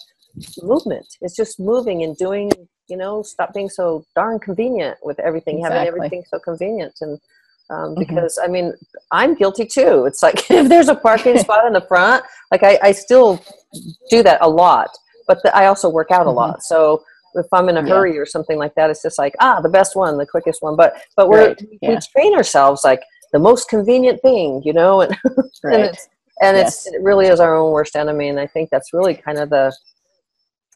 movement. 0.62 1.07
It's 1.20 1.36
just 1.36 1.61
moving 1.61 2.03
and 2.03 2.16
doing 2.16 2.51
you 2.88 2.97
know 2.97 3.22
stop 3.22 3.55
being 3.55 3.68
so 3.68 4.05
darn 4.14 4.38
convenient 4.38 4.99
with 5.03 5.18
everything 5.20 5.59
exactly. 5.59 5.78
having 5.78 5.88
everything 5.88 6.24
so 6.28 6.38
convenient 6.38 6.95
and 7.01 7.18
um, 7.70 7.78
mm-hmm. 7.78 8.01
because 8.01 8.38
mm-hmm. 8.38 8.51
i 8.51 8.53
mean 8.53 8.74
i'm 9.12 9.34
guilty 9.34 9.64
too 9.64 10.05
it's 10.05 10.22
like 10.22 10.51
if 10.51 10.68
there's 10.68 10.88
a 10.88 10.95
parking 10.95 11.38
spot 11.45 11.66
in 11.66 11.72
the 11.72 11.80
front 11.80 12.24
like 12.51 12.62
I, 12.62 12.78
I 12.82 12.93
still 12.93 13.43
do 14.11 14.22
that 14.22 14.38
a 14.43 14.49
lot 14.49 14.90
but 15.26 15.43
the, 15.43 15.57
i 15.57 15.66
also 15.66 15.88
work 15.88 16.11
out 16.11 16.22
a 16.22 16.24
mm-hmm. 16.26 16.36
lot 16.36 16.62
so 16.62 17.03
if 17.34 17.47
i'm 17.53 17.68
in 17.68 17.76
a 17.76 17.82
yeah. 17.82 17.95
hurry 17.95 18.18
or 18.18 18.26
something 18.26 18.59
like 18.59 18.74
that 18.74 18.90
it's 18.90 19.03
just 19.03 19.18
like 19.18 19.34
ah 19.40 19.61
the 19.61 19.68
best 19.68 19.97
one 19.97 20.18
the 20.18 20.26
quickest 20.26 20.61
one 20.61 20.76
but 20.76 20.95
but 21.16 21.28
we're 21.28 21.49
right. 21.49 21.62
yeah. 21.80 21.90
we 21.90 21.99
train 22.14 22.34
ourselves 22.34 22.82
like 22.84 23.03
the 23.33 23.39
most 23.39 23.68
convenient 23.68 24.20
thing 24.22 24.62
you 24.64 24.72
know 24.72 25.01
and, 25.01 25.16
right. 25.64 25.74
and 25.74 25.83
it's 25.85 26.09
and 26.41 26.57
yes. 26.57 26.87
it's, 26.87 26.95
it 26.95 27.03
really 27.03 27.26
is 27.26 27.41
our 27.41 27.57
own 27.57 27.72
worst 27.72 27.97
enemy 27.97 28.28
and 28.28 28.39
i 28.39 28.47
think 28.47 28.70
that's 28.70 28.93
really 28.93 29.14
kind 29.14 29.39
of 29.39 29.51
the 29.51 29.72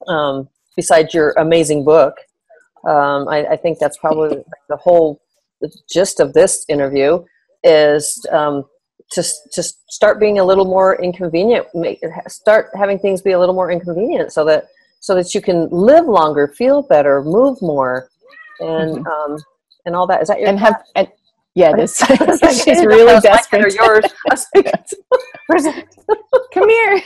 um, 0.09 0.49
besides 0.77 1.15
your 1.15 1.33
amazing 1.39 1.85
book. 1.85 2.15
Um, 2.87 3.27
I, 3.29 3.47
I, 3.47 3.57
think 3.57 3.79
that's 3.79 3.99
probably 3.99 4.45
the 4.69 4.77
whole 4.77 5.21
gist 5.91 6.21
of 6.21 6.35
this 6.35 6.65
interview 6.69 7.25
is 7.65 8.25
um, 8.31 8.65
to, 9.13 9.25
to 9.53 9.63
start 9.89 10.21
being 10.21 10.39
a 10.39 10.45
little 10.45 10.67
more 10.67 11.03
inconvenient, 11.03 11.67
make, 11.75 12.01
start 12.29 12.71
having 12.77 12.99
things 12.99 13.23
be 13.23 13.33
a 13.33 13.39
little 13.41 13.55
more 13.55 13.73
inconvenient 13.73 14.33
so 14.33 14.45
that, 14.45 14.69
so 15.01 15.17
that 15.17 15.35
you 15.35 15.41
can 15.41 15.69
live 15.71 16.07
longer, 16.07 16.47
feel 16.47 16.83
better, 16.83 17.25
move 17.25 17.61
more, 17.61 18.09
and, 18.61 18.99
mm-hmm. 18.99 19.33
um, 19.33 19.39
and 19.85 19.97
all 19.97 20.07
that. 20.07 20.23
Is 20.23 20.29
that 20.29 20.39
your 20.39 20.49
and 20.49 20.59
have, 20.61 20.81
and, 20.95 21.09
yeah, 21.57 21.71
it 21.77 21.81
is. 21.81 21.97
She's 22.63 22.85
really 22.85 23.19
desperate. 23.21 23.75
Yours. 23.75 24.05
Come 26.53 26.69
here. 26.69 27.03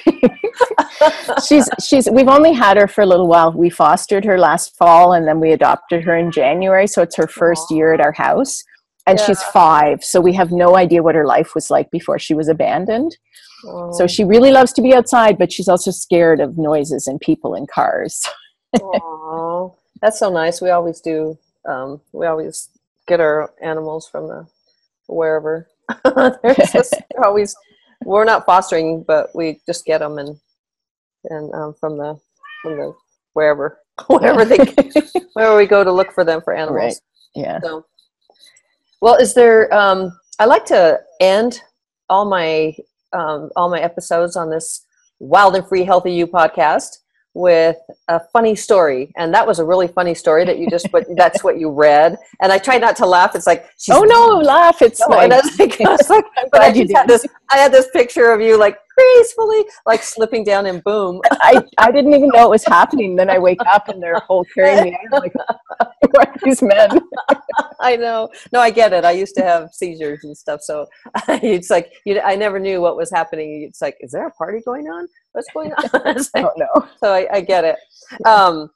she's 1.46 1.68
she's. 1.80 2.11
We've 2.11 2.28
only 2.28 2.53
had 2.53 2.76
her 2.76 2.88
for 2.88 3.03
a 3.03 3.07
little 3.07 3.28
while. 3.28 3.53
We 3.53 3.70
fostered 3.70 4.24
her 4.24 4.38
last 4.38 4.76
fall, 4.76 5.12
and 5.12 5.26
then 5.26 5.38
we 5.38 5.53
adopted 5.53 6.03
her 6.03 6.16
in 6.16 6.32
January. 6.32 6.88
So 6.88 7.01
it's 7.01 7.16
her 7.16 7.28
first 7.28 7.68
Aww. 7.70 7.76
year 7.76 7.94
at 7.94 8.01
our 8.01 8.11
house, 8.11 8.64
and 9.07 9.20
yeah. 9.20 9.26
she's 9.26 9.42
five. 9.44 10.03
So 10.03 10.20
we 10.20 10.32
have 10.32 10.51
no 10.51 10.76
idea 10.76 11.03
what 11.05 11.14
her 11.14 11.26
life 11.26 11.55
was 11.55 11.70
like 11.70 11.88
before 11.92 12.18
she 12.18 12.34
was 12.34 12.48
abandoned. 12.48 13.16
Aww. 13.64 13.94
So 13.94 14.09
she 14.09 14.24
really 14.24 14.51
loves 14.51 14.72
to 14.72 14.82
be 14.82 14.92
outside, 14.92 15.38
but 15.38 15.53
she's 15.53 15.68
also 15.68 15.92
scared 15.92 16.40
of 16.40 16.59
noises 16.59 17.07
and 17.07 17.20
people 17.20 17.55
and 17.55 17.70
cars. 17.70 18.20
Oh, 18.82 19.76
that's 20.03 20.18
so 20.18 20.28
nice. 20.28 20.61
We 20.61 20.70
always 20.70 21.01
do. 21.01 21.38
Um, 21.68 22.01
we 22.12 22.26
always 22.26 22.68
get 23.11 23.20
our 23.20 23.52
animals 23.61 24.08
from 24.08 24.28
the 24.28 24.46
wherever. 25.08 25.68
they're 26.04 26.54
just 26.54 26.94
always 27.24 27.54
we're 28.04 28.24
not 28.24 28.46
fostering, 28.46 29.04
but 29.06 29.34
we 29.34 29.61
just 29.66 29.84
get 29.84 29.98
them 29.98 30.18
and 30.18 30.38
and 31.24 31.52
um, 31.52 31.74
from 31.78 31.98
the 31.98 32.18
from 32.62 32.76
the 32.76 32.94
wherever 33.34 33.78
wherever 34.06 34.44
they 34.44 34.58
wherever 35.34 35.56
we 35.56 35.66
go 35.66 35.84
to 35.84 35.92
look 35.92 36.12
for 36.12 36.24
them 36.24 36.40
for 36.40 36.54
animals. 36.54 36.76
Right. 36.76 36.96
Yeah. 37.34 37.61
So, 37.61 37.84
well, 39.00 39.16
is 39.16 39.34
there? 39.34 39.72
Um, 39.74 40.18
I 40.38 40.46
like 40.46 40.64
to 40.66 41.00
end 41.20 41.61
all 42.08 42.24
my 42.24 42.74
um, 43.12 43.50
all 43.56 43.68
my 43.68 43.80
episodes 43.80 44.36
on 44.36 44.50
this 44.50 44.86
Wild 45.18 45.56
and 45.56 45.66
Free 45.66 45.84
Healthy 45.84 46.12
You 46.12 46.26
podcast 46.26 46.98
with 47.35 47.76
a 48.09 48.20
funny 48.33 48.57
story. 48.57 49.12
And 49.16 49.33
that 49.35 49.47
was 49.47 49.59
a 49.59 49.64
really 49.64 49.87
funny 49.87 50.14
story 50.14 50.45
that 50.45 50.59
you 50.59 50.68
just 50.68 50.91
put 50.91 51.07
that's 51.16 51.45
what 51.45 51.59
you 51.59 51.70
read. 51.70 52.16
And 52.43 52.53
i 52.53 52.59
tried 52.59 52.81
not 52.81 52.97
to 52.97 53.07
laugh. 53.07 53.35
It's 53.35 53.47
like 53.47 53.68
oh 53.91 54.03
no 54.03 54.39
laugh. 54.39 54.83
It's 54.83 55.01
no, 55.01 55.16
like, 55.16 55.33
I 55.33 55.37
was 55.37 55.59
like, 55.59 55.81
I 55.87 55.91
was 55.91 56.11
like 56.11 56.24
but 56.53 56.61
I 56.61 56.72
just 56.72 56.95
had 56.95 57.09
this 57.09 57.26
i 57.51 57.57
had 57.57 57.72
this 57.72 57.89
picture 57.93 58.33
of 58.33 58.41
you 58.41 58.59
like 58.59 58.78
gracefully, 59.01 59.64
like 59.86 60.03
slipping 60.03 60.44
down 60.44 60.66
and 60.66 60.82
boom. 60.84 61.20
I, 61.30 61.62
I 61.78 61.90
didn't 61.90 62.14
even 62.14 62.28
know 62.28 62.44
it 62.44 62.51
was 62.51 62.64
happening. 62.64 63.16
Then 63.16 63.30
I 63.30 63.38
wake 63.38 63.61
up 63.66 63.88
and 63.88 64.03
they're 64.03 64.18
whole 64.20 64.44
carrying 64.55 64.84
me 64.84 64.92
out. 64.92 65.01
I'm 65.12 65.20
like, 65.20 65.34
are 66.18 66.34
these 66.44 66.62
men? 66.62 66.90
I 67.80 67.96
know. 67.96 68.28
No, 68.53 68.61
I 68.61 68.70
get 68.70 68.92
it. 68.92 69.05
I 69.05 69.12
used 69.12 69.34
to 69.36 69.42
have 69.42 69.70
seizures 69.72 70.24
and 70.24 70.36
stuff. 70.36 70.61
So 70.62 70.86
it's 71.28 71.70
like, 71.70 71.92
you, 72.05 72.20
I 72.20 72.36
never 72.36 72.59
knew 72.59 72.80
what 72.80 72.96
was 72.96 73.11
happening. 73.11 73.62
It's 73.62 73.80
like, 73.80 73.96
is 74.01 74.12
there 74.12 74.26
a 74.26 74.30
party 74.32 74.61
going 74.64 74.86
on? 74.86 75.09
What's 75.32 75.51
going 75.53 75.72
on? 75.72 75.90
like, 75.94 76.44
oh, 76.44 76.53
no. 76.57 76.88
So 77.03 77.12
I, 77.12 77.26
I 77.32 77.40
get 77.40 77.64
it. 77.64 77.76
Um, 78.26 78.70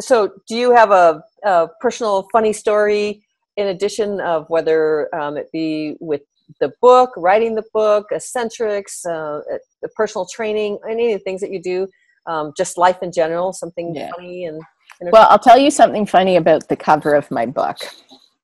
so 0.00 0.30
do 0.46 0.56
you 0.56 0.72
have 0.72 0.90
a, 0.90 1.22
a, 1.44 1.68
personal 1.80 2.28
funny 2.32 2.52
story 2.52 3.24
in 3.56 3.68
addition 3.68 4.20
of 4.20 4.48
whether 4.48 5.14
um, 5.14 5.36
it 5.36 5.50
be 5.52 5.96
with 6.00 6.22
the 6.60 6.72
book, 6.80 7.10
writing 7.16 7.54
the 7.54 7.64
book, 7.72 8.06
Essentrics, 8.12 9.04
uh, 9.06 9.40
the 9.82 9.88
personal 9.94 10.26
training, 10.26 10.78
any 10.88 11.12
of 11.12 11.20
the 11.20 11.24
things 11.24 11.40
that 11.40 11.50
you 11.50 11.60
do, 11.60 11.88
um, 12.26 12.52
just 12.56 12.78
life 12.78 13.02
in 13.02 13.12
general, 13.12 13.52
something 13.52 13.94
yeah. 13.94 14.10
funny 14.16 14.46
and. 14.46 14.62
Well, 15.00 15.26
I'll 15.28 15.38
tell 15.38 15.58
you 15.58 15.70
something 15.70 16.06
funny 16.06 16.36
about 16.36 16.68
the 16.68 16.76
cover 16.76 17.14
of 17.14 17.30
my 17.30 17.44
book. 17.44 17.76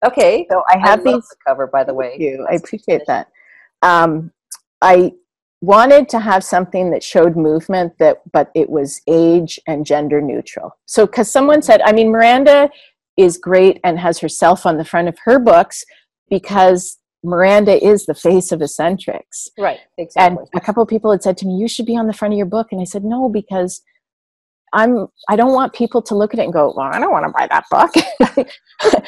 Okay. 0.04 0.46
So 0.50 0.62
I 0.68 0.76
have 0.76 1.00
I 1.00 1.04
these 1.04 1.28
the 1.28 1.36
cover, 1.46 1.66
by 1.66 1.82
the 1.82 1.94
way. 1.94 2.16
You. 2.18 2.46
I 2.50 2.56
appreciate 2.56 3.02
that. 3.06 3.28
Um, 3.80 4.32
I 4.82 5.12
wanted 5.62 6.08
to 6.08 6.18
have 6.18 6.42
something 6.42 6.90
that 6.90 7.02
showed 7.02 7.36
movement 7.36 7.96
that 7.98 8.20
but 8.32 8.50
it 8.54 8.68
was 8.68 9.00
age 9.06 9.60
and 9.68 9.86
gender 9.86 10.20
neutral 10.20 10.76
so 10.86 11.06
because 11.06 11.30
someone 11.30 11.62
said 11.62 11.80
i 11.82 11.92
mean 11.92 12.10
miranda 12.10 12.68
is 13.16 13.38
great 13.38 13.78
and 13.84 13.96
has 13.98 14.18
herself 14.18 14.66
on 14.66 14.76
the 14.76 14.84
front 14.84 15.06
of 15.06 15.16
her 15.24 15.38
books 15.38 15.84
because 16.28 16.98
Miranda 17.24 17.84
is 17.84 18.06
the 18.06 18.14
face 18.14 18.52
of 18.52 18.60
Essentrics. 18.60 19.48
Right, 19.58 19.80
exactly. 19.98 20.38
And 20.38 20.48
a 20.54 20.64
couple 20.64 20.82
of 20.82 20.88
people 20.88 21.10
had 21.10 21.22
said 21.22 21.36
to 21.38 21.46
me, 21.46 21.56
"You 21.56 21.68
should 21.68 21.86
be 21.86 21.96
on 21.96 22.06
the 22.06 22.12
front 22.12 22.34
of 22.34 22.38
your 22.38 22.46
book," 22.46 22.68
and 22.72 22.80
I 22.80 22.84
said, 22.84 23.04
"No, 23.04 23.28
because 23.28 23.82
I'm. 24.72 25.06
I 25.28 25.36
don't 25.36 25.52
want 25.52 25.72
people 25.72 26.02
to 26.02 26.14
look 26.14 26.34
at 26.34 26.40
it 26.40 26.44
and 26.44 26.52
go, 26.52 26.72
"Well, 26.76 26.90
I 26.92 26.98
don't 26.98 27.12
want 27.12 27.26
to 27.26 27.32
buy 27.32 27.46
that 27.48 27.64
book." 27.70 28.48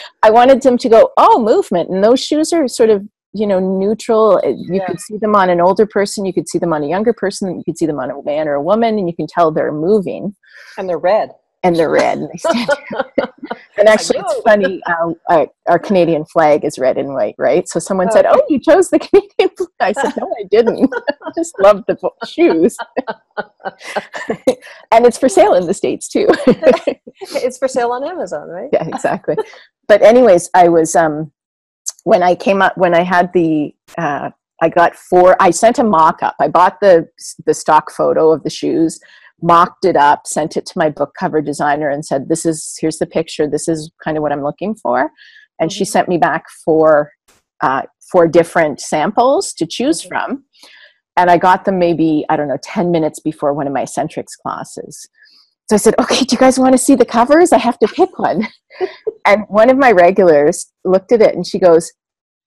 I 0.23 0.31
wanted 0.31 0.63
them 0.63 0.79
to 0.79 0.89
go, 0.89 1.11
"Oh, 1.17 1.43
movement!" 1.43 1.91
And 1.91 2.05
those 2.05 2.21
shoes 2.21 2.53
are 2.53 2.69
sort 2.69 2.91
of 2.91 3.03
you 3.33 3.47
know 3.47 3.59
neutral. 3.59 4.41
Uh, 4.45 4.49
you 4.49 4.77
yeah. 4.77 4.87
could 4.87 5.01
see 5.01 5.19
them 5.19 5.35
on 5.35 5.51
an 5.51 5.61
older 5.61 5.87
person, 5.87 6.25
you 6.25 6.33
could 6.33 6.49
see 6.49 6.59
them 6.59 6.73
on 6.73 6.85
a 6.85 6.89
younger 6.89 7.13
person, 7.13 7.57
you 7.57 7.65
could 7.65 7.79
see 7.79 7.87
them 7.87 7.99
on 7.99 8.11
a 8.11 8.23
man 8.23 8.47
or 8.49 8.55
a 8.55 8.63
woman, 8.63 8.99
and 8.99 9.09
you 9.09 9.17
can 9.17 9.27
tell 9.27 9.51
they're 9.51 9.73
moving. 9.73 10.37
And 10.79 10.89
they're 10.89 10.99
red 10.99 11.31
and 11.65 11.75
they're 11.75 11.91
red. 11.91 12.19
And, 12.19 12.29
they 12.31 12.37
stand 12.37 12.69
and 13.79 13.89
actually, 13.89 14.21
it's 14.21 14.41
funny. 14.43 14.81
Uh, 14.87 15.13
our, 15.29 15.49
our, 15.67 15.79
Canadian 15.79 16.25
flag 16.27 16.65
is 16.65 16.79
red 16.79 16.99
and 16.99 17.15
white, 17.15 17.35
right? 17.39 17.69
So 17.69 17.81
someone 17.81 18.13
said, 18.13 18.27
"Oh, 18.29 18.41
you 18.49 18.61
chose 18.61 18.91
the 18.91 18.99
Canadian 19.01 19.57
flag." 19.57 19.71
I 19.81 19.93
said, 19.93 20.13
"No, 20.19 20.33
I 20.39 20.45
didn't. 20.51 20.93
I 20.95 21.31
just 21.35 21.59
love 21.59 21.85
the 21.89 21.99
shoes." 22.27 22.77
and 24.93 25.07
it's 25.07 25.19
for 25.19 25.29
sale 25.29 25.55
in 25.55 25.67
the 25.67 25.75
states 25.75 26.07
too. 26.07 26.27
it's 27.21 27.59
for 27.59 27.67
sale 27.67 27.91
on 27.91 28.05
Amazon, 28.05 28.49
right? 28.49 28.69
Yeah, 28.73 28.87
exactly. 28.87 29.37
But 29.89 30.03
anyways, 30.03 30.51
I 30.55 30.69
was 30.69 30.95
um, 30.95 31.33
when 32.05 32.23
I 32.23 32.35
came 32.35 32.63
up 32.63 32.77
when 32.77 32.95
I 32.95 33.03
had 33.03 33.33
the. 33.33 33.75
Uh, 33.99 34.31
I 34.63 34.69
got 34.69 34.95
four. 34.95 35.37
I 35.41 35.51
sent 35.51 35.81
a 35.81 35.85
mock 35.85 36.23
up. 36.23 36.37
I 36.41 36.47
bought 36.49 36.81
the 36.81 37.09
the 37.45 37.55
stock 37.55 37.91
photo 37.91 38.31
of 38.31 38.45
the 38.45 38.51
shoes 38.51 39.01
mocked 39.45 39.85
it 39.85 39.97
up, 39.97 40.27
sent 40.27 40.57
it 40.57 40.65
to 40.67 40.79
my 40.79 40.89
book 40.89 41.13
cover 41.19 41.43
designer, 41.43 41.91
and 41.91 42.05
said, 42.05 42.29
"This 42.29 42.47
is 42.47 42.77
here's 42.81 42.99
the 42.99 43.07
picture. 43.07 43.47
This 43.47 43.69
is 43.69 43.91
kind 44.03 44.17
of 44.17 44.23
what 44.23 44.33
I'm 44.33 44.43
looking 44.43 44.75
for." 44.75 45.11
And 45.61 45.71
mm-hmm. 45.71 45.77
she 45.77 45.85
sent 45.85 46.09
me 46.09 46.19
back 46.19 46.45
for 46.65 47.13
uh, 47.63 47.83
four 48.11 48.27
different 48.27 48.81
samples 48.81 49.53
to 49.55 49.67
choose 49.67 50.01
mm-hmm. 50.01 50.09
from, 50.09 50.45
and 51.17 51.31
I 51.31 51.37
got 51.37 51.65
them 51.65 51.79
maybe 51.79 52.25
I 52.29 52.37
don't 52.37 52.49
know 52.49 52.59
ten 52.63 52.91
minutes 52.91 53.21
before 53.21 53.53
one 53.53 53.67
of 53.67 53.73
my 53.73 53.83
Essentrics 53.83 54.37
classes. 54.43 55.09
So 55.69 55.77
I 55.77 55.79
said, 55.79 55.95
"Okay, 56.01 56.25
do 56.25 56.35
you 56.35 56.39
guys 56.39 56.59
want 56.59 56.73
to 56.73 56.79
see 56.79 56.95
the 56.95 57.05
covers? 57.05 57.53
I 57.53 57.59
have 57.59 57.79
to 57.81 57.89
pick 57.89 58.19
one." 58.19 58.49
and 59.27 59.45
one 59.49 59.71
of 59.71 59.77
my 59.77 59.93
regulars 59.93 60.67
looked 60.85 61.13
at 61.13 61.23
it 61.23 61.35
and 61.35 61.47
she 61.47 61.59
goes, 61.59 61.93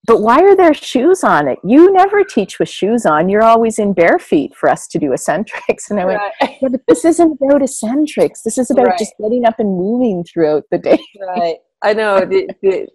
but 0.08 0.22
why 0.22 0.42
are 0.42 0.56
there 0.56 0.74
shoes 0.74 1.22
on 1.22 1.50
it? 1.50 1.60
You 1.66 1.92
never 1.92 2.24
teach 2.24 2.60
with 2.60 2.70
shoes 2.70 3.06
on. 3.06 3.28
You're 3.28 3.44
always 3.44 3.78
in 3.78 3.92
bare 3.92 4.18
feet 4.18 4.56
for 4.56 4.70
us 4.70 4.88
to 4.88 4.98
do 4.98 5.10
Essentrics. 5.10 5.90
And 5.90 6.00
I 6.00 6.06
went, 6.06 6.20
right. 6.42 6.58
yeah, 6.62 6.70
but 6.70 6.82
this 6.88 7.04
isn't 7.04 7.34
about 7.34 7.62
Essentrics. 7.62 8.42
This 8.44 8.58
is 8.58 8.72
about 8.72 8.88
right. 8.88 8.98
just 8.98 9.14
getting 9.22 9.46
up 9.46 9.60
and 9.60 9.70
moving 9.78 10.24
throughout 10.24 10.64
the 10.72 10.78
day. 10.78 11.00
Right. 11.20 11.58
I 11.84 11.94
know. 11.94 12.22
the, 12.22 12.50
the, 12.62 12.88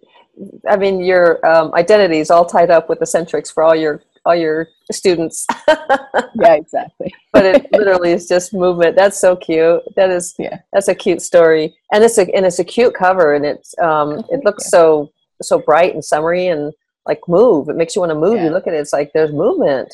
I 0.67 0.75
mean, 0.75 1.01
your 1.01 1.45
um, 1.45 1.71
identity 1.75 2.17
is 2.17 2.31
all 2.31 2.45
tied 2.45 2.71
up 2.71 2.89
with 2.89 2.99
Essentrics 2.99 3.53
for 3.53 3.61
all 3.63 3.75
your 3.75 4.01
all 4.25 4.35
your 4.35 4.69
students. 4.91 5.45
yeah, 5.67 6.53
exactly. 6.53 7.13
but 7.31 7.45
it 7.45 7.67
literally 7.73 8.11
is 8.11 8.27
just 8.27 8.53
movement. 8.53 8.95
That's 8.95 9.19
so 9.19 9.35
cute. 9.35 9.83
That 9.95 10.09
is 10.09 10.33
yeah. 10.39 10.59
That's 10.71 10.87
a 10.87 10.95
cute 10.95 11.21
story, 11.21 11.75
and 11.91 12.03
it's 12.03 12.17
a 12.17 12.33
and 12.35 12.45
it's 12.45 12.59
a 12.59 12.63
cute 12.63 12.95
cover, 12.95 13.35
and 13.35 13.45
it's 13.45 13.77
um 13.79 14.13
oh, 14.13 14.25
it 14.29 14.43
looks 14.43 14.69
so 14.69 15.11
so 15.41 15.59
bright 15.59 15.93
and 15.93 16.03
summery 16.03 16.47
and 16.47 16.73
like 17.05 17.21
move. 17.27 17.69
It 17.69 17.75
makes 17.75 17.95
you 17.95 18.01
want 18.01 18.11
to 18.11 18.19
move. 18.19 18.35
Yeah. 18.35 18.45
You 18.45 18.49
look 18.51 18.67
at 18.67 18.73
it, 18.73 18.77
it's 18.77 18.93
like 18.93 19.11
there's 19.13 19.31
movement. 19.31 19.93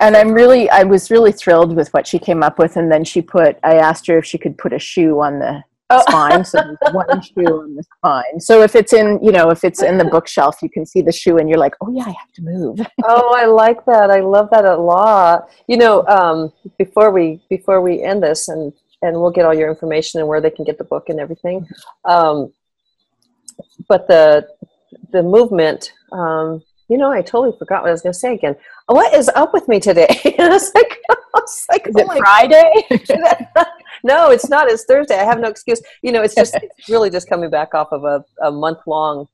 And 0.00 0.16
I'm 0.16 0.32
really, 0.32 0.68
I 0.70 0.82
was 0.82 1.10
really 1.10 1.32
thrilled 1.32 1.74
with 1.74 1.92
what 1.94 2.06
she 2.06 2.18
came 2.18 2.42
up 2.42 2.58
with. 2.58 2.76
And 2.76 2.92
then 2.92 3.04
she 3.04 3.22
put, 3.22 3.56
I 3.62 3.76
asked 3.76 4.06
her 4.08 4.18
if 4.18 4.24
she 4.24 4.38
could 4.38 4.58
put 4.58 4.72
a 4.72 4.78
shoe 4.78 5.20
on 5.20 5.38
the 5.38 5.64
oh. 5.90 6.02
spine. 6.08 6.44
So 6.44 6.76
one 6.92 7.22
shoe 7.22 7.46
on 7.46 7.74
the 7.74 7.82
spine. 7.82 8.40
So 8.40 8.62
if 8.62 8.74
it's 8.76 8.92
in, 8.92 9.18
you 9.22 9.32
know, 9.32 9.50
if 9.50 9.64
it's 9.64 9.82
in 9.82 9.96
the 9.96 10.04
bookshelf, 10.04 10.56
you 10.62 10.68
can 10.68 10.84
see 10.84 11.00
the 11.00 11.12
shoe 11.12 11.38
and 11.38 11.48
you're 11.48 11.58
like, 11.58 11.74
oh 11.80 11.90
yeah, 11.90 12.04
I 12.04 12.10
have 12.10 12.32
to 12.34 12.42
move. 12.42 12.80
oh, 13.04 13.34
I 13.34 13.46
like 13.46 13.84
that. 13.86 14.10
I 14.10 14.20
love 14.20 14.50
that 14.50 14.66
a 14.66 14.76
lot. 14.76 15.48
You 15.68 15.78
know, 15.78 16.06
um, 16.06 16.52
before 16.78 17.10
we, 17.10 17.40
before 17.48 17.80
we 17.80 18.02
end 18.02 18.22
this 18.22 18.48
and, 18.48 18.72
and 19.00 19.18
we'll 19.18 19.30
get 19.30 19.46
all 19.46 19.54
your 19.54 19.70
information 19.70 20.20
and 20.20 20.28
where 20.28 20.40
they 20.40 20.50
can 20.50 20.64
get 20.64 20.76
the 20.76 20.84
book 20.84 21.08
and 21.08 21.18
everything. 21.18 21.66
Um, 22.04 22.52
but 23.88 24.06
the, 24.06 24.46
the 25.12 25.22
movement 25.22 25.92
um, 26.12 26.62
you 26.88 26.96
know, 26.96 27.10
I 27.10 27.20
totally 27.20 27.56
forgot 27.58 27.82
what 27.82 27.88
I 27.88 27.92
was 27.92 28.02
going 28.02 28.14
to 28.14 28.18
say 28.18 28.34
again. 28.34 28.56
What 28.86 29.12
is 29.14 29.28
up 29.30 29.52
with 29.52 29.68
me 29.68 29.78
today? 29.78 30.06
I 30.38 30.48
was 30.48 30.72
like, 30.74 30.98
I 31.10 31.16
was 31.34 31.66
like, 31.70 31.86
is 31.86 31.94
oh 31.98 32.10
it 32.10 32.18
Friday? 32.18 32.72
no, 34.04 34.30
it's 34.30 34.48
not. 34.48 34.68
It's 34.68 34.84
Thursday. 34.84 35.18
I 35.18 35.24
have 35.24 35.38
no 35.38 35.48
excuse. 35.48 35.82
You 36.02 36.12
know, 36.12 36.22
it's 36.22 36.34
just 36.34 36.54
it's 36.54 36.88
really 36.88 37.10
just 37.10 37.28
coming 37.28 37.50
back 37.50 37.74
off 37.74 37.88
of 37.92 38.04
a, 38.04 38.24
a 38.42 38.50
month 38.50 38.78
long 38.86 39.26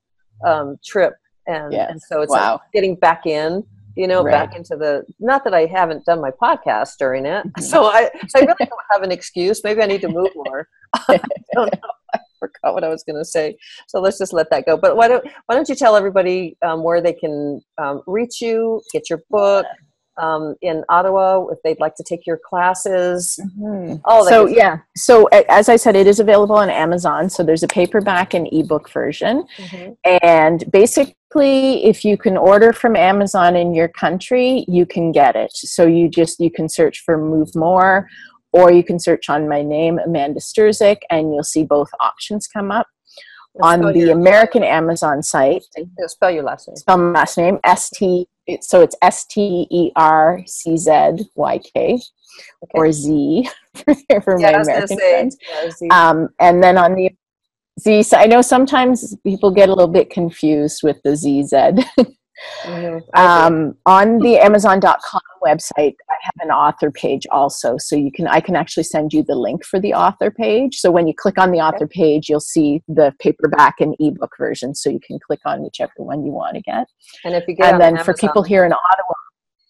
um, 0.45 0.77
trip, 0.85 1.15
and, 1.47 1.73
yes. 1.73 1.91
and 1.91 2.03
so 2.03 2.23
it's 2.23 2.33
wow. 2.33 2.55
like 2.55 2.61
getting 2.73 2.97
back 2.97 3.27
in. 3.27 3.65
You 3.97 4.09
know, 4.09 4.25
right. 4.25 4.33
back 4.33 4.57
into 4.57 4.75
the. 4.75 5.05
Not 5.21 5.45
that 5.45 5.55
I 5.55 5.67
haven't 5.67 6.05
done 6.05 6.21
my 6.21 6.33
podcast 6.33 6.97
during 6.99 7.27
it, 7.27 7.47
mm-hmm. 7.47 7.63
so 7.63 7.85
I 7.85 8.11
so 8.27 8.41
I 8.41 8.43
really 8.43 8.55
don't 8.59 8.73
have 8.91 9.03
an 9.05 9.13
excuse. 9.13 9.63
Maybe 9.63 9.83
I 9.83 9.87
need 9.87 10.01
to 10.01 10.09
move 10.09 10.31
more. 10.35 10.67
I 10.95 11.21
don't 11.53 11.73
know 11.73 11.91
forgot 12.47 12.75
what 12.75 12.85
I 12.85 12.89
was 12.89 13.03
going 13.03 13.17
to 13.17 13.25
say. 13.25 13.57
So 13.89 14.01
let's 14.01 14.19
just 14.19 14.33
let 14.33 14.51
that 14.51 14.67
go. 14.67 14.77
But 14.77 14.97
why 14.97 15.09
don't 15.09 15.25
why 15.47 15.55
don't 15.55 15.69
you 15.69 15.75
tell 15.75 15.97
everybody 15.97 16.57
um, 16.63 16.83
where 16.83 17.01
they 17.01 17.13
can 17.13 17.61
um, 17.79 18.03
reach 18.07 18.41
you, 18.41 18.83
get 18.93 19.11
your 19.11 19.23
book 19.31 19.67
um, 20.17 20.55
in 20.63 20.85
Ottawa 20.89 21.47
if 21.49 21.59
they'd 21.63 21.81
like 21.81 21.95
to 21.97 22.05
take 22.05 22.27
your 22.27 22.39
classes. 22.39 23.39
Mm-hmm. 23.59 23.97
Oh, 24.05 24.29
so 24.29 24.47
yeah. 24.47 24.79
So 24.97 25.27
as 25.27 25.69
I 25.69 25.77
said, 25.77 25.97
it 25.97 26.07
is 26.07 26.21
available 26.21 26.57
on 26.57 26.71
Amazon. 26.71 27.29
So 27.29 27.43
there's 27.43 27.63
a 27.63 27.69
paperback 27.69 28.35
and 28.35 28.49
ebook 28.53 28.91
version, 28.91 29.45
mm-hmm. 29.57 29.93
and 30.23 30.71
basically, 30.71 31.85
if 31.85 32.05
you 32.05 32.17
can 32.17 32.37
order 32.37 32.73
from 32.73 32.97
Amazon 32.97 33.57
in 33.57 33.75
your 33.75 33.89
country, 33.89 34.65
you 34.69 34.87
can 34.87 35.11
get 35.11 35.37
it. 35.37 35.53
So 35.53 35.87
you 35.87 36.09
just 36.09 36.39
you 36.41 36.51
can 36.51 36.69
search 36.69 37.03
for 37.05 37.19
Move 37.19 37.55
More 37.55 38.09
or 38.55 38.71
you 38.71 38.85
can 38.85 39.01
search 39.01 39.29
on 39.29 39.49
my 39.49 39.63
name, 39.63 39.99
Amanda 39.99 40.39
Sterczyk, 40.39 40.99
and 41.11 41.35
you'll 41.35 41.43
see 41.43 41.65
both 41.65 41.91
options 41.99 42.47
come 42.47 42.71
up. 42.71 42.87
on 43.61 43.93
the 43.93 44.11
American 44.11 44.63
Amazon 44.63 45.23
site, 45.23 45.65
spell 46.07 46.31
your 46.31 46.45
last 46.45 46.69
name. 46.69 46.77
Spell 46.77 46.99
my 46.99 47.11
last 47.11 47.37
name 47.37 47.59
S 47.65 47.91
T. 47.91 48.29
So 48.61 48.81
it's 48.81 48.97
S 49.03 49.27
T 49.27 49.67
E 49.71 49.91
R 49.97 50.41
C 50.47 50.77
Z 50.77 50.91
Y 51.35 51.59
K 51.75 52.01
or 52.71 52.93
Z 52.93 53.49
for, 53.75 53.95
for 54.23 54.41
yeah, 54.41 54.53
my 54.53 54.61
American 54.61 54.99
friends. 54.99 55.37
Yeah, 55.81 56.09
um, 56.11 56.29
and 56.39 56.63
then 56.63 56.79
on 56.79 56.95
the 56.95 57.11
Z, 57.81 58.05
so 58.05 58.19
I 58.19 58.27
know 58.27 58.41
sometimes 58.41 59.17
people 59.25 59.51
get 59.51 59.69
a 59.69 59.73
little 59.73 59.93
bit 59.93 60.11
confused 60.11 60.83
with 60.85 61.03
the 61.03 61.17
ZZ. 61.17 61.85
Mm-hmm. 62.63 63.19
Um, 63.19 63.77
on 63.87 64.19
the 64.19 64.39
Amazon.com 64.39 65.21
website, 65.43 65.95
I 66.11 66.17
have 66.23 66.35
an 66.41 66.51
author 66.51 66.91
page 66.91 67.27
also, 67.31 67.77
so 67.79 67.97
you 67.97 68.11
can 68.11 68.27
I 68.27 68.41
can 68.41 68.57
actually 68.57 68.85
send 68.85 69.13
you 69.13 69.23
the 69.23 69.35
link 69.35 69.65
for 69.65 69.79
the 69.79 69.95
author 69.95 70.31
page. 70.31 70.77
So 70.77 70.91
when 70.91 71.07
you 71.07 71.15
click 71.15 71.39
on 71.39 71.53
the 71.53 71.59
author 71.59 71.87
page, 71.87 72.29
you'll 72.29 72.41
see 72.41 72.83
the 72.89 73.15
paperback 73.21 73.77
and 73.81 73.95
ebook 74.01 74.33
version. 74.39 74.75
So 74.75 74.91
you 74.91 75.01
can 75.01 75.19
click 75.19 75.41
on 75.45 75.63
whichever 75.63 75.93
one 75.97 76.25
you 76.25 76.33
want 76.33 76.57
to 76.57 76.63
get. 76.63 76.87
And 77.25 77.35
if 77.35 77.47
you 77.47 77.55
get 77.55 77.73
and 77.73 77.81
then 77.81 77.95
Amazon, 77.95 78.05
for 78.05 78.15
people 78.15 78.43
here 78.43 78.65
in 78.65 78.73
Ottawa, 78.73 79.15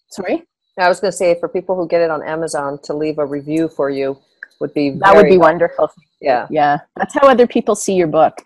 sorry, 0.09 0.43
I 0.77 0.89
was 0.89 0.99
going 0.99 1.11
to 1.11 1.17
say 1.17 1.39
for 1.39 1.49
people 1.49 1.75
who 1.75 1.87
get 1.87 2.01
it 2.01 2.09
on 2.09 2.23
Amazon 2.23 2.79
to 2.83 2.93
leave 2.93 3.17
a 3.19 3.25
review 3.25 3.67
for 3.67 3.89
you 3.89 4.17
would 4.59 4.73
be 4.73 4.91
that 5.01 5.15
would 5.15 5.29
be 5.29 5.37
wonderful. 5.37 5.91
Yeah, 6.21 6.47
yeah, 6.49 6.79
that's 6.95 7.13
how 7.13 7.27
other 7.27 7.47
people 7.47 7.75
see 7.75 7.93
your 7.93 8.07
book. 8.07 8.41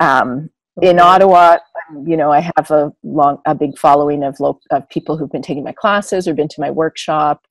Um, 0.00 0.50
in 0.82 1.00
Ottawa, 1.00 1.58
you 2.04 2.16
know, 2.16 2.30
I 2.30 2.40
have 2.56 2.70
a 2.70 2.92
long, 3.02 3.38
a 3.46 3.54
big 3.54 3.78
following 3.78 4.22
of 4.22 4.38
lo- 4.40 4.60
of 4.70 4.88
people 4.88 5.16
who've 5.16 5.30
been 5.30 5.42
taking 5.42 5.64
my 5.64 5.72
classes 5.72 6.28
or 6.28 6.34
been 6.34 6.48
to 6.48 6.60
my 6.60 6.70
workshop. 6.70 7.44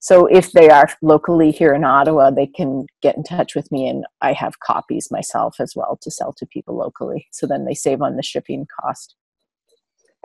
So 0.00 0.26
if 0.26 0.52
they 0.52 0.68
are 0.68 0.88
locally 1.00 1.50
here 1.50 1.72
in 1.72 1.82
Ottawa, 1.82 2.30
they 2.30 2.46
can 2.46 2.86
get 3.00 3.16
in 3.16 3.22
touch 3.22 3.54
with 3.54 3.70
me, 3.72 3.88
and 3.88 4.04
I 4.20 4.34
have 4.34 4.60
copies 4.60 5.10
myself 5.10 5.56
as 5.60 5.74
well 5.74 5.98
to 6.02 6.10
sell 6.10 6.34
to 6.34 6.46
people 6.46 6.76
locally. 6.76 7.26
So 7.32 7.46
then 7.46 7.64
they 7.64 7.74
save 7.74 8.02
on 8.02 8.16
the 8.16 8.22
shipping 8.22 8.66
cost. 8.80 9.14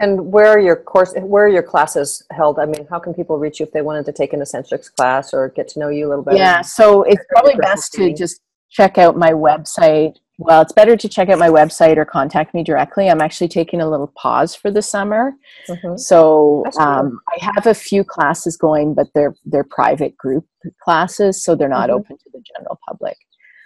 And 0.02 0.32
where 0.32 0.48
are 0.48 0.60
your 0.60 0.78
course? 0.78 1.14
Where 1.16 1.46
are 1.46 1.50
your 1.50 1.64
classes 1.64 2.24
held? 2.32 2.58
I 2.58 2.66
mean, 2.66 2.88
how 2.90 3.00
can 3.00 3.14
people 3.14 3.38
reach 3.38 3.60
you 3.60 3.66
if 3.66 3.72
they 3.72 3.82
wanted 3.82 4.06
to 4.06 4.14
take 4.14 4.34
an 4.34 4.40
Essentrics 4.40 4.94
class 4.94 5.34
or 5.34 5.50
get 5.50 5.68
to 5.70 5.80
know 5.80 5.90
you 5.90 6.08
a 6.08 6.10
little 6.10 6.24
bit? 6.24 6.38
Yeah, 6.38 6.62
so 6.62 7.04
it's 7.04 7.24
probably 7.30 7.56
best 7.56 7.94
to 7.94 8.14
just 8.14 8.42
check 8.70 8.98
out 8.98 9.18
my 9.18 9.32
website, 9.32 10.16
well, 10.40 10.62
it's 10.62 10.72
better 10.72 10.96
to 10.96 11.10
check 11.10 11.28
out 11.28 11.38
my 11.38 11.50
website 11.50 11.98
or 11.98 12.06
contact 12.06 12.54
me 12.54 12.64
directly. 12.64 13.10
I'm 13.10 13.20
actually 13.20 13.50
taking 13.50 13.82
a 13.82 13.90
little 13.90 14.12
pause 14.16 14.56
for 14.56 14.72
the 14.72 14.82
summer, 14.82 15.34
mm-hmm. 15.68 15.98
so 15.98 16.64
um, 16.80 17.20
I 17.30 17.44
have 17.44 17.68
a 17.68 17.74
few 17.74 18.06
classes 18.06 18.56
going, 18.56 18.94
but 18.94 19.08
they're 19.14 19.36
they're 19.46 19.66
private 19.66 20.16
group 20.18 20.46
classes, 20.82 21.44
so 21.44 21.56
they're 21.56 21.68
not 21.68 21.90
mm-hmm. 21.90 22.00
open 22.00 22.18
to 22.18 22.30
the 22.32 22.42
general 22.56 22.80
public. 22.88 23.18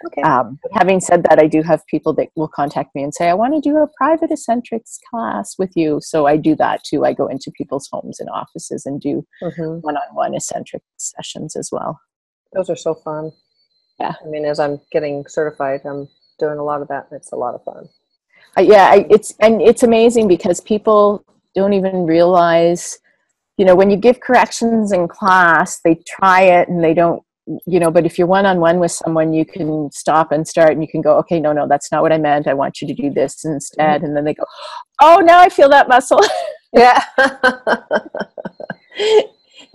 Okay. 0.06 0.22
Um, 0.22 0.58
having 0.72 1.00
said 1.00 1.22
that, 1.22 1.38
I 1.38 1.46
do 1.46 1.62
have 1.62 1.86
people 1.86 2.12
that 2.14 2.28
will 2.34 2.48
contact 2.48 2.92
me 2.96 3.04
and 3.04 3.14
say, 3.14 3.28
"I 3.28 3.34
want 3.34 3.54
to 3.54 3.60
do 3.60 3.76
a 3.76 3.86
private 3.96 4.30
Essentrics 4.30 4.98
class 5.08 5.54
with 5.56 5.70
you." 5.76 6.00
So 6.02 6.26
I 6.26 6.36
do 6.36 6.56
that 6.56 6.82
too. 6.82 7.04
I 7.04 7.12
go 7.12 7.28
into 7.28 7.52
people's 7.56 7.88
homes 7.92 8.18
and 8.18 8.28
offices 8.30 8.84
and 8.84 9.00
do 9.00 9.24
mm-hmm. 9.40 9.78
one-on-one 9.80 10.34
Essentric 10.34 10.82
sessions 10.96 11.54
as 11.54 11.70
well. 11.70 12.00
Those 12.52 12.68
are 12.68 12.76
so 12.76 12.94
fun. 12.96 13.30
Yeah. 14.00 14.14
I 14.24 14.28
mean, 14.28 14.44
as 14.44 14.58
I'm 14.58 14.80
getting 14.90 15.24
certified, 15.28 15.82
I'm 15.84 16.08
doing 16.38 16.58
a 16.58 16.64
lot 16.64 16.82
of 16.82 16.88
that 16.88 17.06
and 17.10 17.20
it's 17.20 17.32
a 17.32 17.36
lot 17.36 17.54
of 17.54 17.62
fun. 17.64 17.88
Uh, 18.56 18.62
yeah 18.62 18.90
I, 18.90 19.06
it's 19.10 19.34
and 19.40 19.60
it's 19.60 19.82
amazing 19.82 20.28
because 20.28 20.60
people 20.60 21.24
don't 21.54 21.72
even 21.72 22.06
realize 22.06 22.98
you 23.56 23.64
know 23.64 23.74
when 23.74 23.90
you 23.90 23.96
give 23.96 24.20
corrections 24.20 24.92
in 24.92 25.08
class 25.08 25.80
they 25.84 26.00
try 26.06 26.42
it 26.42 26.68
and 26.68 26.82
they 26.82 26.94
don't 26.94 27.22
you 27.66 27.78
know 27.80 27.90
but 27.90 28.06
if 28.06 28.16
you're 28.16 28.26
one-on-one 28.26 28.78
with 28.78 28.92
someone 28.92 29.32
you 29.32 29.44
can 29.44 29.90
stop 29.92 30.32
and 30.32 30.46
start 30.46 30.72
and 30.72 30.82
you 30.82 30.88
can 30.88 31.02
go 31.02 31.16
okay 31.18 31.40
no 31.40 31.52
no 31.52 31.66
that's 31.68 31.90
not 31.92 32.02
what 32.02 32.12
i 32.12 32.18
meant. 32.18 32.46
I 32.46 32.54
want 32.54 32.80
you 32.80 32.88
to 32.88 32.94
do 32.94 33.10
this 33.10 33.44
instead. 33.44 33.96
Mm-hmm. 33.96 34.06
and 34.06 34.16
then 34.16 34.24
they 34.24 34.34
go 34.34 34.44
oh 35.00 35.20
now 35.24 35.40
i 35.40 35.48
feel 35.48 35.68
that 35.70 35.88
muscle. 35.88 36.20
Yeah. 36.76 37.00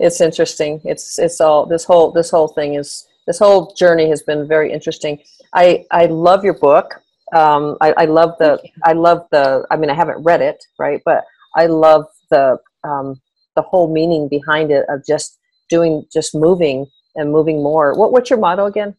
It's 0.00 0.20
interesting. 0.22 0.80
It's 0.84 1.18
it's 1.18 1.40
all 1.42 1.66
this 1.66 1.84
whole 1.84 2.10
this 2.10 2.30
whole 2.30 2.48
thing 2.48 2.74
is 2.74 3.06
this 3.30 3.38
whole 3.38 3.62
journey 3.74 4.08
has 4.08 4.22
been 4.22 4.42
very 4.48 4.72
interesting 4.72 5.18
I 5.52 5.84
I 5.90 6.06
love 6.06 6.44
your 6.44 6.54
book. 6.54 7.02
Um, 7.34 7.76
I, 7.80 7.92
I 7.96 8.04
love 8.06 8.34
the 8.38 8.60
I 8.84 8.92
love 8.92 9.26
the. 9.30 9.66
I 9.70 9.76
mean, 9.76 9.90
I 9.90 9.94
haven't 9.94 10.22
read 10.22 10.40
it, 10.40 10.64
right? 10.78 11.00
But 11.04 11.24
I 11.56 11.66
love 11.66 12.06
the 12.30 12.58
um, 12.84 13.20
the 13.56 13.62
whole 13.62 13.92
meaning 13.92 14.28
behind 14.28 14.70
it 14.70 14.84
of 14.88 15.04
just 15.06 15.38
doing, 15.68 16.04
just 16.12 16.34
moving 16.34 16.86
and 17.16 17.32
moving 17.32 17.62
more. 17.62 17.94
What 17.94 18.12
what's 18.12 18.30
your 18.30 18.38
motto 18.38 18.66
again? 18.66 18.94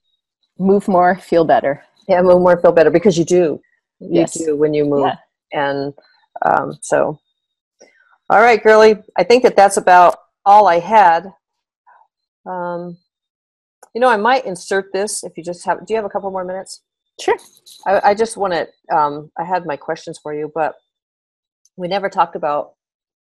Move 0.60 0.88
more, 0.88 1.16
feel 1.16 1.46
better. 1.46 1.84
Yeah, 2.08 2.22
move 2.22 2.42
more, 2.42 2.60
feel 2.60 2.72
better 2.72 2.92
because 2.92 3.18
you 3.18 3.26
do. 3.26 3.62
You 4.00 4.22
yes. 4.22 4.38
do 4.38 4.56
when 4.56 4.74
you 4.74 4.86
move, 4.86 5.06
yeah. 5.06 5.16
and 5.54 5.94
um, 6.44 6.78
so. 6.82 7.20
All 8.30 8.40
right, 8.40 8.64
girly. 8.64 8.96
I 9.18 9.24
think 9.26 9.44
that 9.44 9.58
that's 9.58 9.76
about 9.76 10.16
all 10.46 10.68
I 10.68 10.80
had. 10.80 11.34
Um, 12.46 12.98
you 13.94 14.02
know, 14.02 14.10
I 14.10 14.18
might 14.18 14.46
insert 14.46 14.94
this 14.94 15.24
if 15.24 15.34
you 15.38 15.44
just 15.44 15.66
have. 15.66 15.86
Do 15.86 15.94
you 15.94 15.98
have 15.98 16.06
a 16.06 16.10
couple 16.10 16.32
more 16.32 16.46
minutes? 16.46 16.82
Sure. 17.20 17.38
I, 17.86 18.12
I 18.12 18.14
just 18.16 18.38
want 18.38 18.54
to. 18.54 18.96
Um, 18.96 19.32
I 19.38 19.44
had 19.44 19.66
my 19.66 19.76
questions 19.76 20.20
for 20.22 20.34
you, 20.34 20.52
but 20.54 20.76
we 21.78 21.88
never 21.88 22.10
talked 22.10 22.36
about 22.36 22.74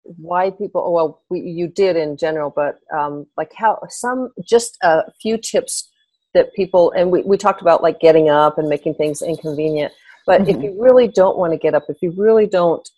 why 0.02 0.50
people. 0.50 0.82
Oh, 0.84 0.90
well, 0.90 1.22
we, 1.28 1.40
you 1.40 1.68
did 1.68 1.96
in 1.96 2.16
general, 2.16 2.52
but 2.54 2.78
um, 2.96 3.26
like 3.36 3.52
how 3.54 3.78
some 3.88 4.30
just 4.46 4.78
a 4.82 5.02
few 5.20 5.36
tips 5.36 5.90
that 6.34 6.52
people 6.54 6.92
and 6.92 7.10
we, 7.10 7.22
we 7.22 7.36
talked 7.36 7.62
about 7.62 7.82
like 7.82 8.00
getting 8.00 8.28
up 8.28 8.58
and 8.58 8.68
making 8.68 8.94
things 8.94 9.22
inconvenient. 9.22 9.92
But 10.26 10.42
mm-hmm. 10.42 10.50
if 10.50 10.62
you 10.62 10.76
really 10.82 11.08
don't 11.08 11.38
want 11.38 11.52
to 11.52 11.58
get 11.58 11.74
up, 11.74 11.84
if 11.88 11.98
you 12.00 12.12
really 12.16 12.46
don't 12.46 12.88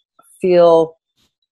feel 0.41 0.97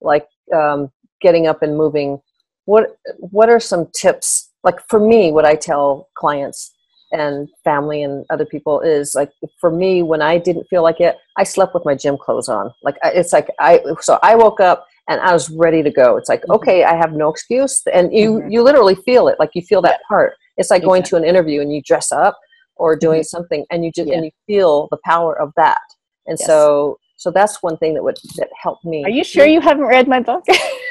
like 0.00 0.26
um, 0.54 0.90
getting 1.20 1.46
up 1.46 1.62
and 1.62 1.76
moving, 1.76 2.20
what 2.64 2.96
what 3.18 3.48
are 3.48 3.60
some 3.60 3.88
tips 3.92 4.50
like 4.64 4.80
for 4.88 4.98
me 4.98 5.30
what 5.30 5.44
i 5.44 5.54
tell 5.54 6.08
clients 6.16 6.72
and 7.12 7.48
family 7.62 8.02
and 8.02 8.24
other 8.30 8.44
people 8.44 8.80
is 8.80 9.14
like 9.14 9.30
for 9.60 9.70
me 9.70 10.02
when 10.02 10.20
i 10.20 10.36
didn't 10.36 10.66
feel 10.68 10.82
like 10.82 11.00
it 11.00 11.16
i 11.36 11.44
slept 11.44 11.72
with 11.74 11.84
my 11.84 11.94
gym 11.94 12.16
clothes 12.18 12.48
on 12.48 12.72
like 12.82 12.96
it's 13.04 13.32
like 13.32 13.48
i 13.60 13.80
so 14.00 14.18
i 14.22 14.34
woke 14.34 14.60
up 14.60 14.86
and 15.08 15.20
i 15.20 15.32
was 15.32 15.48
ready 15.50 15.82
to 15.82 15.90
go 15.90 16.16
it's 16.16 16.28
like 16.28 16.40
mm-hmm. 16.42 16.52
okay 16.52 16.84
i 16.84 16.94
have 16.94 17.12
no 17.12 17.28
excuse 17.28 17.82
and 17.92 18.12
you 18.12 18.32
mm-hmm. 18.32 18.50
you 18.50 18.62
literally 18.62 18.96
feel 18.96 19.28
it 19.28 19.36
like 19.38 19.50
you 19.54 19.62
feel 19.62 19.80
that 19.80 20.00
part 20.08 20.32
it's 20.56 20.70
like 20.70 20.82
going 20.82 21.02
to 21.02 21.16
an 21.16 21.24
interview 21.24 21.60
and 21.60 21.72
you 21.72 21.80
dress 21.82 22.10
up 22.10 22.38
or 22.76 22.96
doing 22.96 23.20
mm-hmm. 23.20 23.36
something 23.36 23.64
and 23.70 23.84
you 23.84 23.92
just 23.92 24.08
yeah. 24.08 24.16
and 24.16 24.24
you 24.24 24.30
feel 24.46 24.88
the 24.90 24.98
power 25.04 25.38
of 25.40 25.52
that 25.56 25.82
and 26.26 26.36
yes. 26.40 26.46
so 26.46 26.98
so 27.16 27.30
that's 27.30 27.62
one 27.62 27.76
thing 27.78 27.94
that 27.94 28.02
would 28.02 28.18
that 28.36 28.48
helped 28.60 28.84
me 28.84 29.04
are 29.04 29.10
you 29.10 29.22
sure 29.22 29.46
you 29.46 29.60
haven't 29.60 29.86
read 29.86 30.08
my 30.08 30.20
book 30.20 30.44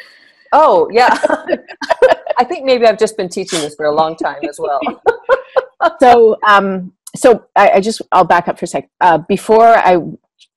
oh 0.53 0.87
yeah 0.91 1.17
I 2.37 2.43
think 2.43 2.65
maybe 2.65 2.85
I've 2.85 2.99
just 2.99 3.17
been 3.17 3.29
teaching 3.29 3.59
this 3.59 3.75
for 3.75 3.85
a 3.85 3.93
long 3.93 4.15
time 4.15 4.41
as 4.47 4.59
well. 4.59 4.79
so, 5.99 6.37
um, 6.47 6.93
so 7.15 7.45
I, 7.55 7.71
I, 7.71 7.79
just 7.79 8.01
I'll 8.11 8.23
back 8.23 8.47
up 8.47 8.59
for 8.59 8.65
a 8.65 8.67
sec. 8.67 8.89
Uh, 9.01 9.19
before 9.19 9.67
I 9.67 9.97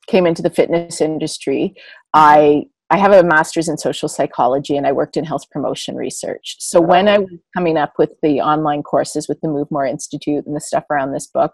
came 0.07 0.27
into 0.27 0.43
the 0.43 0.51
fitness 0.51 1.01
industry, 1.01 1.75
I 2.15 2.67
I 2.89 2.99
have 2.99 3.13
a 3.13 3.25
master's 3.25 3.69
in 3.69 3.79
social 3.79 4.09
psychology 4.09 4.77
and 4.77 4.87
I 4.87 4.93
worked 4.93 5.17
in 5.17 5.25
health 5.25 5.51
promotion 5.51 5.97
research. 5.97 6.57
So 6.61 6.81
when 6.81 7.09
I 7.09 7.19
was 7.19 7.33
coming 7.53 7.77
up 7.77 7.95
with 7.99 8.11
the 8.23 8.41
online 8.41 8.85
courses 8.85 9.29
with 9.29 9.41
the 9.41 9.49
Move 9.49 9.69
More 9.73 9.85
Institute 9.85 10.47
and 10.47 10.55
the 10.55 10.61
stuff 10.61 10.85
around 10.89 11.13
this 11.13 11.27
book, 11.27 11.53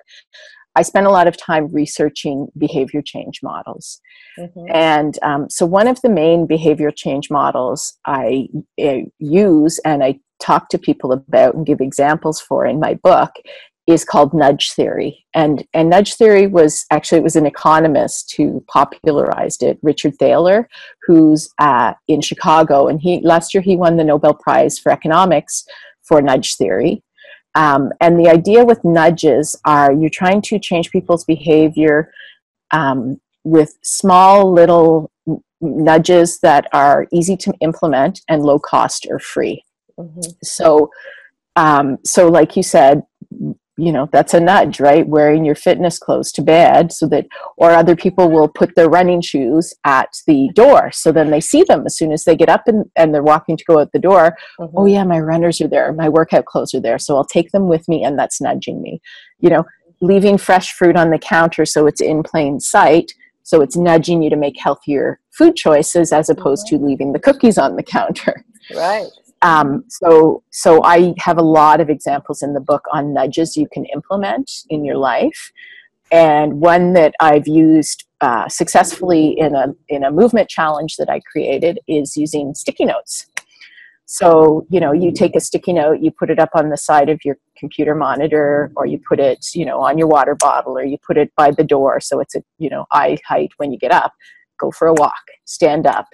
I 0.77 0.83
spent 0.83 1.07
a 1.07 1.11
lot 1.11 1.27
of 1.27 1.37
time 1.37 1.69
researching 1.73 2.49
behavior 2.57 3.03
change 3.03 3.41
models. 3.43 4.01
Mm-hmm. 4.39 4.67
And 4.73 5.19
um, 5.23 5.51
so, 5.51 5.67
one 5.67 5.89
of 5.89 6.01
the 6.03 6.09
main 6.09 6.47
behavior 6.47 6.91
change 6.91 7.31
models 7.31 7.99
I 8.07 8.49
uh, 8.83 9.01
use 9.19 9.79
and 9.85 10.03
I 10.03 10.21
talk 10.41 10.69
to 10.71 10.79
people 10.79 11.13
about 11.13 11.55
and 11.55 11.67
give 11.67 11.81
examples 11.81 12.41
for 12.41 12.67
in 12.67 12.81
my 12.81 12.95
book 12.95 13.31
is 13.87 14.05
called 14.05 14.33
nudge 14.33 14.73
theory. 14.73 15.25
And, 15.35 15.67
and 15.75 15.91
nudge 15.91 16.15
theory 16.15 16.47
was 16.47 16.85
actually, 16.91 17.19
it 17.19 17.25
was 17.25 17.37
an 17.37 17.47
economist 17.47 18.35
who 18.37 18.65
popularized 18.69 19.63
it, 19.63 19.79
Richard 19.83 20.17
Thaler, 20.19 20.69
who's 21.07 21.51
uh, 21.59 21.95
in 22.07 22.21
Chicago. 22.21 22.87
And 22.87 23.01
he 23.01 23.21
last 23.23 23.53
year 23.53 23.63
he 23.63 23.77
won 23.77 23.97
the 23.97 24.05
Nobel 24.05 24.35
Prize 24.35 24.79
for 24.79 24.93
economics 24.93 25.65
for 26.05 26.23
nudge 26.23 26.57
theory. 26.57 27.03
Um, 27.55 27.93
and 28.01 28.19
the 28.19 28.29
idea 28.29 28.65
with 28.65 28.85
nudges 28.85 29.57
are 29.65 29.93
you're 29.93 30.11
trying 30.11 30.43
to 30.43 30.59
change 30.59 30.91
people's 30.91 31.25
behavior 31.25 32.13
um, 32.71 33.21
with 33.45 33.77
small 33.83 34.53
little 34.53 35.11
nudges 35.61 36.41
that 36.41 36.67
are 36.73 37.07
easy 37.13 37.37
to 37.37 37.53
implement 37.61 38.23
and 38.29 38.43
low 38.43 38.59
cost 38.59 39.07
or 39.09 39.19
free. 39.19 39.65
Mm-hmm. 39.99 40.21
So, 40.43 40.91
um, 41.57 41.99
so 42.05 42.29
like 42.29 42.57
you 42.57 42.63
said, 42.63 43.03
you 43.77 43.91
know 43.91 44.09
that's 44.13 44.35
a 44.35 44.41
nudge 44.41 44.81
right? 44.81 45.07
Wearing 45.07 45.45
your 45.45 45.55
fitness 45.55 45.99
clothes 45.99 46.31
to 46.33 46.43
bed 46.43 46.93
so 46.93 47.07
that 47.09 47.27
or 47.57 47.71
other 47.71 47.97
people 47.97 48.31
will 48.31 48.49
put 48.49 48.75
their 48.75 48.89
running 48.89 49.21
shoes 49.21 49.73
at 49.85 50.15
the 50.27 50.51
door 50.55 50.91
so 50.93 51.11
then 51.11 51.31
they 51.31 51.41
see 51.41 51.63
them 51.63 51.85
as 51.87 51.97
soon 51.97 52.13
as 52.13 52.25
they 52.25 52.37
get 52.37 52.49
up 52.49 52.63
and, 52.67 52.91
and 52.97 53.15
they're 53.15 53.23
walking 53.23 53.57
to 53.57 53.65
go 53.65 53.79
out 53.79 53.93
the 53.93 53.99
door. 53.99 54.37
Mm-hmm. 54.61 54.77
oh 54.77 54.87
yeah 54.87 55.05
my 55.05 55.19
runners 55.19 55.61
are 55.61 55.69
there. 55.69 55.93
My 55.93 56.09
workout 56.09 56.45
clothes 56.45 56.75
are 56.75 56.81
there. 56.81 56.99
So 56.99 57.17
i'll 57.17 57.25
take 57.25 57.51
them 57.53 57.69
with 57.69 57.89
me 57.89 58.05
and 58.05 58.19
that's 58.19 58.41
nudging 58.41 58.83
me. 58.83 59.01
You 59.39 59.51
know 59.51 59.65
leaving 60.01 60.37
fresh 60.37 60.73
fruit 60.73 60.97
on 60.97 61.11
the 61.11 61.19
counter 61.19 61.65
so 61.65 61.87
it's 61.87 62.01
in 62.01 62.25
plain 62.25 62.59
sight 62.59 63.13
so 63.45 63.61
it's 63.61 63.77
nudging 63.77 64.21
you 64.21 64.31
to 64.31 64.37
make 64.37 64.59
healthier 64.59 65.21
food 65.31 65.57
choices 65.57 66.13
as 66.13 66.29
opposed 66.29 66.67
mm-hmm. 66.67 66.79
to 66.79 66.85
leaving 66.85 67.13
the 67.13 67.19
cookies 67.19 67.59
on 67.59 67.77
the 67.77 67.83
counter. 67.83 68.45
Right 68.75 69.09
um, 69.43 69.85
so, 69.89 70.43
so 70.51 70.83
I 70.85 71.15
have 71.19 71.39
a 71.39 71.43
lot 71.43 71.81
of 71.81 71.91
examples 71.91 72.43
in 72.43 72.55
the 72.55 72.61
book 72.61 72.85
on 72.93 73.13
nudges 73.13 73.57
you 73.57 73.69
can 73.69 73.85
implement 73.87 74.51
in 74.71 74.85
your 74.85 74.97
life, 74.97 75.53
and 76.11 76.61
one 76.61 76.93
that 76.95 77.15
I've 77.21 77.49
used 77.49 78.05
uh, 78.21 78.49
successfully 78.49 79.37
in 79.39 79.55
a 79.55 79.75
in 79.89 80.05
a 80.05 80.11
movement 80.11 80.49
challenge 80.49 80.97
that 80.97 81.11
I 81.11 81.21
created 81.21 81.81
is 81.89 82.17
using 82.17 82.55
sticky 82.55 82.85
notes. 82.85 83.27
So, 84.07 84.67
you 84.69 84.79
know, 84.79 84.93
you 84.93 85.11
take 85.11 85.35
a 85.37 85.41
sticky 85.41 85.73
note, 85.73 86.01
you 86.01 86.11
put 86.11 86.29
it 86.29 86.39
up 86.39 86.51
on 86.55 86.69
the 86.69 86.77
side 86.77 87.09
of 87.09 87.25
your 87.25 87.39
computer 87.57 87.95
monitor, 87.95 88.71
or 88.77 88.85
you 88.85 89.01
put 89.09 89.19
it, 89.19 89.55
you 89.55 89.65
know, 89.65 89.81
on 89.81 89.97
your 89.97 90.07
water 90.07 90.35
bottle, 90.35 90.77
or 90.77 90.85
you 90.85 90.99
put 90.99 91.17
it 91.17 91.33
by 91.35 91.51
the 91.51 91.65
door 91.65 91.99
so 91.99 92.21
it's 92.21 92.35
a, 92.35 92.43
you 92.59 92.69
know, 92.69 92.85
eye 92.93 93.17
height 93.27 93.51
when 93.57 93.73
you 93.73 93.79
get 93.79 93.91
up. 93.91 94.13
Go 94.59 94.71
for 94.71 94.87
a 94.87 94.93
walk, 94.93 95.25
stand 95.47 95.87
up, 95.87 96.07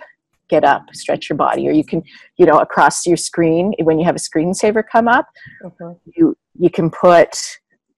get 0.48 0.64
up, 0.64 0.84
stretch 0.92 1.28
your 1.28 1.36
body, 1.36 1.68
or 1.68 1.72
you 1.72 1.84
can, 1.84 2.02
you 2.36 2.46
know, 2.46 2.58
across 2.58 3.06
your 3.06 3.16
screen 3.16 3.74
when 3.82 3.98
you 3.98 4.04
have 4.04 4.16
a 4.16 4.18
screensaver 4.18 4.82
come 4.90 5.08
up, 5.08 5.26
mm-hmm. 5.64 5.92
you 6.14 6.36
you 6.58 6.70
can 6.70 6.90
put 6.90 7.36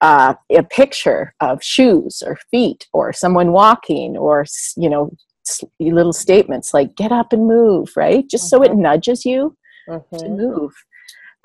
uh, 0.01 0.35
a 0.51 0.63
picture 0.63 1.35
of 1.41 1.63
shoes 1.63 2.23
or 2.25 2.37
feet 2.51 2.87
or 2.93 3.13
someone 3.13 3.53
walking 3.53 4.17
or 4.17 4.45
you 4.77 4.89
know 4.89 5.11
little 5.79 6.13
statements 6.13 6.73
like 6.73 6.95
get 6.97 7.13
up 7.13 7.33
and 7.33 7.47
move 7.47 7.91
right 7.97 8.29
just 8.29 8.45
mm-hmm. 8.45 8.63
so 8.63 8.63
it 8.63 8.71
mm-hmm. 8.71 8.83
nudges 8.83 9.25
you 9.25 9.57
to 9.89 10.01
mm-hmm. 10.13 10.37
move 10.37 10.73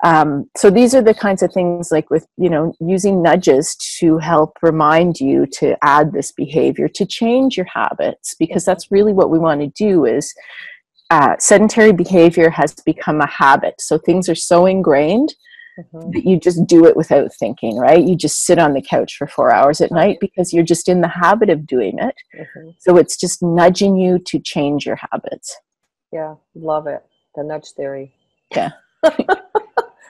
um, 0.04 0.50
so 0.56 0.68
these 0.68 0.94
are 0.94 1.00
the 1.00 1.14
kinds 1.14 1.42
of 1.42 1.52
things 1.52 1.90
like 1.90 2.10
with 2.10 2.26
you 2.36 2.48
know 2.48 2.74
using 2.80 3.22
nudges 3.22 3.74
to 3.98 4.18
help 4.18 4.56
remind 4.62 5.18
you 5.18 5.46
to 5.52 5.76
add 5.82 6.12
this 6.12 6.32
behavior 6.32 6.88
to 6.88 7.04
change 7.04 7.56
your 7.56 7.66
habits 7.66 8.34
because 8.38 8.64
that's 8.64 8.90
really 8.90 9.12
what 9.12 9.30
we 9.30 9.38
want 9.38 9.60
to 9.60 9.68
do 9.68 10.04
is 10.04 10.34
uh, 11.10 11.36
sedentary 11.38 11.92
behavior 11.92 12.50
has 12.50 12.74
become 12.84 13.20
a 13.20 13.26
habit 13.26 13.74
so 13.80 13.96
things 13.98 14.28
are 14.28 14.34
so 14.34 14.66
ingrained 14.66 15.34
mm-hmm. 15.78 16.10
that 16.10 16.26
you 16.26 16.38
just 16.38 16.66
do 16.66 16.84
it 16.84 16.96
without 16.96 17.32
thinking 17.34 17.76
right 17.76 18.04
you 18.04 18.16
just 18.16 18.44
sit 18.44 18.58
on 18.58 18.72
the 18.72 18.82
couch 18.82 19.16
for 19.16 19.26
four 19.26 19.52
hours 19.52 19.80
at 19.80 19.92
night 19.92 20.18
because 20.20 20.52
you're 20.52 20.64
just 20.64 20.88
in 20.88 21.00
the 21.00 21.08
habit 21.08 21.48
of 21.48 21.66
doing 21.66 21.98
it 21.98 22.14
mm-hmm. 22.36 22.70
so 22.78 22.96
it's 22.96 23.16
just 23.16 23.42
nudging 23.42 23.96
you 23.96 24.18
to 24.18 24.38
change 24.40 24.84
your 24.84 24.98
habits 25.10 25.56
yeah 26.12 26.34
love 26.54 26.86
it 26.86 27.04
the 27.34 27.42
nudge 27.42 27.68
theory 27.70 28.12
yeah 28.54 28.70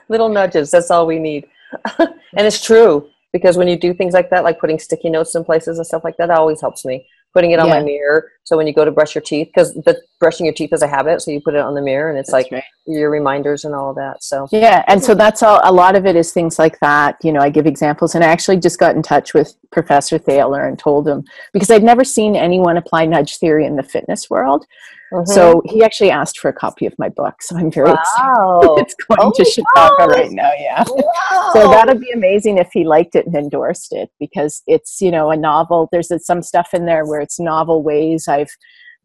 little 0.09 0.29
nudges. 0.29 0.71
That's 0.71 0.91
all 0.91 1.07
we 1.07 1.19
need. 1.19 1.47
and 1.99 2.11
it's 2.33 2.63
true 2.63 3.09
because 3.33 3.57
when 3.57 3.67
you 3.67 3.77
do 3.77 3.93
things 3.93 4.13
like 4.13 4.29
that, 4.29 4.43
like 4.43 4.59
putting 4.59 4.79
sticky 4.79 5.09
notes 5.09 5.35
in 5.35 5.43
places 5.43 5.77
and 5.77 5.87
stuff 5.87 6.03
like 6.03 6.17
that, 6.17 6.27
that 6.27 6.37
always 6.37 6.61
helps 6.61 6.85
me. 6.85 7.07
Putting 7.37 7.51
it 7.51 7.59
on 7.59 7.67
yeah. 7.67 7.75
my 7.75 7.83
mirror. 7.83 8.31
So 8.45 8.57
when 8.57 8.65
you 8.65 8.73
go 8.73 8.83
to 8.83 8.89
brush 8.89 9.13
your 9.13 9.21
teeth, 9.21 9.49
because 9.53 9.75
the 9.75 10.01
brushing 10.19 10.47
your 10.47 10.55
teeth 10.55 10.73
is 10.73 10.81
a 10.81 10.87
habit, 10.87 11.21
so 11.21 11.29
you 11.29 11.39
put 11.39 11.53
it 11.53 11.59
on 11.59 11.75
the 11.75 11.83
mirror 11.83 12.09
and 12.09 12.17
it's 12.17 12.31
that's 12.31 12.45
like 12.45 12.51
right. 12.51 12.63
your 12.87 13.11
reminders 13.11 13.63
and 13.63 13.75
all 13.75 13.91
of 13.91 13.95
that. 13.97 14.23
So 14.23 14.47
yeah, 14.51 14.83
and 14.87 15.03
so 15.03 15.13
that's 15.13 15.43
all. 15.43 15.61
A 15.63 15.71
lot 15.71 15.95
of 15.95 16.07
it 16.07 16.15
is 16.15 16.33
things 16.33 16.57
like 16.57 16.79
that. 16.79 17.17
You 17.21 17.31
know, 17.31 17.41
I 17.41 17.51
give 17.51 17.67
examples, 17.67 18.15
and 18.15 18.23
I 18.23 18.27
actually 18.29 18.57
just 18.57 18.79
got 18.79 18.95
in 18.95 19.03
touch 19.03 19.35
with 19.35 19.53
Professor 19.71 20.17
Thaler 20.17 20.67
and 20.67 20.79
told 20.79 21.07
him 21.07 21.25
because 21.53 21.69
I'd 21.69 21.83
never 21.83 22.03
seen 22.03 22.35
anyone 22.35 22.77
apply 22.77 23.05
nudge 23.05 23.37
theory 23.37 23.67
in 23.67 23.75
the 23.75 23.83
fitness 23.83 24.31
world. 24.31 24.65
Mm-hmm. 25.11 25.31
So 25.31 25.61
he 25.65 25.83
actually 25.83 26.11
asked 26.11 26.39
for 26.39 26.49
a 26.49 26.53
copy 26.53 26.85
of 26.85 26.93
my 26.97 27.09
book. 27.09 27.41
So 27.41 27.55
I'm 27.55 27.71
very 27.71 27.91
wow. 27.91 27.95
excited. 27.95 28.81
it's 28.81 28.95
going 28.95 29.19
oh 29.21 29.31
to 29.35 29.45
Chicago 29.45 30.05
right 30.05 30.31
now. 30.31 30.51
Yeah. 30.57 30.83
Wow. 30.87 31.51
So 31.53 31.69
that'd 31.69 32.01
be 32.01 32.11
amazing 32.11 32.57
if 32.57 32.69
he 32.73 32.83
liked 32.83 33.15
it 33.15 33.25
and 33.25 33.35
endorsed 33.35 33.93
it 33.93 34.09
because 34.19 34.63
it's, 34.67 34.99
you 34.99 35.11
know, 35.11 35.31
a 35.31 35.37
novel. 35.37 35.87
There's 35.91 36.11
some 36.25 36.41
stuff 36.41 36.69
in 36.73 36.85
there 36.85 37.05
where 37.05 37.21
it's 37.21 37.39
novel 37.39 37.83
ways. 37.83 38.27
I've 38.27 38.51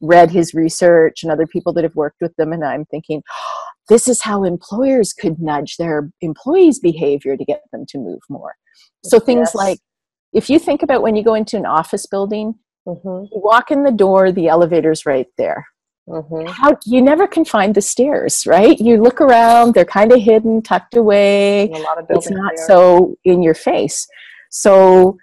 read 0.01 0.31
his 0.31 0.55
research 0.55 1.23
and 1.23 1.31
other 1.31 1.47
people 1.47 1.73
that 1.75 1.85
have 1.85 1.95
worked 1.95 2.21
with 2.21 2.35
them. 2.37 2.53
And 2.53 2.65
I'm 2.65 2.85
thinking, 2.87 3.23
oh, 3.31 3.63
this 3.89 4.09
is 4.09 4.23
how 4.23 4.45
employers 4.45 5.13
could 5.13 5.41
nudge 5.41 5.77
their 5.77 6.11
employees' 6.21 6.79
behavior 6.79 7.37
to 7.37 7.45
get 7.45 7.63
them 7.73 7.85
to 7.89 7.99
move 7.99 8.21
more. 8.29 8.55
So 9.05 9.19
things 9.19 9.49
yes. 9.49 9.55
like 9.55 9.79
if 10.33 10.49
you 10.49 10.59
think 10.59 10.83
about 10.83 11.03
when 11.03 11.15
you 11.15 11.23
go 11.23 11.35
into 11.35 11.57
an 11.57 11.67
office 11.67 12.07
building, 12.07 12.55
mm-hmm. 12.87 13.25
you 13.25 13.41
walk 13.43 13.71
in 13.71 13.83
the 13.83 13.91
door, 13.91 14.33
the 14.33 14.49
elevator's 14.49 15.05
right 15.05 15.27
there 15.37 15.67
Mm-hmm. 16.09 16.49
How 16.49 16.77
you 16.85 17.01
never 17.01 17.27
can 17.27 17.45
find 17.45 17.75
the 17.75 17.81
stairs, 17.81 18.45
right? 18.47 18.79
You 18.79 19.01
look 19.01 19.21
around; 19.21 19.75
they're 19.75 19.85
kind 19.85 20.13
of 20.13 20.21
hidden, 20.21 20.61
tucked 20.61 20.97
away. 20.97 21.71
it's 22.11 22.31
not 22.31 22.53
there. 22.57 22.67
so 22.67 23.17
in 23.25 23.43
your 23.43 23.55
face. 23.55 24.07
So 24.51 25.17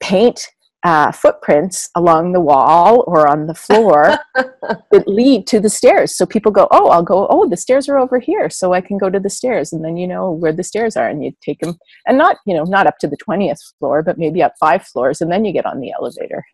paint 0.00 0.48
uh, 0.84 1.12
footprints 1.12 1.88
along 1.96 2.32
the 2.32 2.40
wall 2.40 3.04
or 3.06 3.28
on 3.28 3.46
the 3.46 3.54
floor 3.54 4.16
that 4.34 5.04
lead 5.06 5.46
to 5.46 5.60
the 5.60 5.70
stairs. 5.70 6.16
So 6.16 6.24
people 6.24 6.52
go, 6.52 6.68
"Oh, 6.70 6.88
I'll 6.90 7.02
go. 7.02 7.26
Oh, 7.28 7.48
the 7.48 7.56
stairs 7.56 7.88
are 7.88 7.98
over 7.98 8.20
here, 8.20 8.48
so 8.48 8.72
I 8.72 8.80
can 8.80 8.98
go 8.98 9.10
to 9.10 9.20
the 9.20 9.30
stairs." 9.30 9.72
And 9.72 9.84
then 9.84 9.96
you 9.96 10.06
know 10.06 10.30
where 10.30 10.52
the 10.52 10.64
stairs 10.64 10.96
are, 10.96 11.08
and 11.08 11.24
you 11.24 11.32
take 11.42 11.58
them, 11.60 11.76
and 12.06 12.16
not 12.16 12.36
you 12.46 12.54
know 12.54 12.64
not 12.64 12.86
up 12.86 12.98
to 12.98 13.08
the 13.08 13.16
twentieth 13.16 13.60
floor, 13.78 14.02
but 14.02 14.18
maybe 14.18 14.42
up 14.42 14.54
five 14.60 14.84
floors, 14.84 15.20
and 15.20 15.32
then 15.32 15.44
you 15.44 15.52
get 15.52 15.66
on 15.66 15.80
the 15.80 15.92
elevator. 15.92 16.44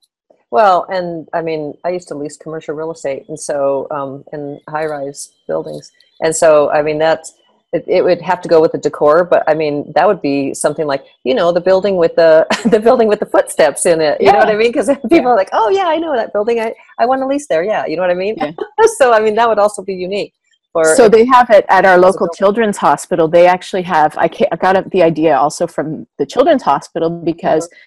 Well, 0.50 0.86
and 0.88 1.28
I 1.34 1.42
mean, 1.42 1.74
I 1.84 1.90
used 1.90 2.08
to 2.08 2.14
lease 2.14 2.36
commercial 2.36 2.74
real 2.74 2.90
estate, 2.90 3.26
and 3.28 3.38
so 3.38 3.86
um, 3.90 4.24
in 4.32 4.60
high-rise 4.68 5.32
buildings, 5.46 5.92
and 6.22 6.34
so 6.34 6.70
I 6.70 6.80
mean 6.82 6.98
that's 6.98 7.34
it, 7.74 7.84
it, 7.86 8.02
would 8.02 8.22
have 8.22 8.40
to 8.40 8.48
go 8.48 8.62
with 8.62 8.72
the 8.72 8.78
decor, 8.78 9.24
but 9.24 9.44
I 9.46 9.52
mean 9.52 9.92
that 9.94 10.06
would 10.06 10.22
be 10.22 10.54
something 10.54 10.86
like 10.86 11.04
you 11.22 11.34
know 11.34 11.52
the 11.52 11.60
building 11.60 11.96
with 11.96 12.16
the 12.16 12.46
the 12.70 12.80
building 12.80 13.08
with 13.08 13.20
the 13.20 13.26
footsteps 13.26 13.84
in 13.84 14.00
it. 14.00 14.20
You 14.20 14.26
yeah. 14.26 14.32
know 14.32 14.38
what 14.38 14.48
I 14.48 14.56
mean? 14.56 14.72
Because 14.72 14.88
people 14.88 15.16
yeah. 15.16 15.26
are 15.26 15.36
like, 15.36 15.50
oh 15.52 15.68
yeah, 15.68 15.86
I 15.86 15.98
know 15.98 16.16
that 16.16 16.32
building. 16.32 16.60
I 16.60 16.74
I 16.98 17.04
want 17.04 17.20
to 17.20 17.26
lease 17.26 17.46
there. 17.46 17.62
Yeah, 17.62 17.84
you 17.84 17.96
know 17.96 18.02
what 18.02 18.10
I 18.10 18.14
mean? 18.14 18.36
Yeah. 18.38 18.52
so 18.96 19.12
I 19.12 19.20
mean 19.20 19.34
that 19.34 19.48
would 19.48 19.58
also 19.58 19.82
be 19.82 19.94
unique. 19.94 20.32
For, 20.72 20.96
so 20.96 21.08
they 21.08 21.24
have 21.26 21.48
it 21.50 21.64
at 21.68 21.84
our 21.84 21.98
local 21.98 22.28
children's 22.28 22.76
hospital. 22.78 23.28
They 23.28 23.46
actually 23.46 23.82
have. 23.82 24.16
I, 24.16 24.30
I 24.52 24.56
got 24.56 24.90
the 24.90 25.02
idea 25.02 25.36
also 25.36 25.66
from 25.66 26.06
the 26.16 26.24
children's 26.24 26.62
hospital 26.62 27.10
because. 27.10 27.66
Mm-hmm 27.66 27.84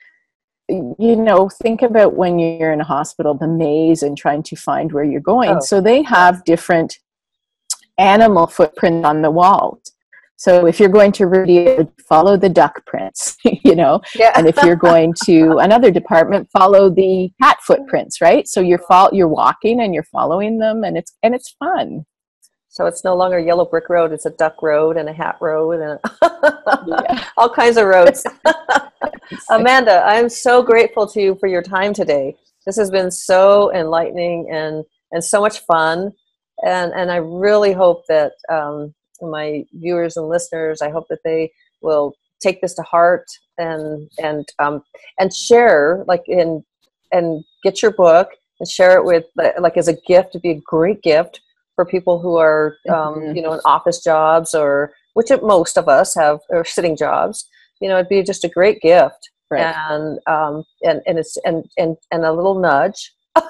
you 0.72 1.16
know, 1.16 1.50
think 1.50 1.82
about 1.82 2.16
when 2.16 2.40
you're 2.40 2.72
in 2.72 2.82
a 2.82 2.86
hospital, 2.86 3.34
the 3.34 3.48
maze 3.48 4.04
and 4.04 4.18
trying 4.18 4.44
to 4.44 4.56
find 4.56 4.92
where 4.92 5.04
you're 5.04 5.22
going. 5.22 5.58
Oh. 5.58 5.60
So 5.60 5.82
they 5.82 6.04
have 6.04 6.44
different 6.46 6.98
animal 7.98 8.48
footprint 8.48 9.06
on 9.06 9.22
the 9.22 9.32
walls. 9.32 9.92
So 10.42 10.66
if 10.66 10.80
you're 10.80 10.90
going 10.90 11.12
to 11.14 11.28
Rudy, 11.28 11.88
follow 12.10 12.36
the 12.36 12.50
duck 12.50 12.84
prints, 12.88 13.38
you 13.44 13.76
know, 13.76 14.02
yeah. 14.16 14.32
and 14.36 14.48
if 14.48 14.58
you're 14.64 14.76
going 14.76 15.14
to 15.26 15.58
another 15.60 15.92
department, 15.92 16.50
follow 16.52 16.90
the 16.90 17.30
cat 17.40 17.60
footprints, 17.62 18.22
right? 18.22 18.48
So 18.48 18.60
you're 18.60 18.82
you're 19.12 19.28
walking 19.28 19.82
and 19.82 19.94
you're 19.94 20.04
following 20.06 20.58
them, 20.58 20.84
and 20.84 20.98
it's 20.98 21.14
and 21.22 21.36
it's 21.36 21.52
fun. 21.60 22.06
So 22.72 22.86
it's 22.86 23.04
no 23.04 23.18
longer 23.18 23.38
yellow 23.38 23.66
brick 23.66 23.90
road; 23.90 24.14
it's 24.14 24.26
a 24.26 24.30
duck 24.30 24.62
road 24.62 24.96
and 24.96 25.10
a 25.10 25.14
hat 25.14 25.36
road 25.42 25.82
and 25.82 26.00
a 26.22 27.28
all 27.38 27.50
kinds 27.50 27.76
of 27.76 27.86
roads. 27.86 28.26
Amanda, 29.50 30.02
I'm 30.06 30.30
so 30.30 30.64
grateful 30.64 31.06
to 31.08 31.22
you 31.22 31.36
for 31.36 31.48
your 31.48 31.62
time 31.62 31.94
today. 31.94 32.38
This 32.66 32.78
has 32.78 32.90
been 32.90 33.12
so 33.12 33.74
enlightening 33.74 34.50
and 34.50 34.86
and 35.12 35.22
so 35.22 35.42
much 35.42 35.60
fun, 35.66 36.14
and 36.66 36.94
and 36.94 37.12
I 37.12 37.18
really 37.18 37.74
hope 37.74 38.06
that 38.08 38.32
um, 38.50 38.94
my 39.22 39.66
viewers 39.74 40.16
and 40.16 40.30
listeners, 40.30 40.82
I 40.82 40.92
hope 40.92 41.08
that 41.10 41.24
they 41.26 41.52
will 41.82 42.16
take 42.42 42.62
this 42.62 42.74
to 42.76 42.84
heart 42.84 43.26
and 43.58 44.10
and 44.18 44.48
um, 44.60 44.82
and 45.20 45.34
share 45.34 46.06
like 46.08 46.24
in 46.26 46.64
and 47.12 47.44
get 47.66 47.82
your 47.82 47.92
book 47.92 48.30
and 48.62 48.70
share 48.70 48.98
it 48.98 49.04
with 49.04 49.26
like 49.36 49.76
as 49.76 49.90
a 49.90 49.98
gift 50.08 50.32
to 50.32 50.40
be 50.40 50.52
a 50.52 50.62
great 50.66 51.02
gift 51.04 51.42
for 51.82 51.86
people 51.86 52.20
who 52.20 52.38
are 52.38 52.78
um, 52.90 53.16
mm-hmm. 53.16 53.36
you 53.36 53.42
know 53.42 53.54
in 53.54 53.60
office 53.66 54.04
jobs 54.04 54.54
or 54.54 54.94
which 55.16 55.32
most 55.42 55.78
of 55.80 55.90
us 55.90 56.14
have 56.14 56.40
or 56.50 56.64
sitting 56.64 56.96
jobs 56.96 57.48
you 57.82 57.90
know 57.90 57.96
it'd 57.96 58.08
be 58.08 58.22
just 58.22 58.44
a 58.44 58.50
great 58.50 58.80
gift 58.82 59.32
right. 59.50 59.74
and 59.90 60.20
um, 60.28 60.64
and 60.84 61.02
and 61.08 61.18
it's 61.18 61.38
and 61.44 61.66
and 61.80 61.98
and 62.12 62.24
a 62.24 62.32
little 62.32 62.60
nudge 62.60 63.12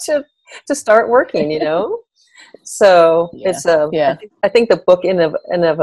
to 0.00 0.24
to 0.66 0.74
start 0.74 1.08
working 1.08 1.48
you 1.48 1.60
know 1.60 2.00
so 2.64 3.30
yeah. 3.32 3.50
it's 3.50 3.66
a 3.66 3.88
yeah. 3.92 4.10
I 4.10 4.16
think, 4.16 4.32
I 4.42 4.48
think 4.48 4.68
the 4.68 4.82
book 4.84 5.04
in 5.04 5.20
of 5.20 5.36
in 5.52 5.62
of 5.62 5.78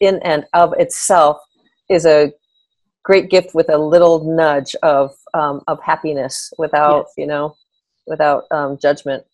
in 0.00 0.18
and 0.24 0.44
of 0.54 0.74
itself 0.76 1.36
is 1.88 2.04
a 2.04 2.32
great 3.04 3.30
gift 3.30 3.54
with 3.54 3.70
a 3.70 3.78
little 3.78 4.34
nudge 4.36 4.74
of 4.82 5.12
um, 5.34 5.62
of 5.68 5.80
happiness 5.84 6.52
without 6.58 7.06
yes. 7.06 7.14
you 7.16 7.28
know 7.28 7.54
without 8.10 8.44
um, 8.50 8.76
judgment. 8.76 9.24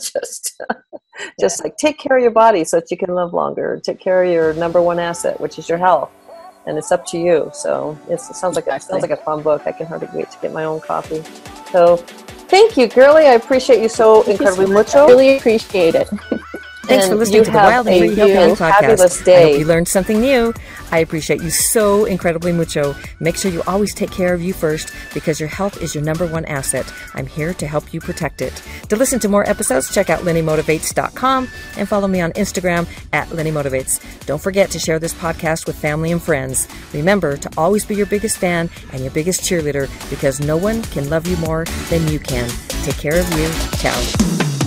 just, 0.00 0.62
just 1.40 1.58
yeah. 1.58 1.64
like 1.64 1.76
take 1.76 1.98
care 1.98 2.16
of 2.16 2.22
your 2.22 2.30
body 2.30 2.64
so 2.64 2.80
that 2.80 2.90
you 2.90 2.96
can 2.96 3.14
live 3.14 3.34
longer. 3.34 3.78
Take 3.84 4.00
care 4.00 4.24
of 4.24 4.30
your 4.30 4.54
number 4.54 4.80
one 4.80 4.98
asset, 4.98 5.38
which 5.38 5.58
is 5.58 5.68
your 5.68 5.76
health, 5.76 6.10
and 6.66 6.78
it's 6.78 6.90
up 6.90 7.04
to 7.08 7.18
you. 7.18 7.50
So 7.52 7.98
it 8.08 8.20
sounds 8.20 8.56
like 8.56 8.66
it 8.68 8.82
sounds 8.82 9.02
like 9.02 9.10
a 9.10 9.16
fun 9.16 9.42
book. 9.42 9.66
I 9.66 9.72
can 9.72 9.86
hardly 9.86 10.08
wait 10.14 10.30
to 10.30 10.38
get 10.40 10.54
my 10.54 10.64
own 10.64 10.80
copy. 10.80 11.22
So, 11.72 11.98
thank 12.48 12.78
you, 12.78 12.86
girly. 12.86 13.26
I 13.26 13.32
appreciate 13.32 13.82
you 13.82 13.90
so 13.90 14.22
thank 14.22 14.40
incredibly 14.40 14.64
you 14.64 14.68
so 14.68 14.74
much. 14.74 14.94
I 14.94 15.06
really 15.06 15.36
appreciate 15.36 15.94
it. 15.94 16.08
Thanks 16.88 17.04
and 17.04 17.12
for 17.12 17.18
listening 17.18 17.44
to 17.44 17.50
the 17.50 17.56
Wild 17.58 17.86
and 17.86 17.98
Free 17.98 18.14
Healthy 18.14 18.62
podcast. 18.62 19.24
Day. 19.24 19.36
I 19.36 19.50
hope 19.50 19.60
you 19.60 19.66
learned 19.66 19.88
something 19.88 20.20
new. 20.22 20.54
I 20.90 21.00
appreciate 21.00 21.42
you 21.42 21.50
so 21.50 22.06
incredibly 22.06 22.50
mucho. 22.50 22.94
Make 23.20 23.36
sure 23.36 23.50
you 23.50 23.62
always 23.66 23.92
take 23.92 24.10
care 24.10 24.32
of 24.32 24.40
you 24.40 24.54
first 24.54 24.90
because 25.12 25.38
your 25.38 25.50
health 25.50 25.82
is 25.82 25.94
your 25.94 26.02
number 26.02 26.26
one 26.26 26.46
asset. 26.46 26.90
I'm 27.12 27.26
here 27.26 27.52
to 27.52 27.66
help 27.66 27.92
you 27.92 28.00
protect 28.00 28.40
it. 28.40 28.62
To 28.88 28.96
listen 28.96 29.20
to 29.20 29.28
more 29.28 29.46
episodes, 29.46 29.92
check 29.92 30.08
out 30.08 30.20
LennyMotivates.com 30.22 31.48
and 31.76 31.86
follow 31.86 32.08
me 32.08 32.22
on 32.22 32.32
Instagram 32.32 32.88
at 33.12 33.28
LennyMotivates. 33.28 34.24
Don't 34.24 34.40
forget 34.40 34.70
to 34.70 34.78
share 34.78 34.98
this 34.98 35.12
podcast 35.12 35.66
with 35.66 35.76
family 35.76 36.10
and 36.10 36.22
friends. 36.22 36.66
Remember 36.94 37.36
to 37.36 37.50
always 37.58 37.84
be 37.84 37.96
your 37.96 38.06
biggest 38.06 38.38
fan 38.38 38.70
and 38.92 39.02
your 39.02 39.12
biggest 39.12 39.42
cheerleader 39.42 39.90
because 40.08 40.40
no 40.40 40.56
one 40.56 40.82
can 40.84 41.10
love 41.10 41.26
you 41.26 41.36
more 41.36 41.66
than 41.90 42.08
you 42.08 42.18
can. 42.18 42.48
Take 42.82 42.96
care 42.96 43.20
of 43.20 43.30
you. 43.38 43.50
Ciao. 43.78 44.57